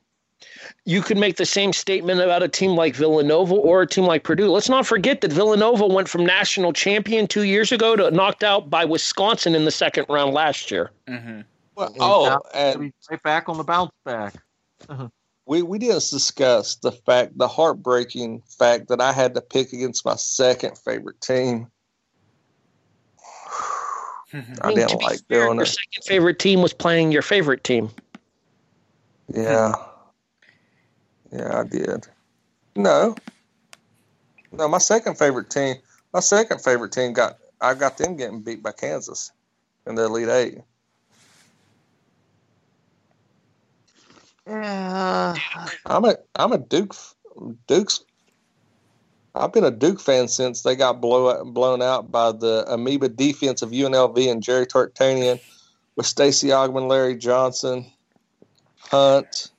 You 0.85 1.01
could 1.01 1.17
make 1.17 1.35
the 1.35 1.45
same 1.45 1.73
statement 1.73 2.21
about 2.21 2.43
a 2.43 2.47
team 2.47 2.71
like 2.71 2.95
Villanova 2.95 3.55
or 3.55 3.81
a 3.81 3.87
team 3.87 4.05
like 4.05 4.23
Purdue. 4.23 4.49
Let's 4.49 4.69
not 4.69 4.85
forget 4.85 5.19
that 5.21 5.33
Villanova 5.33 5.85
went 5.85 6.07
from 6.07 6.25
national 6.25 6.71
champion 6.71 7.27
two 7.27 7.43
years 7.43 7.71
ago 7.71 7.95
to 7.97 8.09
knocked 8.11 8.43
out 8.43 8.69
by 8.69 8.85
Wisconsin 8.85 9.53
in 9.53 9.65
the 9.65 9.71
second 9.71 10.05
round 10.07 10.33
last 10.33 10.71
year. 10.71 10.91
hmm 11.07 11.41
Well, 11.75 11.87
And 11.87 11.97
oh, 11.99 12.25
now 12.29 12.41
and 12.53 12.93
right 13.11 13.21
back 13.23 13.49
on 13.49 13.57
the 13.57 13.63
bounce 13.63 13.91
back. 14.05 14.35
we, 15.49 15.63
we 15.63 15.79
didn't 15.79 16.07
discuss 16.11 16.75
the 16.75 16.91
fact, 16.91 17.35
the 17.35 17.47
heartbreaking 17.47 18.43
fact 18.47 18.87
that 18.89 19.01
I 19.01 19.11
had 19.11 19.33
to 19.33 19.41
pick 19.41 19.73
against 19.73 20.05
my 20.05 20.15
second 20.15 20.77
favorite 20.77 21.19
team. 21.21 21.67
I 24.33 24.37
mean, 24.37 24.53
to 24.61 24.73
didn't 24.75 24.99
be 24.99 25.05
like 25.05 25.25
fair, 25.27 25.45
doing 25.45 25.55
Your 25.55 25.63
it. 25.63 25.69
second 25.69 26.03
favorite 26.05 26.37
team 26.37 26.61
was 26.61 26.71
playing 26.71 27.11
your 27.11 27.23
favorite 27.23 27.63
team. 27.63 27.89
Yeah. 29.33 29.73
Yeah, 31.31 31.61
I 31.61 31.63
did. 31.63 32.05
No. 32.75 33.15
No, 34.51 34.67
my 34.67 34.77
second 34.77 35.17
favorite 35.17 35.49
team, 35.49 35.77
my 36.13 36.19
second 36.19 36.61
favorite 36.61 36.91
team 36.91 37.13
got, 37.13 37.37
I 37.59 37.73
got 37.73 37.97
them 37.97 38.17
getting 38.17 38.41
beat 38.41 38.61
by 38.61 38.71
Kansas 38.71 39.31
in 39.87 39.95
the 39.95 40.05
Elite 40.05 40.29
Eight. 40.29 40.57
Yeah. 44.49 45.35
I'm 45.85 46.05
a, 46.05 46.15
I'm 46.35 46.51
a 46.51 46.57
Duke, 46.57 46.95
Duke's. 47.67 48.03
I've 49.35 49.53
been 49.53 49.63
a 49.63 49.71
Duke 49.71 49.99
fan 49.99 50.27
since 50.27 50.63
they 50.63 50.75
got 50.75 50.99
blow, 51.01 51.45
blown 51.45 51.81
out 51.81 52.11
by 52.11 52.31
the 52.31 52.65
amoeba 52.67 53.09
defense 53.09 53.61
of 53.61 53.69
UNLV 53.69 54.29
and 54.29 54.41
Jerry 54.41 54.65
Tarkanian 54.65 55.39
with 55.95 56.07
Stacey 56.07 56.47
Augmon, 56.47 56.89
Larry 56.89 57.15
Johnson, 57.15 57.85
Hunt. 58.79 59.51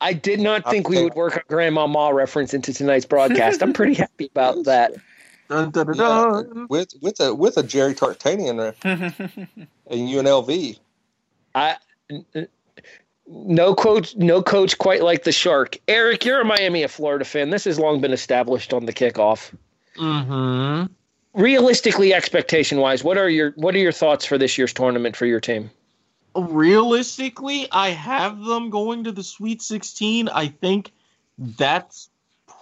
I 0.00 0.12
did 0.12 0.40
not 0.40 0.68
think 0.70 0.88
we 0.88 0.96
Okay. 0.96 1.04
would 1.04 1.14
work 1.14 1.36
a 1.36 1.42
Grandmama 1.48 2.14
reference 2.14 2.54
into 2.54 2.72
tonight's 2.72 3.04
broadcast. 3.06 3.62
I'm 3.62 3.72
pretty 3.72 3.94
happy 3.94 4.26
about 4.26 4.64
that. 4.64 4.92
Dun, 5.48 5.70
dun, 5.70 5.86
dun, 5.86 5.96
Yeah, 5.96 6.04
uh, 6.04 6.66
with 6.68 6.88
with 7.02 7.18
a 7.20 7.34
with 7.34 7.56
a 7.56 7.62
Jerry 7.62 7.94
Tarkanian 7.94 8.74
and 8.84 9.58
UNLV. 9.90 10.78
I 11.54 11.76
n- 12.10 12.26
no 13.28 13.74
coach, 13.74 14.14
no 14.16 14.42
coach 14.42 14.78
quite 14.78 15.02
like 15.02 15.24
the 15.24 15.32
Shark. 15.32 15.78
Eric, 15.88 16.24
you're 16.24 16.40
a 16.40 16.44
Miami 16.44 16.82
of 16.82 16.90
Florida 16.90 17.24
fan. 17.24 17.50
This 17.50 17.64
has 17.64 17.78
long 17.78 18.00
been 18.00 18.12
established 18.12 18.72
on 18.72 18.86
the 18.86 18.92
kickoff. 18.92 19.52
Mhm. 19.96 20.88
Realistically, 21.34 22.14
expectation 22.14 22.78
wise, 22.78 23.02
what 23.02 23.18
are 23.18 23.28
your 23.28 23.52
what 23.56 23.74
are 23.74 23.78
your 23.78 23.92
thoughts 23.92 24.24
for 24.24 24.38
this 24.38 24.56
year's 24.56 24.72
tournament 24.72 25.16
for 25.16 25.26
your 25.26 25.40
team? 25.40 25.70
Realistically, 26.34 27.66
I 27.72 27.90
have 27.90 28.44
them 28.44 28.70
going 28.70 29.04
to 29.04 29.12
the 29.12 29.22
Sweet 29.22 29.62
16. 29.62 30.28
I 30.28 30.48
think 30.48 30.92
that's 31.38 32.10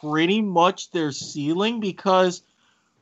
pretty 0.01 0.41
much 0.41 0.91
their 0.93 1.13
ceiling 1.13 1.81
because 1.81 2.43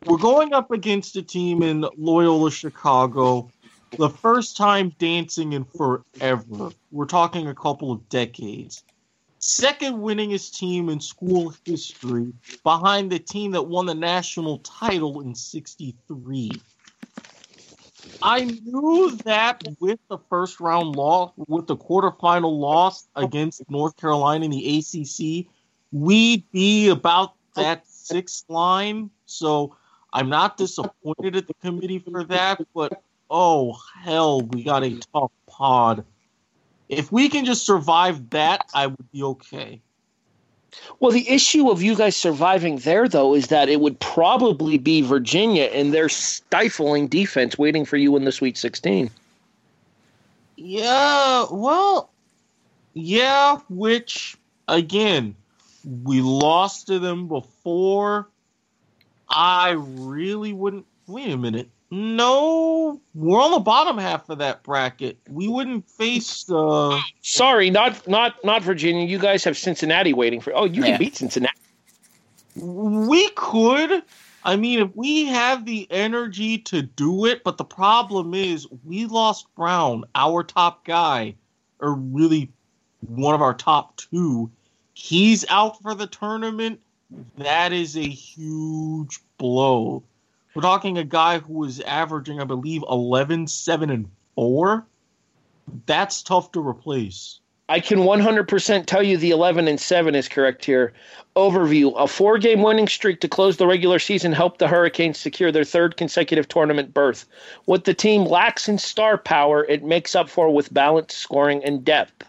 we're 0.06 0.18
going 0.18 0.52
up 0.52 0.70
against 0.70 1.16
a 1.16 1.22
team 1.22 1.62
in 1.62 1.86
Loyola 1.96 2.50
Chicago. 2.50 3.50
The 3.98 4.08
first 4.08 4.56
time 4.56 4.94
dancing 4.98 5.52
in 5.52 5.64
forever. 5.64 6.70
We're 6.90 7.04
talking 7.06 7.48
a 7.48 7.54
couple 7.54 7.92
of 7.92 8.08
decades. 8.08 8.84
Second 9.38 9.96
winningest 9.96 10.56
team 10.56 10.88
in 10.88 11.00
school 11.00 11.52
history 11.66 12.32
behind 12.62 13.12
the 13.12 13.18
team 13.18 13.50
that 13.52 13.62
won 13.62 13.86
the 13.86 13.94
national 13.94 14.58
title 14.58 15.20
in 15.20 15.34
63. 15.34 16.52
I 18.22 18.44
knew 18.44 19.18
that 19.24 19.62
with 19.80 19.98
the 20.08 20.18
first 20.30 20.60
round 20.60 20.94
loss, 20.94 21.32
with 21.48 21.66
the 21.66 21.76
quarterfinal 21.76 22.58
loss 22.58 23.08
against 23.16 23.68
North 23.68 23.96
Carolina 23.96 24.44
in 24.44 24.52
the 24.52 24.78
ACC, 24.78 25.52
we'd 25.90 26.50
be 26.52 26.88
about 26.88 27.34
that 27.56 27.86
sixth 27.86 28.44
line. 28.48 29.10
So 29.26 29.76
I'm 30.12 30.28
not 30.28 30.56
disappointed 30.56 31.36
at 31.36 31.46
the 31.46 31.54
committee 31.54 31.98
for 31.98 32.24
that, 32.24 32.60
but 32.74 33.02
oh 33.32 33.78
hell, 34.02 34.42
we 34.42 34.62
got 34.62 34.84
a 34.84 35.00
tough 35.12 35.32
pod. 35.48 36.04
If 36.88 37.10
we 37.10 37.30
can 37.30 37.46
just 37.46 37.64
survive 37.64 38.30
that, 38.30 38.66
I 38.74 38.88
would 38.88 39.10
be 39.10 39.22
okay. 39.22 39.80
Well, 41.00 41.10
the 41.10 41.28
issue 41.28 41.70
of 41.70 41.82
you 41.82 41.96
guys 41.96 42.16
surviving 42.16 42.76
there, 42.76 43.08
though, 43.08 43.34
is 43.34 43.48
that 43.48 43.68
it 43.68 43.80
would 43.80 43.98
probably 43.98 44.78
be 44.78 45.00
Virginia 45.00 45.64
and 45.64 45.92
their 45.92 46.08
stifling 46.08 47.08
defense 47.08 47.58
waiting 47.58 47.84
for 47.84 47.96
you 47.96 48.16
in 48.16 48.24
the 48.24 48.32
Sweet 48.32 48.56
16. 48.56 49.10
Yeah, 50.56 51.46
well, 51.50 52.10
yeah, 52.94 53.58
which 53.68 54.36
again, 54.68 55.34
we 56.04 56.20
lost 56.20 56.86
to 56.88 56.98
them 56.98 57.28
before. 57.28 58.28
I 59.28 59.70
really 59.70 60.52
wouldn't. 60.52 60.86
Wait 61.06 61.30
a 61.30 61.36
minute. 61.36 61.68
No, 61.94 62.98
we're 63.14 63.38
on 63.38 63.50
the 63.50 63.58
bottom 63.60 63.98
half 63.98 64.30
of 64.30 64.38
that 64.38 64.62
bracket. 64.62 65.18
We 65.28 65.46
wouldn't 65.46 65.90
face. 65.90 66.48
Uh, 66.50 66.98
Sorry, 67.20 67.68
not 67.68 68.08
not 68.08 68.42
not 68.42 68.62
Virginia. 68.62 69.06
You 69.06 69.18
guys 69.18 69.44
have 69.44 69.58
Cincinnati 69.58 70.14
waiting 70.14 70.40
for. 70.40 70.54
Oh, 70.56 70.64
you 70.64 70.80
Yeah. 70.82 70.92
can 70.92 70.98
beat 70.98 71.16
Cincinnati. 71.16 71.54
we 72.56 73.28
could. 73.36 74.02
I 74.42 74.56
mean, 74.56 74.78
if 74.80 74.96
we 74.96 75.26
have 75.26 75.66
the 75.66 75.86
energy 75.90 76.56
to 76.58 76.80
do 76.80 77.26
it, 77.26 77.44
but 77.44 77.58
the 77.58 77.64
problem 77.64 78.32
is 78.32 78.66
we 78.84 79.04
lost 79.04 79.46
Brown, 79.54 80.04
our 80.14 80.42
top 80.42 80.86
guy, 80.86 81.34
or 81.78 81.92
really 81.92 82.48
one 83.06 83.34
of 83.34 83.42
our 83.42 83.52
top 83.54 83.98
two. 83.98 84.50
He's 84.94 85.44
out 85.50 85.82
for 85.82 85.94
the 85.94 86.06
tournament. 86.06 86.80
That 87.36 87.74
is 87.74 87.98
a 87.98 88.08
huge 88.08 89.20
blow. 89.36 90.02
We're 90.54 90.62
talking 90.62 90.98
a 90.98 91.04
guy 91.04 91.38
who 91.38 91.54
was 91.54 91.80
averaging, 91.80 92.40
I 92.40 92.44
believe, 92.44 92.84
11, 92.88 93.46
7, 93.46 93.90
and 93.90 94.10
4. 94.34 94.84
That's 95.86 96.22
tough 96.22 96.52
to 96.52 96.66
replace. 96.66 97.40
I 97.68 97.80
can 97.80 98.00
100% 98.00 98.84
tell 98.84 99.02
you 99.02 99.16
the 99.16 99.30
11 99.30 99.66
and 99.66 99.80
7 99.80 100.14
is 100.14 100.28
correct 100.28 100.64
here. 100.64 100.92
Overview 101.36 101.94
A 101.96 102.06
four 102.06 102.36
game 102.36 102.60
winning 102.60 102.86
streak 102.86 103.20
to 103.20 103.28
close 103.28 103.56
the 103.56 103.66
regular 103.66 103.98
season 103.98 104.32
helped 104.32 104.58
the 104.58 104.68
Hurricanes 104.68 105.18
secure 105.18 105.50
their 105.50 105.64
third 105.64 105.96
consecutive 105.96 106.48
tournament 106.48 106.92
berth. 106.92 107.24
What 107.64 107.84
the 107.84 107.94
team 107.94 108.24
lacks 108.24 108.68
in 108.68 108.76
star 108.76 109.16
power, 109.16 109.64
it 109.64 109.82
makes 109.82 110.14
up 110.14 110.28
for 110.28 110.52
with 110.52 110.74
balanced 110.74 111.16
scoring 111.16 111.64
and 111.64 111.82
depth. 111.82 112.24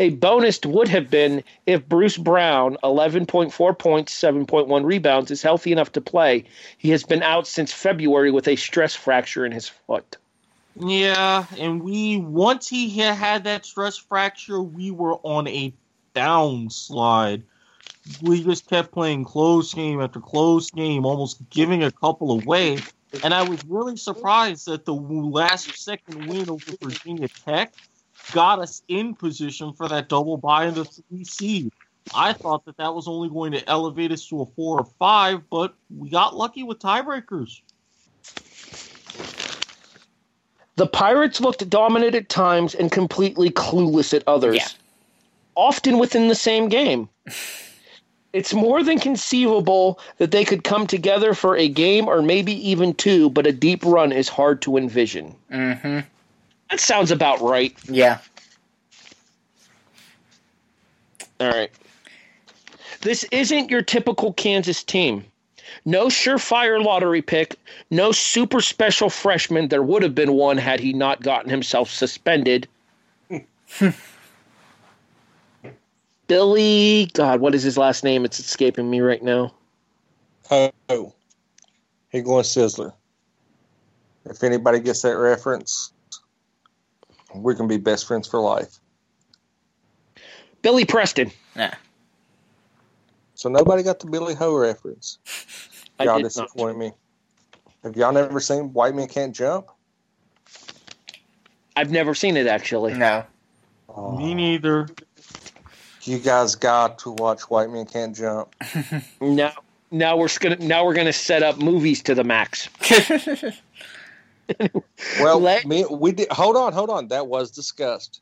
A 0.00 0.10
bonus 0.10 0.60
would 0.64 0.88
have 0.88 1.10
been 1.10 1.42
if 1.66 1.88
Bruce 1.88 2.16
Brown, 2.16 2.76
11.4 2.82 3.78
points, 3.78 4.20
7.1 4.20 4.84
rebounds, 4.84 5.30
is 5.30 5.42
healthy 5.42 5.72
enough 5.72 5.92
to 5.92 6.00
play. 6.00 6.44
He 6.76 6.90
has 6.90 7.04
been 7.04 7.22
out 7.22 7.46
since 7.46 7.72
February 7.72 8.30
with 8.30 8.48
a 8.48 8.56
stress 8.56 8.94
fracture 8.94 9.44
in 9.44 9.52
his 9.52 9.68
foot. 9.68 10.16
Yeah, 10.80 11.46
and 11.58 11.82
we 11.82 12.18
once 12.18 12.68
he 12.68 13.00
ha- 13.00 13.14
had 13.14 13.44
that 13.44 13.66
stress 13.66 13.96
fracture, 13.96 14.62
we 14.62 14.90
were 14.90 15.16
on 15.24 15.48
a 15.48 15.72
downslide. 16.14 17.42
We 18.22 18.44
just 18.44 18.68
kept 18.68 18.92
playing 18.92 19.24
close 19.24 19.74
game 19.74 20.00
after 20.00 20.20
close 20.20 20.70
game, 20.70 21.04
almost 21.04 21.50
giving 21.50 21.82
a 21.82 21.90
couple 21.90 22.32
away. 22.32 22.78
And 23.24 23.34
I 23.34 23.42
was 23.42 23.64
really 23.64 23.96
surprised 23.96 24.66
that 24.66 24.84
the 24.84 24.94
last 24.94 25.76
second 25.76 26.26
win 26.26 26.48
over 26.48 26.72
Virginia 26.80 27.28
Tech 27.28 27.72
got 28.32 28.58
us 28.58 28.82
in 28.88 29.14
position 29.14 29.72
for 29.72 29.88
that 29.88 30.08
double 30.08 30.36
bye 30.36 30.66
in 30.66 30.74
the 30.74 30.84
three 30.84 31.24
seed. 31.24 31.72
I 32.14 32.32
thought 32.32 32.64
that 32.64 32.76
that 32.78 32.94
was 32.94 33.06
only 33.06 33.28
going 33.28 33.52
to 33.52 33.68
elevate 33.68 34.12
us 34.12 34.26
to 34.28 34.40
a 34.42 34.46
four 34.46 34.80
or 34.80 34.86
five, 34.98 35.48
but 35.50 35.74
we 35.94 36.08
got 36.08 36.34
lucky 36.36 36.62
with 36.62 36.78
tiebreakers. 36.78 37.60
The 40.76 40.86
Pirates 40.86 41.40
looked 41.40 41.68
dominant 41.68 42.14
at 42.14 42.28
times 42.28 42.74
and 42.74 42.90
completely 42.90 43.50
clueless 43.50 44.14
at 44.14 44.22
others, 44.26 44.56
Yeah. 44.56 44.68
often 45.56 45.98
within 45.98 46.28
the 46.28 46.34
same 46.34 46.68
game. 46.68 47.08
It's 48.32 48.54
more 48.54 48.82
than 48.82 48.98
conceivable 49.00 49.98
that 50.18 50.30
they 50.30 50.44
could 50.44 50.62
come 50.62 50.86
together 50.86 51.34
for 51.34 51.56
a 51.56 51.68
game 51.68 52.06
or 52.06 52.22
maybe 52.22 52.52
even 52.70 52.94
two, 52.94 53.28
but 53.30 53.46
a 53.46 53.52
deep 53.52 53.84
run 53.84 54.12
is 54.12 54.28
hard 54.28 54.62
to 54.62 54.76
envision. 54.76 55.34
Mm-hmm. 55.50 56.00
That 56.70 56.80
sounds 56.80 57.10
about 57.10 57.40
right. 57.40 57.74
Yeah. 57.88 58.18
All 61.40 61.48
right. 61.48 61.70
This 63.00 63.24
isn't 63.24 63.70
your 63.70 63.82
typical 63.82 64.32
Kansas 64.32 64.82
team. 64.82 65.24
No 65.84 66.06
surefire 66.06 66.82
lottery 66.82 67.22
pick, 67.22 67.56
no 67.90 68.10
super 68.12 68.60
special 68.60 69.08
freshman. 69.10 69.68
There 69.68 69.82
would 69.82 70.02
have 70.02 70.14
been 70.14 70.32
one 70.32 70.58
had 70.58 70.80
he 70.80 70.92
not 70.92 71.22
gotten 71.22 71.50
himself 71.50 71.90
suspended. 71.90 72.66
Billy, 76.26 77.10
God, 77.14 77.40
what 77.40 77.54
is 77.54 77.62
his 77.62 77.78
last 77.78 78.04
name? 78.04 78.24
It's 78.24 78.40
escaping 78.40 78.90
me 78.90 79.00
right 79.00 79.22
now. 79.22 79.52
Oh, 80.50 81.12
he 82.10 82.22
going 82.22 82.44
Sizzler. 82.44 82.92
If 84.24 84.42
anybody 84.42 84.80
gets 84.80 85.02
that 85.02 85.16
reference, 85.16 85.92
we 87.34 87.54
can 87.54 87.68
be 87.68 87.76
best 87.76 88.06
friends 88.06 88.26
for 88.26 88.40
life. 88.40 88.78
Billy 90.62 90.84
Preston. 90.84 91.30
Nah. 91.56 91.70
So 93.34 93.48
nobody 93.48 93.82
got 93.82 94.00
the 94.00 94.06
Billy 94.06 94.34
Ho 94.34 94.56
reference. 94.56 95.18
I 95.98 96.04
Y'all 96.04 96.20
disappoint 96.20 96.78
me. 96.78 96.92
Have 97.84 97.96
y'all 97.96 98.12
never 98.12 98.40
seen 98.40 98.72
White 98.72 98.94
Men 98.94 99.08
Can't 99.08 99.34
Jump? 99.34 99.68
I've 101.76 101.90
never 101.92 102.14
seen 102.14 102.36
it 102.36 102.46
actually. 102.46 102.94
No. 102.94 103.24
Me 104.16 104.34
neither. 104.34 104.88
You 106.02 106.18
guys 106.18 106.54
got 106.54 106.98
to 107.00 107.12
watch 107.12 107.42
White 107.42 107.70
Men 107.70 107.86
Can't 107.86 108.16
Jump. 108.16 108.54
Now, 109.20 109.52
now 109.90 110.16
we're 110.16 110.28
gonna 110.40 110.56
now 110.56 110.84
we're 110.84 110.94
gonna 110.94 111.12
set 111.12 111.42
up 111.42 111.58
movies 111.58 112.02
to 112.02 112.14
the 112.14 112.24
max. 112.24 112.68
Well, 115.20 115.40
Let- 115.40 115.66
me 115.66 115.84
we 115.90 116.12
did. 116.12 116.30
Hold 116.32 116.56
on, 116.56 116.72
hold 116.72 116.90
on. 116.90 117.08
That 117.08 117.26
was 117.26 117.50
discussed. 117.50 118.20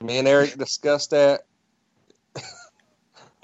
Me 0.00 0.18
and 0.18 0.28
Eric 0.28 0.56
discussed 0.56 1.10
that. 1.10 1.42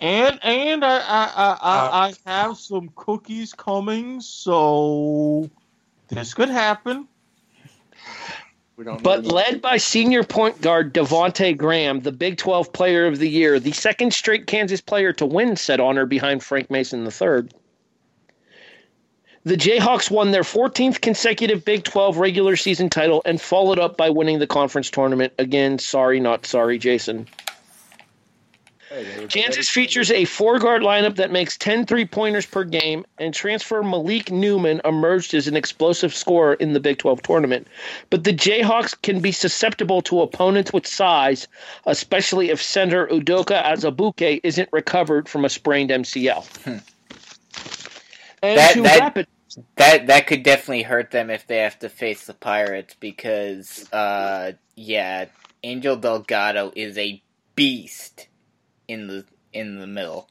And 0.00 0.38
and 0.44 0.84
I 0.84 0.98
I, 0.98 1.00
I, 1.00 1.50
Uh, 1.50 1.58
I, 1.60 2.14
I 2.26 2.30
have 2.30 2.56
some 2.56 2.90
cookies 2.94 3.52
coming, 3.52 4.20
so 4.20 5.50
this 6.08 6.34
could 6.34 6.50
happen. 6.50 7.08
We 8.76 8.84
don't. 8.84 9.02
But 9.02 9.24
know. 9.24 9.34
led 9.34 9.60
by 9.60 9.76
senior 9.76 10.22
point 10.22 10.60
guard 10.60 10.94
Devonte 10.94 11.56
Graham, 11.56 12.00
the 12.00 12.12
Big 12.12 12.36
12 12.36 12.72
Player 12.72 13.06
of 13.06 13.18
the 13.18 13.28
Year, 13.28 13.58
the 13.58 13.72
second 13.72 14.14
straight 14.14 14.46
Kansas 14.46 14.80
player 14.80 15.12
to 15.14 15.26
win 15.26 15.56
said 15.56 15.80
honor 15.80 16.06
behind 16.06 16.44
Frank 16.44 16.70
Mason 16.70 17.04
III. 17.04 17.48
The 19.48 19.56
Jayhawks 19.56 20.10
won 20.10 20.30
their 20.30 20.42
14th 20.42 21.00
consecutive 21.00 21.64
Big 21.64 21.82
12 21.82 22.18
regular 22.18 22.54
season 22.54 22.90
title 22.90 23.22
and 23.24 23.40
followed 23.40 23.78
up 23.78 23.96
by 23.96 24.10
winning 24.10 24.40
the 24.40 24.46
conference 24.46 24.90
tournament. 24.90 25.32
Again, 25.38 25.78
sorry, 25.78 26.20
not 26.20 26.44
sorry, 26.44 26.76
Jason. 26.76 27.26
Hey, 28.90 29.04
they 29.04 29.22
were- 29.22 29.26
Kansas 29.26 29.70
features 29.70 30.10
a 30.10 30.26
four 30.26 30.58
guard 30.58 30.82
lineup 30.82 31.16
that 31.16 31.30
makes 31.30 31.56
10 31.56 31.86
three 31.86 32.04
pointers 32.04 32.44
per 32.44 32.62
game, 32.62 33.06
and 33.16 33.32
transfer 33.32 33.82
Malik 33.82 34.30
Newman 34.30 34.82
emerged 34.84 35.32
as 35.32 35.48
an 35.48 35.56
explosive 35.56 36.14
scorer 36.14 36.52
in 36.52 36.74
the 36.74 36.80
Big 36.80 36.98
12 36.98 37.22
tournament. 37.22 37.68
But 38.10 38.24
the 38.24 38.34
Jayhawks 38.34 39.00
can 39.00 39.20
be 39.20 39.32
susceptible 39.32 40.02
to 40.02 40.20
opponents 40.20 40.74
with 40.74 40.86
size, 40.86 41.48
especially 41.86 42.50
if 42.50 42.62
center 42.62 43.06
Udoka 43.06 43.64
Azubuike 43.64 44.40
isn't 44.42 44.68
recovered 44.72 45.26
from 45.26 45.46
a 45.46 45.48
sprained 45.48 45.90
MCL. 45.90 46.44
Hmm. 46.64 46.76
And 48.42 48.58
That- 48.58 48.74
to 48.74 48.82
that- 48.82 49.00
wrap 49.00 49.18
it, 49.18 49.28
That 49.76 50.06
that 50.08 50.26
could 50.26 50.42
definitely 50.42 50.82
hurt 50.82 51.10
them 51.10 51.30
if 51.30 51.46
they 51.46 51.58
have 51.58 51.78
to 51.80 51.88
face 51.88 52.26
the 52.26 52.34
Pirates 52.34 52.94
because, 52.98 53.90
uh, 53.92 54.52
yeah, 54.76 55.26
Angel 55.62 55.96
Delgado 55.96 56.72
is 56.76 56.98
a 56.98 57.22
beast 57.54 58.28
in 58.86 59.06
the 59.06 59.24
in 59.52 59.80
the 59.80 59.86
middle. 59.86 60.28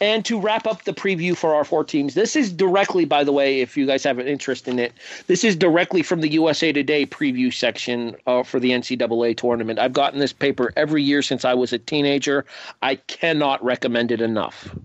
And 0.00 0.24
to 0.24 0.40
wrap 0.40 0.66
up 0.66 0.82
the 0.82 0.92
preview 0.92 1.36
for 1.36 1.54
our 1.54 1.64
four 1.64 1.84
teams, 1.84 2.14
this 2.14 2.34
is 2.34 2.52
directly, 2.52 3.04
by 3.04 3.22
the 3.22 3.32
way, 3.32 3.60
if 3.60 3.76
you 3.76 3.86
guys 3.86 4.02
have 4.04 4.18
an 4.18 4.26
interest 4.26 4.66
in 4.66 4.78
it, 4.78 4.92
this 5.28 5.44
is 5.44 5.54
directly 5.54 6.02
from 6.02 6.20
the 6.20 6.32
USA 6.32 6.72
Today 6.72 7.06
preview 7.06 7.52
section 7.52 8.16
uh, 8.26 8.42
for 8.42 8.58
the 8.58 8.70
NCAA 8.70 9.36
tournament. 9.36 9.78
I've 9.78 9.92
gotten 9.92 10.18
this 10.18 10.32
paper 10.32 10.72
every 10.76 11.02
year 11.02 11.22
since 11.22 11.44
I 11.44 11.54
was 11.54 11.72
a 11.72 11.78
teenager. 11.78 12.44
I 12.82 12.96
cannot 12.96 13.64
recommend 13.64 14.10
it 14.10 14.20
enough. 14.20 14.76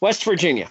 West 0.00 0.24
Virginia. 0.24 0.68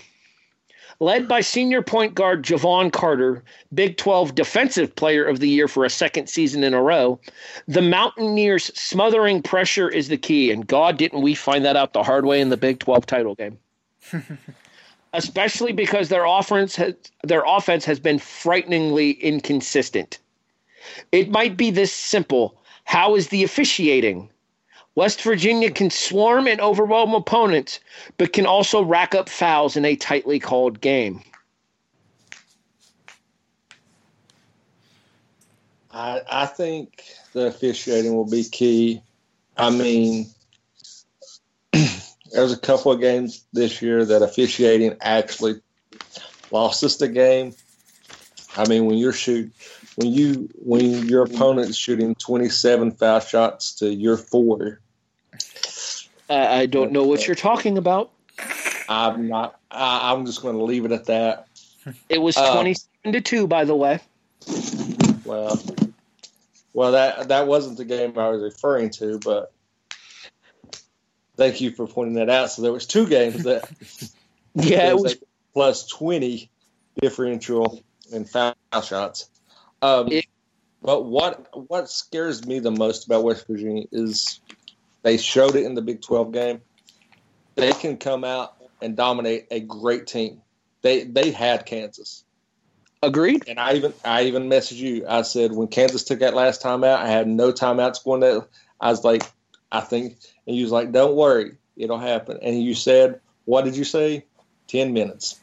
Led 1.01 1.29
by 1.29 1.39
senior 1.39 1.81
point 1.81 2.13
guard 2.13 2.43
Jevon 2.43 2.91
Carter, 2.91 3.41
Big 3.73 3.95
12 3.95 4.35
Defensive 4.35 4.93
Player 4.95 5.23
of 5.23 5.39
the 5.39 5.47
Year 5.47 5.69
for 5.69 5.85
a 5.85 5.89
second 5.89 6.27
season 6.27 6.61
in 6.61 6.73
a 6.73 6.81
row, 6.81 7.19
the 7.67 7.81
Mountaineers' 7.81 8.65
smothering 8.77 9.41
pressure 9.41 9.87
is 9.87 10.09
the 10.09 10.17
key, 10.17 10.51
and 10.51 10.67
God, 10.67 10.97
didn't 10.97 11.21
we 11.21 11.35
find 11.35 11.63
that 11.63 11.77
out 11.77 11.93
the 11.93 12.03
hard 12.03 12.25
way 12.25 12.41
in 12.41 12.49
the 12.49 12.57
Big 12.57 12.79
12 12.79 13.05
title 13.05 13.35
game? 13.35 13.57
Especially 15.13 15.71
because 15.71 16.09
their 16.09 16.25
offense 16.25 16.75
has 16.75 16.93
their 17.23 17.43
offense 17.47 17.85
has 17.85 17.99
been 17.99 18.19
frighteningly 18.19 19.11
inconsistent. 19.11 20.19
It 21.11 21.29
might 21.31 21.55
be 21.55 21.71
this 21.71 21.93
simple. 21.93 22.61
How 22.83 23.15
is 23.15 23.29
the 23.29 23.43
officiating? 23.43 24.29
West 24.99 25.21
Virginia 25.21 25.71
can 25.71 25.89
swarm 25.89 26.45
and 26.45 26.59
overwhelm 26.59 27.13
opponents, 27.13 27.79
but 28.17 28.33
can 28.33 28.45
also 28.45 28.83
rack 28.83 29.15
up 29.15 29.29
fouls 29.29 29.77
in 29.77 29.85
a 29.85 29.95
tightly 29.95 30.39
called 30.39 30.81
game. 30.81 31.23
I, 35.89 36.19
I 36.29 36.45
think 36.47 37.01
the 37.31 37.47
officiating 37.47 38.13
will 38.13 38.29
be 38.29 38.43
key. 38.43 39.01
I 39.55 39.69
mean, 39.69 40.27
there's 41.71 42.51
a 42.51 42.59
couple 42.59 42.91
of 42.91 42.99
games 42.99 43.45
this 43.53 43.81
year 43.81 44.03
that 44.03 44.21
officiating 44.21 44.97
actually 44.99 45.61
lost 46.51 46.83
us 46.83 46.97
the 46.97 47.07
game. 47.07 47.55
I 48.57 48.67
mean, 48.67 48.85
when 48.85 48.97
you're 48.97 49.13
shoot, 49.13 49.49
when 49.95 50.11
you 50.11 50.49
when 50.55 51.07
your 51.07 51.23
opponent's 51.23 51.77
shooting 51.77 52.15
27 52.15 52.91
foul 52.91 53.21
shots 53.21 53.75
to 53.75 53.93
your 53.93 54.17
four, 54.17 54.81
I 56.29 56.61
I 56.61 56.65
don't 56.65 56.91
know 56.91 57.03
what 57.03 57.25
you're 57.27 57.35
talking 57.35 57.77
about. 57.77 58.11
I'm 58.87 59.27
not. 59.27 59.59
I, 59.71 60.11
I'm 60.13 60.25
just 60.25 60.41
going 60.41 60.57
to 60.57 60.63
leave 60.63 60.85
it 60.85 60.91
at 60.91 61.05
that. 61.05 61.47
It 62.09 62.19
was 62.19 62.37
Uh, 62.37 62.53
27 62.53 63.13
to 63.13 63.21
2, 63.21 63.47
by 63.47 63.65
the 63.65 63.75
way. 63.75 63.99
Well, 65.25 65.61
well, 66.73 66.91
that 66.93 67.27
that 67.29 67.47
wasn't 67.47 67.77
the 67.77 67.85
game 67.85 68.17
I 68.17 68.29
was 68.29 68.41
referring 68.41 68.89
to, 68.91 69.19
but 69.19 69.51
thank 71.37 71.61
you 71.61 71.71
for 71.71 71.87
pointing 71.87 72.15
that 72.15 72.29
out. 72.29 72.51
So 72.51 72.61
there 72.61 72.71
was 72.73 72.85
two 72.85 73.07
games 73.07 73.43
that 73.43 73.69
Yeah, 74.55 74.89
it 74.89 74.97
was 74.97 75.17
plus 75.53 75.87
twenty 75.87 76.49
differential 77.01 77.83
in 78.11 78.25
foul 78.25 78.53
shots. 78.83 79.29
Um, 79.81 80.11
It- 80.11 80.25
but 80.81 81.03
what 81.05 81.47
what 81.69 81.89
scares 81.89 82.45
me 82.47 82.59
the 82.59 82.71
most 82.71 83.05
about 83.05 83.23
West 83.25 83.45
Virginia 83.47 83.83
is 83.91 84.39
they 85.01 85.17
showed 85.17 85.55
it 85.55 85.65
in 85.65 85.75
the 85.75 85.81
Big 85.81 86.01
Twelve 86.01 86.31
game. 86.31 86.61
They 87.55 87.71
can 87.73 87.97
come 87.97 88.23
out 88.23 88.55
and 88.81 88.95
dominate 88.95 89.47
a 89.51 89.59
great 89.59 90.07
team. 90.07 90.41
They 90.81 91.03
they 91.03 91.31
had 91.31 91.65
Kansas. 91.65 92.23
agreed. 93.01 93.43
And 93.47 93.59
I 93.59 93.73
even 93.73 93.93
I 94.03 94.23
even 94.23 94.49
messaged 94.49 94.77
you. 94.77 95.05
I 95.07 95.21
said 95.23 95.51
when 95.51 95.67
Kansas 95.67 96.03
took 96.03 96.19
that 96.19 96.33
last 96.33 96.61
timeout, 96.61 96.97
I 96.97 97.07
had 97.07 97.27
no 97.27 97.51
timeouts 97.51 98.03
going 98.03 98.21
there. 98.21 98.47
I 98.79 98.89
was 98.89 99.03
like, 99.03 99.23
I 99.71 99.81
think, 99.81 100.17
and 100.47 100.55
you 100.55 100.63
was 100.63 100.71
like, 100.71 100.91
don't 100.91 101.15
worry, 101.15 101.57
it'll 101.75 101.99
happen. 101.99 102.39
And 102.41 102.61
you 102.61 102.73
said, 102.73 103.19
what 103.45 103.65
did 103.65 103.75
you 103.75 103.83
say? 103.83 104.25
Ten 104.67 104.93
minutes. 104.93 105.39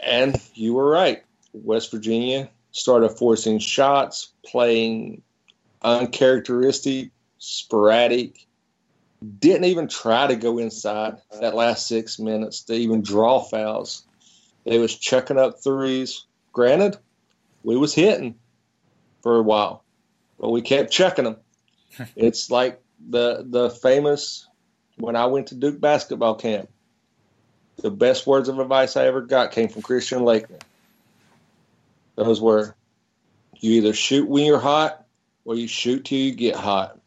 And 0.00 0.40
you 0.54 0.74
were 0.74 0.88
right. 0.88 1.24
West 1.52 1.90
Virginia 1.90 2.50
started 2.70 3.08
forcing 3.10 3.58
shots, 3.58 4.32
playing 4.44 5.22
uncharacteristic, 5.82 7.10
sporadic, 7.38 8.46
didn't 9.38 9.64
even 9.64 9.88
try 9.88 10.26
to 10.26 10.36
go 10.36 10.58
inside 10.58 11.16
that 11.40 11.54
last 11.54 11.88
six 11.88 12.18
minutes 12.18 12.62
to 12.62 12.74
even 12.74 13.02
draw 13.02 13.40
fouls. 13.40 14.02
They 14.64 14.78
was 14.78 14.96
chucking 14.96 15.38
up 15.38 15.62
threes. 15.62 16.24
Granted, 16.52 16.96
we 17.62 17.76
was 17.76 17.94
hitting 17.94 18.34
for 19.22 19.36
a 19.36 19.42
while, 19.42 19.84
but 20.38 20.50
we 20.50 20.62
kept 20.62 20.92
checking 20.92 21.24
them. 21.24 21.36
it's 22.16 22.50
like 22.50 22.82
the 23.08 23.44
the 23.48 23.70
famous 23.70 24.46
when 24.98 25.16
I 25.16 25.26
went 25.26 25.48
to 25.48 25.54
Duke 25.54 25.80
basketball 25.80 26.34
camp. 26.34 26.68
The 27.78 27.90
best 27.90 28.26
words 28.26 28.48
of 28.48 28.58
advice 28.58 28.96
I 28.96 29.06
ever 29.06 29.20
got 29.20 29.52
came 29.52 29.68
from 29.68 29.82
Christian 29.82 30.20
Laettner. 30.20 30.60
Those 32.14 32.40
were, 32.40 32.74
"You 33.60 33.72
either 33.72 33.92
shoot 33.92 34.28
when 34.28 34.46
you're 34.46 34.58
hot, 34.58 35.04
or 35.44 35.54
you 35.54 35.68
shoot 35.68 36.04
till 36.06 36.18
you 36.18 36.34
get 36.34 36.56
hot." 36.56 36.98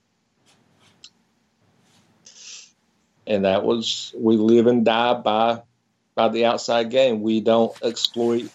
And 3.30 3.46
that 3.46 3.64
was 3.64 4.14
we 4.18 4.36
live 4.36 4.68
and 4.68 4.84
die 4.84 5.14
by 5.14 5.62
by 6.16 6.28
the 6.28 6.46
outside 6.46 6.90
game. 6.90 7.22
We 7.22 7.40
don't 7.40 7.72
exploit 7.84 8.50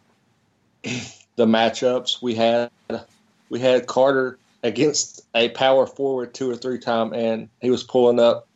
the 0.82 1.46
matchups. 1.46 2.20
We 2.20 2.34
had 2.34 2.70
we 3.50 3.60
had 3.60 3.86
Carter 3.86 4.38
against 4.62 5.24
a 5.34 5.50
power 5.50 5.86
forward 5.86 6.34
two 6.34 6.50
or 6.50 6.56
three 6.56 6.78
time, 6.78 7.12
and 7.12 7.48
he 7.60 7.70
was 7.70 7.84
pulling 7.84 8.18
up 8.18 8.48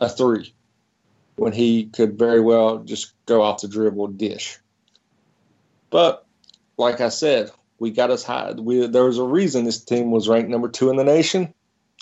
a 0.00 0.08
three 0.08 0.52
when 1.36 1.52
he 1.52 1.86
could 1.86 2.18
very 2.18 2.40
well 2.40 2.78
just 2.78 3.12
go 3.26 3.42
off 3.42 3.62
the 3.62 3.68
dribble 3.68 4.08
dish. 4.08 4.58
But 5.90 6.26
like 6.76 7.00
I 7.00 7.08
said, 7.08 7.50
we 7.78 7.92
got 7.92 8.10
us 8.10 8.24
high. 8.24 8.52
We, 8.52 8.86
there 8.86 9.04
was 9.04 9.18
a 9.18 9.24
reason 9.24 9.64
this 9.64 9.82
team 9.82 10.10
was 10.10 10.28
ranked 10.28 10.50
number 10.50 10.68
two 10.68 10.90
in 10.90 10.96
the 10.96 11.04
nation. 11.04 11.54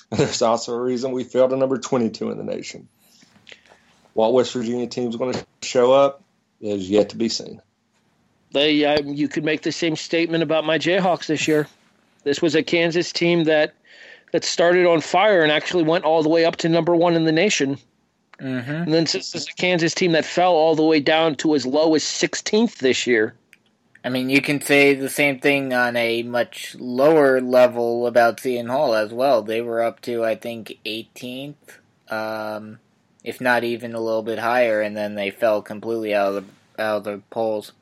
There's 0.10 0.42
also 0.42 0.74
a 0.74 0.80
reason 0.80 1.12
we 1.12 1.24
fell 1.24 1.48
to 1.48 1.56
number 1.56 1.78
22 1.78 2.30
in 2.30 2.38
the 2.38 2.44
nation. 2.44 2.88
What 4.14 4.32
West 4.32 4.52
Virginia 4.52 4.86
team 4.86 5.08
is 5.08 5.16
going 5.16 5.34
to 5.34 5.46
show 5.62 5.92
up 5.92 6.22
is 6.60 6.88
yet 6.88 7.10
to 7.10 7.16
be 7.16 7.28
seen. 7.28 7.60
They, 8.52 8.84
uh, 8.84 9.02
you 9.02 9.28
could 9.28 9.44
make 9.44 9.62
the 9.62 9.72
same 9.72 9.96
statement 9.96 10.42
about 10.42 10.64
my 10.64 10.78
Jayhawks 10.78 11.26
this 11.26 11.46
year. 11.48 11.66
This 12.24 12.40
was 12.40 12.54
a 12.54 12.62
Kansas 12.62 13.12
team 13.12 13.44
that 13.44 13.74
that 14.32 14.44
started 14.44 14.86
on 14.86 15.00
fire 15.00 15.42
and 15.42 15.52
actually 15.52 15.84
went 15.84 16.04
all 16.04 16.22
the 16.22 16.28
way 16.28 16.44
up 16.44 16.56
to 16.56 16.68
number 16.68 16.94
one 16.94 17.14
in 17.14 17.24
the 17.24 17.32
nation. 17.32 17.78
Mm-hmm. 18.40 18.70
And 18.70 18.92
then 18.92 19.06
since 19.06 19.32
this 19.32 19.42
is 19.42 19.48
a 19.48 19.54
Kansas 19.54 19.94
team 19.94 20.12
that 20.12 20.24
fell 20.24 20.52
all 20.52 20.74
the 20.74 20.82
way 20.82 21.00
down 21.00 21.36
to 21.36 21.54
as 21.54 21.64
low 21.64 21.94
as 21.94 22.02
16th 22.02 22.78
this 22.78 23.06
year. 23.06 23.34
I 24.06 24.08
mean, 24.08 24.30
you 24.30 24.40
can 24.40 24.60
say 24.60 24.94
the 24.94 25.10
same 25.10 25.40
thing 25.40 25.74
on 25.74 25.96
a 25.96 26.22
much 26.22 26.76
lower 26.78 27.40
level 27.40 28.06
about 28.06 28.38
Seton 28.38 28.68
Hall 28.68 28.94
as 28.94 29.12
well. 29.12 29.42
They 29.42 29.60
were 29.60 29.82
up 29.82 30.00
to, 30.02 30.24
I 30.24 30.36
think, 30.36 30.78
18th, 30.86 31.56
um, 32.08 32.78
if 33.24 33.40
not 33.40 33.64
even 33.64 33.96
a 33.96 34.00
little 34.00 34.22
bit 34.22 34.38
higher, 34.38 34.80
and 34.80 34.96
then 34.96 35.16
they 35.16 35.30
fell 35.30 35.60
completely 35.60 36.14
out 36.14 36.36
of 36.36 36.46
the 36.46 36.82
out 36.82 36.98
of 36.98 37.04
the 37.04 37.20
polls. 37.30 37.72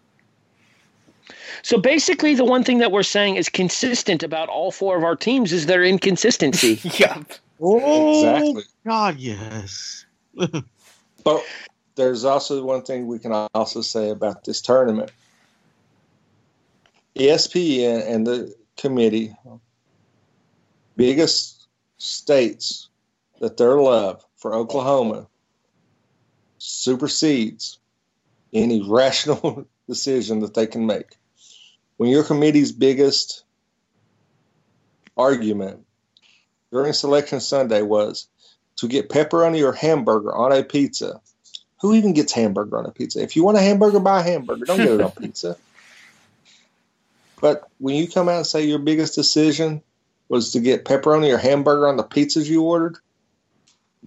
So 1.62 1.77
basically, 1.77 2.35
the 2.35 2.45
one 2.47 2.64
thing 2.64 2.79
that 2.79 2.91
we're 2.91 3.03
saying 3.03 3.37
is 3.37 3.51
consistent 3.51 4.22
about 4.22 4.49
all 4.49 4.70
four 4.70 4.97
of 4.97 5.05
our 5.05 5.16
teams 5.16 5.53
is 5.53 5.66
their 5.66 5.85
inconsistency. 5.85 6.81
yep. 6.99 7.33
Oh, 7.61 8.16
Exactly. 8.16 8.62
God, 8.87 9.18
yes. 9.18 10.07
But 11.22 11.43
there's 11.97 12.25
also 12.25 12.64
one 12.64 12.83
thing 12.83 13.07
we 13.07 13.18
can 13.18 13.33
also 13.55 13.83
say 13.83 14.09
about 14.09 14.45
this 14.45 14.62
tournament. 14.62 15.11
ESPN 17.17 18.07
and 18.09 18.27
the 18.27 18.55
committee, 18.77 19.35
biggest 20.97 21.67
states 21.99 22.89
that 23.41 23.57
their 23.57 23.77
love 23.77 24.25
for 24.37 24.55
Oklahoma 24.55 25.29
supersedes 26.59 27.79
any 28.53 28.83
rational 28.89 29.67
decision 29.89 30.41
that 30.41 30.55
they 30.55 30.67
can 30.67 30.87
make. 30.87 31.17
When 31.97 32.11
your 32.11 32.25
committee's 32.25 32.73
biggest 32.73 33.45
argument 35.17 35.87
during 36.73 36.93
Selection 36.93 37.41
Sunday 37.41 37.83
was 37.83 38.29
to 38.77 38.89
get 38.89 39.09
pepperoni 39.09 39.65
or 39.65 39.73
hamburger 39.73 40.35
on 40.35 40.53
a 40.53 40.65
pizza. 40.65 41.21
Who 41.81 41.95
even 41.95 42.15
gets 42.15 42.33
hamburger 42.33 42.79
on 42.79 42.87
a 42.87 42.91
pizza? 42.91 43.23
If 43.23 43.37
you 43.37 43.45
want 43.45 43.59
a 43.59 43.61
hamburger, 43.61 44.01
buy 44.01 44.21
a 44.21 44.23
hamburger. 44.23 44.65
Don't 44.65 44.79
get 44.79 44.89
it 44.89 45.01
on 45.01 45.11
pizza. 45.21 45.57
But 47.41 47.64
when 47.78 47.97
you 47.97 48.09
come 48.09 48.28
out 48.28 48.37
and 48.39 48.47
say 48.47 48.64
your 48.64 48.78
biggest 48.78 49.14
decision 49.14 49.82
was 50.28 50.53
to 50.53 50.61
get 50.61 50.85
pepperoni 50.85 51.32
or 51.32 51.39
hamburger 51.39 51.89
on 51.89 51.97
the 51.97 52.05
pizzas 52.05 52.47
you 52.47 52.62
ordered, 52.62 52.97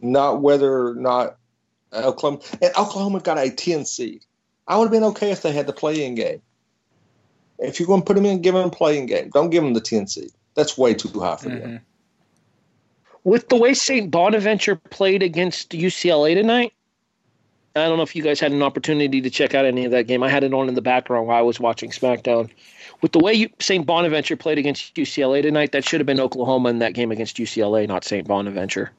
not 0.01 0.41
whether 0.41 0.88
or 0.88 0.95
not 0.95 1.38
Oklahoma 1.93 2.41
and 2.61 2.71
Oklahoma 2.78 3.19
got 3.19 3.38
a 3.38 3.49
10 3.49 3.86
seed. 3.86 4.23
I 4.67 4.78
would 4.78 4.86
have 4.86 4.91
been 4.91 5.03
okay 5.05 5.32
if 5.32 5.41
they 5.41 5.51
had 5.51 5.67
the 5.67 5.73
play-in 5.73 6.15
game. 6.15 6.41
If 7.59 7.80
you're 7.80 7.88
going 7.88 8.01
to 8.01 8.05
put 8.05 8.15
them 8.15 8.25
in, 8.25 8.41
give 8.41 8.53
them 8.53 8.67
a 8.67 8.71
play-in 8.71 9.05
game. 9.05 9.30
Don't 9.34 9.49
give 9.49 9.63
them 9.63 9.73
the 9.73 9.82
10 9.82 10.07
seed. 10.07 10.32
That's 10.55 10.78
way 10.78 10.93
too 10.93 11.19
high 11.19 11.38
for 11.38 11.49
them. 11.49 11.61
Mhm. 11.61 11.82
With 13.23 13.49
the 13.49 13.55
way 13.55 13.73
St. 13.73 14.09
Bonaventure 14.11 14.75
played 14.75 15.23
against 15.23 15.71
UCLA 15.71 16.34
tonight, 16.34 16.73
I 17.75 17.86
don't 17.86 17.97
know 17.97 18.03
if 18.03 18.15
you 18.15 18.23
guys 18.23 18.39
had 18.39 18.51
an 18.51 18.63
opportunity 18.63 19.21
to 19.21 19.30
check 19.30 19.53
out 19.53 19.65
any 19.65 19.86
of 19.86 19.91
that 19.91 20.07
game. 20.07 20.23
I 20.23 20.30
had 20.30 20.43
it 20.43 20.53
on 20.53 20.67
in 20.67 20.75
the 20.75 20.82
background 20.82 21.28
while 21.28 21.38
I 21.38 21.41
was 21.41 21.59
watching 21.59 21.91
SmackDown. 21.91 22.49
With 23.02 23.12
the 23.12 23.20
way 23.20 23.34
you, 23.34 23.50
St. 23.60 23.86
Bonaventure 23.86 24.36
played 24.36 24.58
against 24.58 24.95
UCLA 24.95 25.41
tonight, 25.41 25.72
that 25.74 25.86
should 25.86 26.00
have 26.00 26.08
been 26.08 26.20
Oklahoma 26.20 26.70
in 26.70 26.80
that 26.80 26.93
game 26.93 27.12
against 27.12 27.38
UCLA, 27.38 27.88
not 27.88 28.04
St. 28.04 28.28
Bonaventure. 28.28 28.91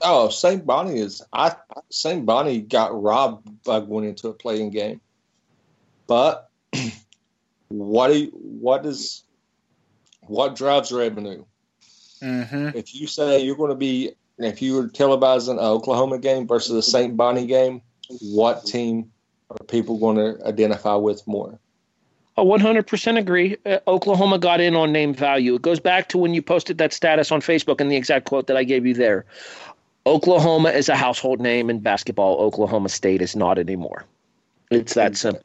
Oh, 0.00 0.28
St. 0.28 0.64
Bonnie 0.64 1.00
is 1.00 1.22
I 1.32 1.56
St. 1.90 2.24
Bonnie 2.26 2.60
got 2.60 3.00
robbed 3.00 3.64
by 3.64 3.80
going 3.80 4.04
into 4.04 4.28
a 4.28 4.32
playing 4.32 4.70
game. 4.70 5.00
But 6.06 6.50
what 7.68 8.08
do 8.08 8.18
you, 8.18 8.26
what 8.32 8.84
is 8.84 9.22
what 10.22 10.56
drives 10.56 10.92
revenue? 10.92 11.44
Mm-hmm. 12.22 12.76
If 12.76 12.94
you 12.94 13.06
say 13.06 13.40
you're 13.40 13.56
going 13.56 13.70
to 13.70 13.76
be 13.76 14.12
if 14.38 14.60
you 14.60 14.74
were 14.74 14.88
televising 14.88 15.52
an 15.52 15.58
Oklahoma 15.58 16.18
game 16.18 16.46
versus 16.46 16.74
a 16.74 16.82
St. 16.82 17.16
Bonnie 17.16 17.46
game, 17.46 17.80
what 18.20 18.66
team 18.66 19.10
are 19.50 19.64
people 19.66 19.98
going 19.98 20.16
to 20.16 20.46
identify 20.46 20.94
with 20.96 21.26
more? 21.26 21.58
I 22.36 22.40
100% 22.40 23.18
agree. 23.18 23.56
Uh, 23.64 23.78
Oklahoma 23.86 24.38
got 24.38 24.60
in 24.60 24.74
on 24.74 24.92
name 24.92 25.14
value. 25.14 25.54
It 25.54 25.62
goes 25.62 25.78
back 25.78 26.08
to 26.08 26.18
when 26.18 26.34
you 26.34 26.42
posted 26.42 26.78
that 26.78 26.92
status 26.92 27.30
on 27.30 27.40
Facebook 27.40 27.80
and 27.80 27.90
the 27.90 27.96
exact 27.96 28.26
quote 28.26 28.48
that 28.48 28.56
I 28.56 28.64
gave 28.64 28.84
you 28.84 28.94
there. 28.94 29.24
Oklahoma 30.06 30.70
is 30.70 30.88
a 30.88 30.96
household 30.96 31.40
name 31.40 31.70
in 31.70 31.78
basketball. 31.78 32.38
Oklahoma 32.40 32.88
State 32.88 33.22
is 33.22 33.36
not 33.36 33.58
anymore. 33.58 34.04
It's 34.70 34.94
that 34.94 35.16
simple. 35.16 35.44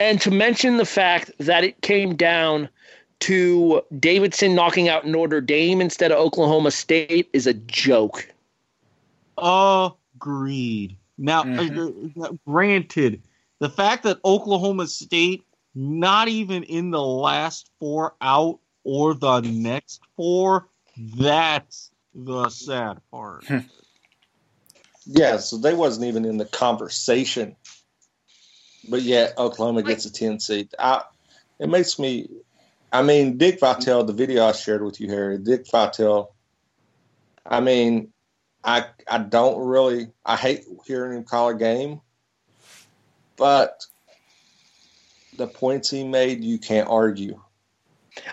And 0.00 0.20
to 0.20 0.30
mention 0.30 0.76
the 0.76 0.84
fact 0.84 1.30
that 1.38 1.64
it 1.64 1.80
came 1.80 2.16
down 2.16 2.68
to 3.20 3.82
Davidson 3.98 4.54
knocking 4.54 4.88
out 4.88 5.06
Notre 5.06 5.40
Dame 5.40 5.80
instead 5.80 6.12
of 6.12 6.18
Oklahoma 6.18 6.70
State 6.70 7.28
is 7.32 7.46
a 7.46 7.54
joke. 7.54 8.28
Agreed. 10.16 10.96
Now, 11.16 11.42
uh, 11.42 11.90
uh, 12.22 12.32
granted, 12.46 13.20
the 13.58 13.68
fact 13.68 14.04
that 14.04 14.18
Oklahoma 14.24 14.86
State 14.86 15.44
not 15.74 16.28
even 16.28 16.62
in 16.64 16.90
the 16.90 17.02
last 17.02 17.70
four 17.78 18.14
out 18.20 18.58
or 18.84 19.14
the 19.14 19.40
next 19.40 20.00
four, 20.16 20.68
that's 21.16 21.90
the 22.14 22.48
sad 22.48 23.00
part. 23.10 23.44
Hmm. 23.44 23.58
Yeah, 25.06 25.38
so 25.38 25.56
they 25.56 25.74
wasn't 25.74 26.06
even 26.06 26.24
in 26.24 26.36
the 26.36 26.44
conversation. 26.44 27.56
But 28.88 29.02
yet 29.02 29.38
Oklahoma 29.38 29.82
gets 29.82 30.04
a 30.06 30.12
10 30.12 30.40
seed. 30.40 30.74
I, 30.78 31.02
it 31.58 31.68
makes 31.68 31.98
me 31.98 32.28
I 32.92 33.02
mean, 33.02 33.36
Dick 33.36 33.60
Vitale, 33.60 34.04
the 34.04 34.12
video 34.12 34.46
I 34.46 34.52
shared 34.52 34.82
with 34.82 35.00
you, 35.00 35.08
Harry, 35.08 35.38
Dick 35.38 35.70
Vitale, 35.70 36.32
I 37.44 37.60
mean, 37.60 38.12
I 38.64 38.86
I 39.10 39.18
don't 39.18 39.66
really 39.66 40.08
I 40.24 40.36
hate 40.36 40.64
hearing 40.86 41.16
him 41.16 41.24
call 41.24 41.50
a 41.50 41.54
game, 41.54 42.00
but 43.38 43.84
the 45.36 45.46
points 45.46 45.90
he 45.90 46.04
made 46.04 46.42
you 46.44 46.58
can't 46.58 46.88
argue. 46.88 47.40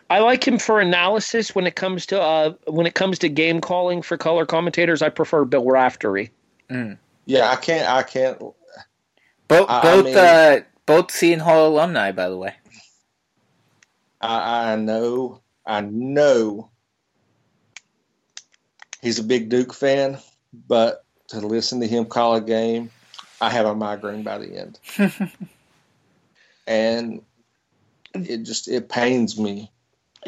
I 0.09 0.19
like 0.19 0.45
him 0.47 0.57
for 0.57 0.79
analysis 0.81 1.53
when 1.53 1.67
it 1.67 1.75
comes 1.75 2.07
to 2.07 2.19
uh, 2.19 2.53
when 2.67 2.87
it 2.87 2.95
comes 2.95 3.19
to 3.19 3.29
game 3.29 3.61
calling 3.61 4.01
for 4.01 4.17
color 4.17 4.45
commentators. 4.45 5.01
I 5.03 5.09
prefer 5.09 5.45
Bill 5.45 5.63
Raftery. 5.65 6.31
Yeah, 7.27 7.49
I 7.49 7.55
can't 7.55 7.87
I 7.87 8.01
can't 8.03 8.39
Both 9.47 9.69
I- 9.69 9.79
I 9.79 9.81
both 9.83 10.05
mean- 10.05 10.17
uh, 10.17 10.59
both 10.87 11.11
Seton 11.11 11.39
Hall 11.39 11.67
alumni, 11.67 12.11
by 12.11 12.29
the 12.29 12.37
way. 12.37 12.55
I, 14.21 14.71
I 14.71 14.75
know, 14.75 15.41
I 15.65 15.81
know 15.81 16.69
he's 19.01 19.19
a 19.19 19.23
big 19.23 19.49
Duke 19.49 19.73
fan, 19.73 20.17
but 20.67 21.03
to 21.27 21.39
listen 21.39 21.79
to 21.81 21.87
him 21.87 22.05
call 22.05 22.35
a 22.35 22.41
game, 22.41 22.89
I 23.41 23.49
have 23.49 23.65
a 23.65 23.75
migraine 23.75 24.23
by 24.23 24.37
the 24.37 24.57
end. 24.57 24.79
and 26.67 27.21
it 28.13 28.43
just 28.43 28.67
it 28.67 28.89
pains 28.89 29.37
me 29.39 29.71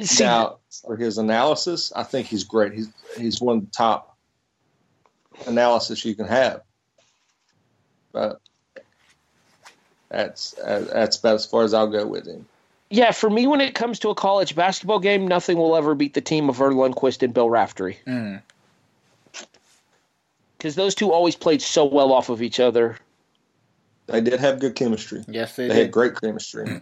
See, 0.04 0.24
now, 0.24 0.58
for 0.86 0.96
his 0.96 1.18
analysis, 1.18 1.92
I 1.96 2.04
think 2.04 2.28
he's 2.28 2.44
great. 2.44 2.74
He's 2.74 2.90
he's 3.18 3.42
one 3.42 3.58
of 3.58 3.66
the 3.66 3.72
top 3.72 4.16
analysis 5.48 6.06
you 6.06 6.14
can 6.14 6.28
have. 6.28 6.62
But 8.12 8.40
that's 10.10 10.58
uh, 10.60 10.88
that's 10.94 11.18
about 11.18 11.36
as 11.36 11.46
far 11.46 11.64
as 11.64 11.74
I'll 11.74 11.88
go 11.88 12.06
with 12.06 12.28
him. 12.28 12.46
yeah, 12.92 13.12
for 13.12 13.30
me, 13.30 13.48
when 13.48 13.60
it 13.60 13.74
comes 13.74 14.00
to 14.00 14.10
a 14.10 14.16
college 14.16 14.56
basketball 14.56 15.00
game, 15.00 15.28
nothing 15.28 15.58
will 15.58 15.76
ever 15.76 15.96
beat 15.96 16.14
the 16.14 16.22
team 16.22 16.48
of 16.48 16.58
Verne 16.58 16.76
Lundquist 16.76 17.24
and 17.24 17.34
Bill 17.34 17.50
Raftery 17.50 17.98
Mm. 18.06 18.42
Because 20.58 20.76
those 20.76 20.96
two 20.96 21.12
always 21.12 21.36
played 21.36 21.62
so 21.62 21.86
well 21.86 22.12
off 22.12 22.30
of 22.30 22.42
each 22.42 22.60
other. 22.60 22.98
They 24.08 24.22
did 24.22 24.40
have 24.40 24.60
good 24.60 24.76
chemistry. 24.76 25.24
Yes, 25.28 25.56
they 25.56 25.68
They 25.68 25.76
had 25.82 25.92
great 25.92 26.20
chemistry. 26.20 26.82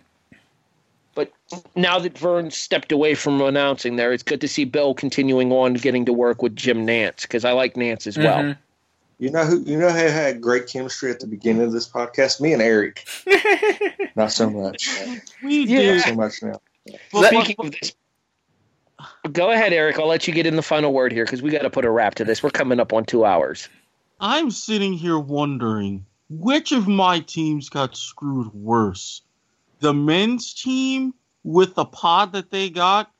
But 1.15 1.31
now 1.75 1.97
that 1.99 2.17
Verne 2.17 2.51
stepped 2.51 2.91
away 2.91 3.15
from 3.15 3.41
announcing 3.41 3.95
there, 3.95 4.11
it's 4.13 4.23
good 4.23 4.41
to 4.41 4.47
see 4.47 4.65
Bill 4.65 4.93
continuing 4.93 5.51
on 5.51 5.73
getting 5.75 6.05
to 6.05 6.13
work 6.13 6.41
with 6.41 6.55
Jim 6.55 6.85
Nantz 6.85 7.21
because 7.23 7.45
I 7.45 7.51
like 7.53 7.75
Nantz 7.75 8.05
as 8.05 8.17
well. 8.17 8.37
Mhm. 8.43 8.57
You 9.17 9.31
know 9.31 9.45
who 9.45 9.61
you 9.61 9.77
know 9.77 9.89
who 9.89 10.07
had 10.07 10.41
great 10.41 10.67
chemistry 10.67 11.09
at 11.09 11.21
the 11.21 11.27
beginning 11.27 11.61
of 11.63 11.71
this 11.71 11.87
podcast? 11.87 12.41
Me 12.41 12.51
and 12.51 12.61
Eric. 12.61 13.07
Not 14.17 14.31
so 14.33 14.49
much. 14.49 14.89
We 15.41 15.65
do. 15.65 15.95
Not 15.95 16.05
so 16.05 16.15
much 16.15 16.43
now. 16.43 16.61
But- 17.13 17.27
Speaking 17.27 17.55
of 17.59 17.71
this, 17.71 17.93
go 19.31 19.51
ahead, 19.51 19.73
Eric. 19.73 19.99
I'll 19.99 20.07
let 20.07 20.27
you 20.27 20.33
get 20.33 20.45
in 20.45 20.55
the 20.55 20.61
final 20.61 20.93
word 20.93 21.11
here 21.11 21.25
because 21.25 21.41
we 21.41 21.49
got 21.49 21.61
to 21.61 21.69
put 21.69 21.85
a 21.85 21.89
wrap 21.89 22.15
to 22.15 22.25
this. 22.25 22.41
We're 22.43 22.49
coming 22.49 22.79
up 22.79 22.93
on 22.93 23.05
two 23.05 23.25
hours. 23.25 23.69
I'm 24.19 24.51
sitting 24.51 24.93
here 24.93 25.19
wondering 25.19 26.05
which 26.29 26.71
of 26.71 26.87
my 26.87 27.19
teams 27.19 27.69
got 27.69 27.95
screwed 27.95 28.53
worse. 28.53 29.21
The 29.79 29.93
men's 29.93 30.53
team 30.53 31.13
with 31.43 31.75
the 31.75 31.85
pod 31.85 32.33
that 32.33 32.51
they 32.51 32.69
got, 32.69 33.11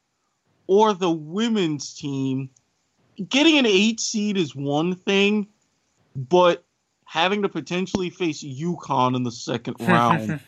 or 0.67 0.93
the 0.93 1.11
women's 1.11 1.93
team. 1.93 2.49
Getting 3.29 3.57
an 3.57 3.65
eight 3.65 3.99
seed 3.99 4.35
is 4.35 4.55
one 4.55 4.95
thing, 4.95 5.47
but 6.15 6.63
having 7.05 7.41
to 7.43 7.49
potentially 7.49 8.09
face 8.09 8.43
UConn 8.43 9.15
in 9.15 9.23
the 9.23 9.31
second 9.31 9.75
round. 9.79 10.39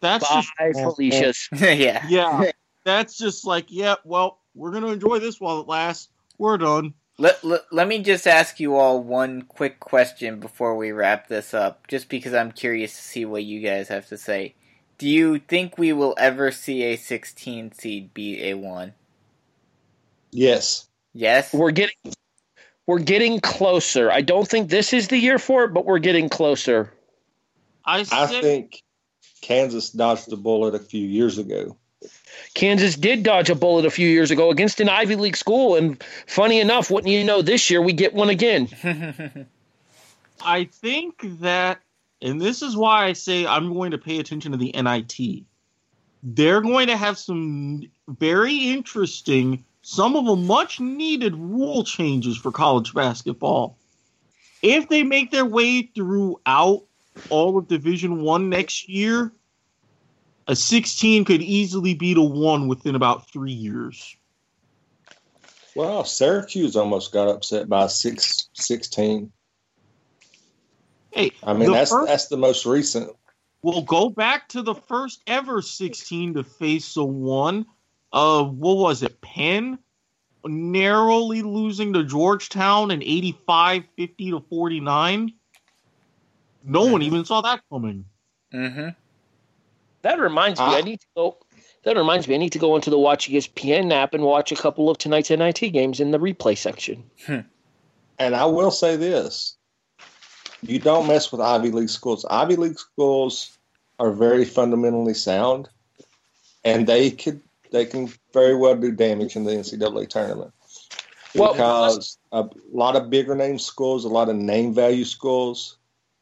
That's 0.00 0.28
just 0.28 0.50
Bye, 0.58 0.72
Felicia's. 0.72 1.48
yeah. 1.52 2.04
yeah. 2.08 2.50
That's 2.84 3.16
just 3.16 3.46
like, 3.46 3.66
yeah, 3.68 3.96
well, 4.04 4.40
we're 4.56 4.72
gonna 4.72 4.88
enjoy 4.88 5.18
this 5.18 5.40
while 5.40 5.60
it 5.60 5.68
lasts. 5.68 6.08
We're 6.38 6.58
done. 6.58 6.94
Let, 7.18 7.42
let, 7.44 7.62
let 7.72 7.88
me 7.88 8.02
just 8.02 8.26
ask 8.26 8.60
you 8.60 8.76
all 8.76 9.02
one 9.02 9.42
quick 9.42 9.80
question 9.80 10.38
before 10.38 10.76
we 10.76 10.92
wrap 10.92 11.28
this 11.28 11.54
up, 11.54 11.86
just 11.86 12.08
because 12.10 12.34
I'm 12.34 12.52
curious 12.52 12.94
to 12.94 13.02
see 13.02 13.24
what 13.24 13.44
you 13.44 13.60
guys 13.60 13.88
have 13.88 14.06
to 14.08 14.18
say. 14.18 14.54
Do 14.98 15.08
you 15.08 15.38
think 15.38 15.78
we 15.78 15.92
will 15.92 16.14
ever 16.18 16.50
see 16.50 16.82
a 16.82 16.96
16 16.96 17.72
seed 17.72 18.12
beat 18.12 18.40
a 18.42 18.54
1? 18.54 18.92
Yes. 20.30 20.88
Yes? 21.14 21.52
We're 21.54 21.70
getting 21.70 21.96
we're 22.86 22.98
getting 22.98 23.40
closer. 23.40 24.10
I 24.10 24.20
don't 24.20 24.46
think 24.46 24.70
this 24.70 24.92
is 24.92 25.08
the 25.08 25.18
year 25.18 25.38
for 25.38 25.64
it, 25.64 25.74
but 25.74 25.84
we're 25.84 25.98
getting 25.98 26.28
closer. 26.28 26.92
I, 27.84 28.04
I 28.12 28.26
think 28.26 28.82
Kansas 29.40 29.90
dodged 29.90 30.30
the 30.30 30.36
bullet 30.36 30.74
a 30.74 30.78
few 30.78 31.06
years 31.06 31.38
ago. 31.38 31.76
Kansas 32.54 32.94
did 32.94 33.22
dodge 33.22 33.50
a 33.50 33.54
bullet 33.54 33.84
a 33.84 33.90
few 33.90 34.08
years 34.08 34.30
ago 34.30 34.50
against 34.50 34.80
an 34.80 34.88
Ivy 34.88 35.16
League 35.16 35.36
school, 35.36 35.76
and 35.76 36.02
funny 36.26 36.60
enough, 36.60 36.90
wouldn't 36.90 37.12
you 37.12 37.24
know, 37.24 37.42
this 37.42 37.70
year 37.70 37.82
we 37.82 37.92
get 37.92 38.14
one 38.14 38.30
again. 38.30 38.68
I 40.44 40.64
think 40.64 41.20
that, 41.40 41.80
and 42.22 42.40
this 42.40 42.62
is 42.62 42.76
why 42.76 43.06
I 43.06 43.12
say 43.12 43.46
I'm 43.46 43.72
going 43.72 43.90
to 43.90 43.98
pay 43.98 44.18
attention 44.18 44.52
to 44.52 44.58
the 44.58 44.72
NIT. 44.72 45.44
They're 46.22 46.60
going 46.60 46.88
to 46.88 46.96
have 46.96 47.18
some 47.18 47.82
very 48.08 48.70
interesting, 48.70 49.64
some 49.82 50.16
of 50.16 50.26
them 50.26 50.46
much 50.46 50.80
needed 50.80 51.34
rule 51.36 51.84
changes 51.84 52.36
for 52.36 52.50
college 52.50 52.94
basketball. 52.94 53.76
If 54.62 54.88
they 54.88 55.02
make 55.02 55.30
their 55.30 55.44
way 55.44 55.82
throughout 55.82 56.84
all 57.30 57.58
of 57.58 57.68
Division 57.68 58.22
One 58.22 58.48
next 58.48 58.88
year, 58.88 59.32
a 60.46 60.56
16 60.56 61.24
could 61.24 61.42
easily 61.42 61.94
beat 61.94 62.16
a 62.16 62.22
one 62.22 62.68
within 62.68 62.94
about 62.94 63.30
three 63.30 63.52
years. 63.52 64.16
Well, 65.74 66.04
Syracuse 66.04 66.74
almost 66.76 67.12
got 67.12 67.28
upset 67.28 67.68
by 67.68 67.84
a 67.84 67.88
six 67.88 68.48
sixteen. 68.54 69.30
Hey, 71.12 71.32
I 71.42 71.52
mean, 71.52 71.70
that's 71.70 71.90
first- 71.90 72.08
that's 72.08 72.28
the 72.28 72.38
most 72.38 72.64
recent. 72.64 73.14
We'll 73.62 73.82
go 73.82 74.08
back 74.08 74.48
to 74.50 74.62
the 74.62 74.74
first 74.74 75.22
ever 75.26 75.60
16 75.60 76.34
to 76.34 76.44
face 76.44 76.96
a 76.96 77.04
one. 77.04 77.66
Uh, 78.12 78.44
what 78.44 78.76
was 78.76 79.02
it? 79.02 79.20
Penn 79.20 79.78
narrowly 80.44 81.42
losing 81.42 81.92
to 81.94 82.04
Georgetown 82.04 82.90
in 82.90 83.02
85 83.02 83.84
50 83.96 84.30
to 84.30 84.40
49. 84.48 85.32
No 86.62 86.84
one 86.84 87.02
even 87.02 87.24
saw 87.24 87.40
that 87.42 87.60
coming. 87.70 88.04
hmm 88.52 88.88
That 90.06 90.20
reminds 90.20 90.60
me, 90.60 90.66
Ah. 90.66 90.76
I 90.76 90.82
need 90.82 91.00
to 91.00 91.06
go. 91.16 91.36
That 91.82 91.96
reminds 91.96 92.28
me, 92.28 92.36
I 92.36 92.38
need 92.38 92.52
to 92.52 92.60
go 92.60 92.76
into 92.76 92.90
the 92.90 92.98
Watch 92.98 93.28
E 93.28 93.32
ESPN 93.32 93.92
app 93.92 94.14
and 94.14 94.22
watch 94.22 94.52
a 94.52 94.54
couple 94.54 94.88
of 94.88 94.98
tonight's 94.98 95.30
NIT 95.30 95.72
games 95.72 95.98
in 95.98 96.12
the 96.12 96.18
replay 96.18 96.56
section. 96.56 97.02
And 97.26 98.36
I 98.36 98.44
will 98.44 98.70
say 98.70 98.94
this: 98.94 99.56
you 100.62 100.78
don't 100.78 101.08
mess 101.08 101.32
with 101.32 101.40
Ivy 101.40 101.72
League 101.72 101.88
schools. 101.88 102.24
Ivy 102.30 102.54
League 102.54 102.78
schools 102.78 103.58
are 103.98 104.12
very 104.12 104.44
fundamentally 104.44 105.12
sound, 105.14 105.68
and 106.64 106.86
they 106.86 107.10
could 107.10 107.40
they 107.72 107.84
can 107.84 108.08
very 108.32 108.54
well 108.54 108.76
do 108.76 108.92
damage 108.92 109.34
in 109.34 109.42
the 109.42 109.50
NCAA 109.50 110.08
tournament 110.08 110.52
Well, 111.34 111.52
because 111.52 112.16
a 112.30 112.44
lot 112.72 112.94
of 112.94 113.10
bigger 113.10 113.34
name 113.34 113.58
schools, 113.58 114.04
a 114.04 114.08
lot 114.08 114.28
of 114.28 114.36
name 114.36 114.72
value 114.72 115.04
schools, 115.04 115.78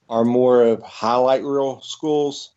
are 0.09 0.25
more 0.25 0.63
of 0.63 0.83
highlight 0.83 1.45
reel 1.45 1.83
schools. 1.83 2.54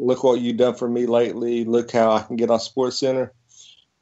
Look 0.00 0.22
what 0.22 0.40
you've 0.40 0.56
done 0.56 0.74
for 0.74 0.88
me 0.88 1.06
lately. 1.06 1.64
Look 1.64 1.90
how 1.90 2.12
I 2.12 2.22
can 2.22 2.36
get 2.36 2.50
on 2.50 2.60
Sports 2.60 3.00
Center. 3.00 3.32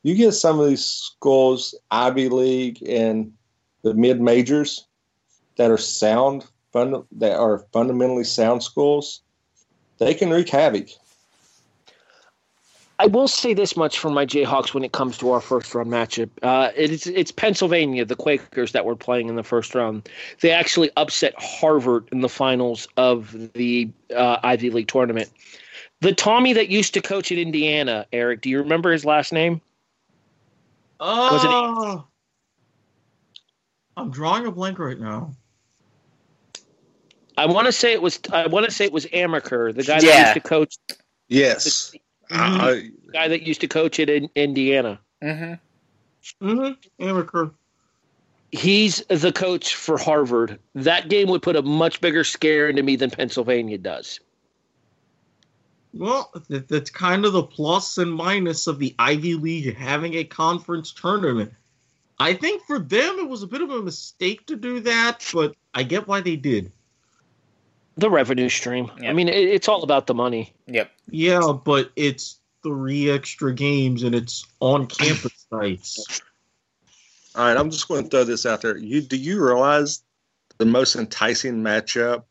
You 0.03 0.15
get 0.15 0.33
some 0.33 0.61
of 0.61 0.69
these 0.69 0.85
schools, 0.85 1.75
Ivy 1.91 2.29
League 2.29 2.83
and 2.87 3.33
the 3.83 3.95
mid 3.95 4.21
majors, 4.21 4.87
that 5.57 5.71
are 5.71 5.79
sound, 5.79 6.45
fund, 6.73 7.03
that 7.13 7.37
are 7.37 7.67
fundamentally 7.73 8.25
sound 8.25 8.63
schools. 8.63 9.23
They 9.99 10.15
can 10.15 10.31
wreak 10.31 10.49
havoc. 10.49 10.89
I 12.99 13.07
will 13.07 13.29
say 13.29 13.53
this 13.53 13.77
much 13.77 13.99
for 13.99 14.11
my 14.11 14.25
Jayhawks 14.25 14.73
when 14.73 14.83
it 14.83 14.93
comes 14.93 15.19
to 15.19 15.31
our 15.31 15.41
first 15.41 15.75
round 15.75 15.91
matchup. 15.91 16.31
Uh, 16.43 16.71
it's 16.75 17.07
it's 17.07 17.31
Pennsylvania, 17.31 18.05
the 18.05 18.17
Quakers 18.17 18.73
that 18.73 18.87
were 18.87 18.97
playing 18.97 19.29
in 19.29 19.37
the 19.37 19.43
first 19.43 19.75
round. 19.75 20.09
They 20.41 20.51
actually 20.51 20.91
upset 20.97 21.35
Harvard 21.39 22.09
in 22.11 22.23
the 22.23 22.29
finals 22.29 22.89
of 22.97 23.53
the 23.53 23.91
uh, 24.15 24.39
Ivy 24.43 24.71
League 24.71 24.89
tournament. 24.89 25.31
The 26.01 26.13
Tommy 26.13 26.53
that 26.53 26.69
used 26.69 26.95
to 26.95 27.01
coach 27.01 27.33
at 27.33 27.39
Indiana, 27.39 28.07
Eric, 28.13 28.43
do 28.43 28.51
you 28.51 28.59
remember 28.59 28.93
his 28.93 29.05
last 29.05 29.33
name? 29.33 29.61
Was 31.01 31.45
it- 31.45 31.51
Uh, 31.51 32.03
I'm 33.97 34.11
drawing 34.11 34.47
a 34.47 34.51
blank 34.51 34.79
right 34.79 34.99
now. 34.99 35.35
I 37.39 37.47
want 37.47 37.67
to 37.67 37.73
say 37.73 37.93
it 37.93 38.01
was. 38.01 38.19
I 38.33 38.47
want 38.47 38.65
to 38.67 38.71
say 38.73 38.85
it 38.87 38.93
was 38.93 39.07
Amaker, 39.07 39.75
the 39.75 39.83
guy 39.83 40.01
that 40.01 40.05
used 40.25 40.35
to 40.35 40.41
coach. 40.41 40.77
Yes. 41.29 41.93
I, 42.31 42.91
The 43.07 43.13
guy 43.13 43.29
that 43.29 43.43
used 43.43 43.61
to 43.61 43.69
coach 43.69 44.01
at 44.01 44.09
in, 44.11 44.29
Indiana. 44.35 44.99
hmm 45.23 45.55
Mm-hmm. 46.43 47.05
Amaker. 47.05 47.53
He's 48.53 49.05
the 49.09 49.33
coach 49.33 49.75
for 49.77 49.97
Harvard. 49.99 50.59
That 50.75 51.09
game 51.09 51.29
would 51.29 51.43
put 51.43 51.57
a 51.57 51.63
much 51.63 52.01
bigger 52.01 52.25
scare 52.25 52.69
into 52.69 52.83
me 52.83 52.97
than 52.97 53.11
Pennsylvania 53.11 53.79
does. 53.79 54.19
Well, 55.99 56.33
that's 56.49 56.91
kind 56.91 57.25
of 57.25 57.33
the 57.33 57.43
plus 57.43 57.99
and 57.99 58.13
minus 58.13 58.67
of 58.67 58.79
the 58.79 58.95
Ivy 58.99 59.35
League 59.35 59.77
having 59.77 60.15
a 60.15 60.25
conference 60.25 60.93
tournament. 60.93 61.53
I 62.19 62.35
think 62.35 62.63
for 62.63 62.79
them 62.79 63.19
it 63.19 63.29
was 63.29 63.43
a 63.43 63.47
bit 63.47 63.63
of 63.63 63.71
a 63.71 63.83
mistake 63.83 64.47
to 64.47 64.57
do 64.57 64.81
that, 64.81 65.29
but 65.33 65.55
I 65.75 65.83
get 65.83 66.09
why 66.09 66.21
they 66.21 66.37
did. 66.37 66.73
The 67.97 68.11
revenue 68.11 68.49
stream. 68.49 68.91
I 69.05 69.13
mean, 69.13 69.29
it, 69.29 69.49
it's 69.49 69.69
all 69.69 69.83
about 69.83 70.07
the 70.07 70.15
money. 70.15 70.53
Yep. 70.67 70.91
Yeah, 71.11 71.53
but 71.65 71.91
it's 71.97 72.41
three 72.63 73.11
extra 73.11 73.55
games 73.55 74.03
and 74.03 74.15
it's 74.15 74.45
on 74.61 74.87
campus 74.87 75.47
sites. 75.51 76.21
all 77.35 77.45
right, 77.45 77.57
I'm 77.57 77.71
just 77.71 77.89
going 77.89 78.05
to 78.05 78.11
throw 78.11 78.25
this 78.25 78.45
out 78.45 78.63
there. 78.63 78.77
You 78.77 79.01
do 79.01 79.17
you 79.17 79.43
realize 79.43 80.03
the 80.59 80.67
most 80.67 80.97
enticing 80.97 81.63
matchup 81.63 82.25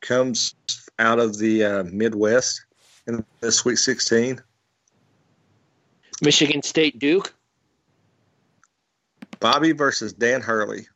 comes 0.00 0.54
out 0.98 1.18
of 1.18 1.38
the 1.38 1.64
uh, 1.64 1.84
Midwest 1.84 2.64
in 3.06 3.24
the 3.40 3.52
Sweet 3.52 3.76
16? 3.76 4.40
Michigan 6.22 6.62
State 6.62 6.98
Duke. 6.98 7.32
Bobby 9.40 9.72
versus 9.72 10.12
Dan 10.12 10.40
Hurley. 10.40 10.88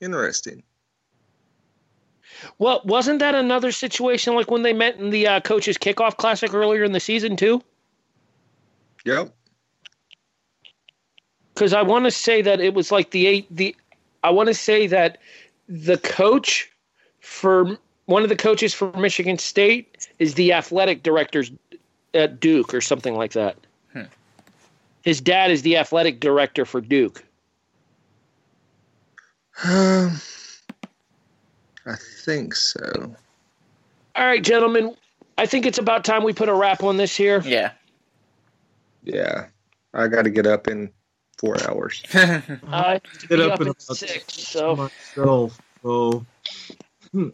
Interesting. 0.00 0.62
Well, 2.58 2.80
wasn't 2.84 3.18
that 3.18 3.34
another 3.34 3.72
situation 3.72 4.34
like 4.34 4.50
when 4.50 4.62
they 4.62 4.72
met 4.72 4.96
in 4.96 5.10
the 5.10 5.26
uh, 5.26 5.40
coaches 5.40 5.76
kickoff 5.76 6.16
classic 6.16 6.54
earlier 6.54 6.84
in 6.84 6.92
the 6.92 7.00
season 7.00 7.36
too? 7.36 7.62
Yep. 9.04 9.34
Because 11.54 11.72
I 11.74 11.82
want 11.82 12.06
to 12.06 12.10
say 12.10 12.40
that 12.42 12.60
it 12.60 12.74
was 12.74 12.90
like 12.90 13.10
the 13.10 13.26
eight 13.26 13.46
the. 13.54 13.76
I 14.22 14.30
want 14.30 14.48
to 14.48 14.54
say 14.54 14.86
that 14.86 15.18
the 15.68 15.98
coach 15.98 16.70
for 17.20 17.78
one 18.06 18.22
of 18.22 18.28
the 18.28 18.36
coaches 18.36 18.74
for 18.74 18.92
Michigan 18.92 19.38
State 19.38 20.08
is 20.18 20.34
the 20.34 20.52
athletic 20.52 21.02
director 21.02 21.44
at 22.12 22.40
Duke 22.40 22.74
or 22.74 22.80
something 22.80 23.14
like 23.14 23.32
that. 23.32 23.56
Hmm. 23.92 24.02
His 25.02 25.20
dad 25.20 25.50
is 25.50 25.62
the 25.62 25.76
athletic 25.76 26.20
director 26.20 26.64
for 26.64 26.80
Duke. 26.80 27.24
Um, 29.62 30.20
I 31.86 31.94
think 32.24 32.54
so. 32.54 33.14
All 34.16 34.26
right, 34.26 34.42
gentlemen. 34.42 34.96
I 35.38 35.46
think 35.46 35.64
it's 35.64 35.78
about 35.78 36.04
time 36.04 36.24
we 36.24 36.32
put 36.32 36.48
a 36.48 36.54
wrap 36.54 36.82
on 36.82 36.96
this 36.96 37.16
here. 37.16 37.40
Yeah. 37.44 37.72
Yeah. 39.04 39.46
I 39.94 40.08
got 40.08 40.22
to 40.22 40.30
get 40.30 40.46
up 40.46 40.68
in 40.68 40.90
four 41.40 41.56
hours. 41.68 42.02
I 42.14 43.00
Get 43.28 43.40
up 43.40 43.52
up 43.52 43.60
in 43.62 43.68
at 43.68 43.76
about 43.84 43.96
six. 43.96 44.34
So, 44.34 44.76
myself. 44.76 45.60
So 45.82 46.26
hmm. 47.12 47.28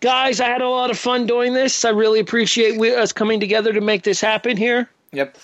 guys, 0.00 0.40
I 0.40 0.48
had 0.48 0.60
a 0.60 0.68
lot 0.68 0.90
of 0.90 0.98
fun 0.98 1.26
doing 1.26 1.54
this. 1.54 1.84
I 1.84 1.90
really 1.90 2.20
appreciate 2.20 2.78
we, 2.78 2.94
us 2.94 3.12
coming 3.12 3.40
together 3.40 3.72
to 3.72 3.80
make 3.80 4.02
this 4.02 4.20
happen 4.20 4.56
here. 4.56 4.88
yep. 5.12 5.36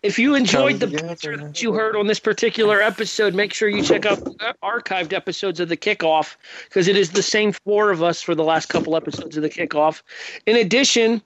If 0.00 0.16
you 0.16 0.36
enjoyed 0.36 0.78
the 0.78 0.86
Come 0.86 1.08
banter 1.08 1.36
that 1.36 1.60
you 1.60 1.72
heard 1.72 1.96
on 1.96 2.06
this 2.06 2.20
particular 2.20 2.80
episode, 2.80 3.34
make 3.34 3.52
sure 3.52 3.68
you 3.68 3.82
check 3.82 4.06
out 4.06 4.22
the 4.22 4.54
archived 4.62 5.12
episodes 5.12 5.58
of 5.58 5.68
the 5.68 5.76
kickoff 5.76 6.36
because 6.68 6.86
it 6.86 6.96
is 6.96 7.10
the 7.10 7.22
same 7.22 7.50
four 7.50 7.90
of 7.90 8.00
us 8.00 8.22
for 8.22 8.36
the 8.36 8.44
last 8.44 8.66
couple 8.66 8.94
episodes 8.94 9.36
of 9.36 9.42
the 9.42 9.50
kickoff. 9.50 10.02
In 10.46 10.54
addition, 10.54 11.20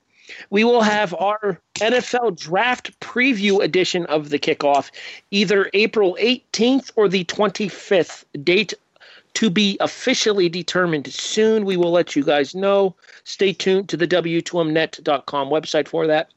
we 0.49 0.63
will 0.63 0.81
have 0.81 1.13
our 1.15 1.59
NFL 1.75 2.39
draft 2.39 2.99
preview 2.99 3.63
edition 3.63 4.05
of 4.07 4.29
the 4.29 4.39
kickoff 4.39 4.91
either 5.31 5.69
April 5.73 6.17
18th 6.19 6.91
or 6.95 7.07
the 7.07 7.25
25th 7.25 8.23
date 8.43 8.73
to 9.33 9.49
be 9.49 9.77
officially 9.79 10.49
determined 10.49 11.11
soon. 11.11 11.65
We 11.65 11.77
will 11.77 11.91
let 11.91 12.15
you 12.15 12.23
guys 12.23 12.53
know. 12.53 12.95
Stay 13.23 13.53
tuned 13.53 13.89
to 13.89 13.97
the 13.97 14.07
W2Mnet.com 14.07 15.49
website 15.49 15.87
for 15.87 16.07
that. 16.07 16.31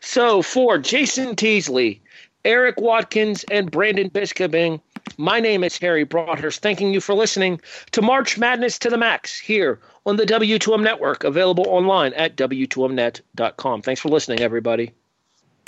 So, 0.00 0.42
for 0.42 0.76
Jason 0.76 1.34
Teasley, 1.34 2.02
Eric 2.44 2.78
Watkins, 2.78 3.44
and 3.50 3.70
Brandon 3.70 4.10
Biskobing, 4.10 4.80
my 5.16 5.40
name 5.40 5.64
is 5.64 5.78
Harry 5.78 6.04
Broadhurst. 6.04 6.60
Thanking 6.60 6.92
you 6.92 7.00
for 7.00 7.14
listening 7.14 7.60
to 7.92 8.02
March 8.02 8.36
Madness 8.36 8.78
to 8.80 8.90
the 8.90 8.98
Max 8.98 9.38
here 9.38 9.80
on 10.04 10.16
the 10.16 10.24
W2M 10.26 10.82
Network, 10.82 11.24
available 11.24 11.66
online 11.68 12.12
at 12.14 12.36
W2Mnet.com. 12.36 13.82
Thanks 13.82 14.00
for 14.00 14.08
listening, 14.08 14.40
everybody. 14.40 14.92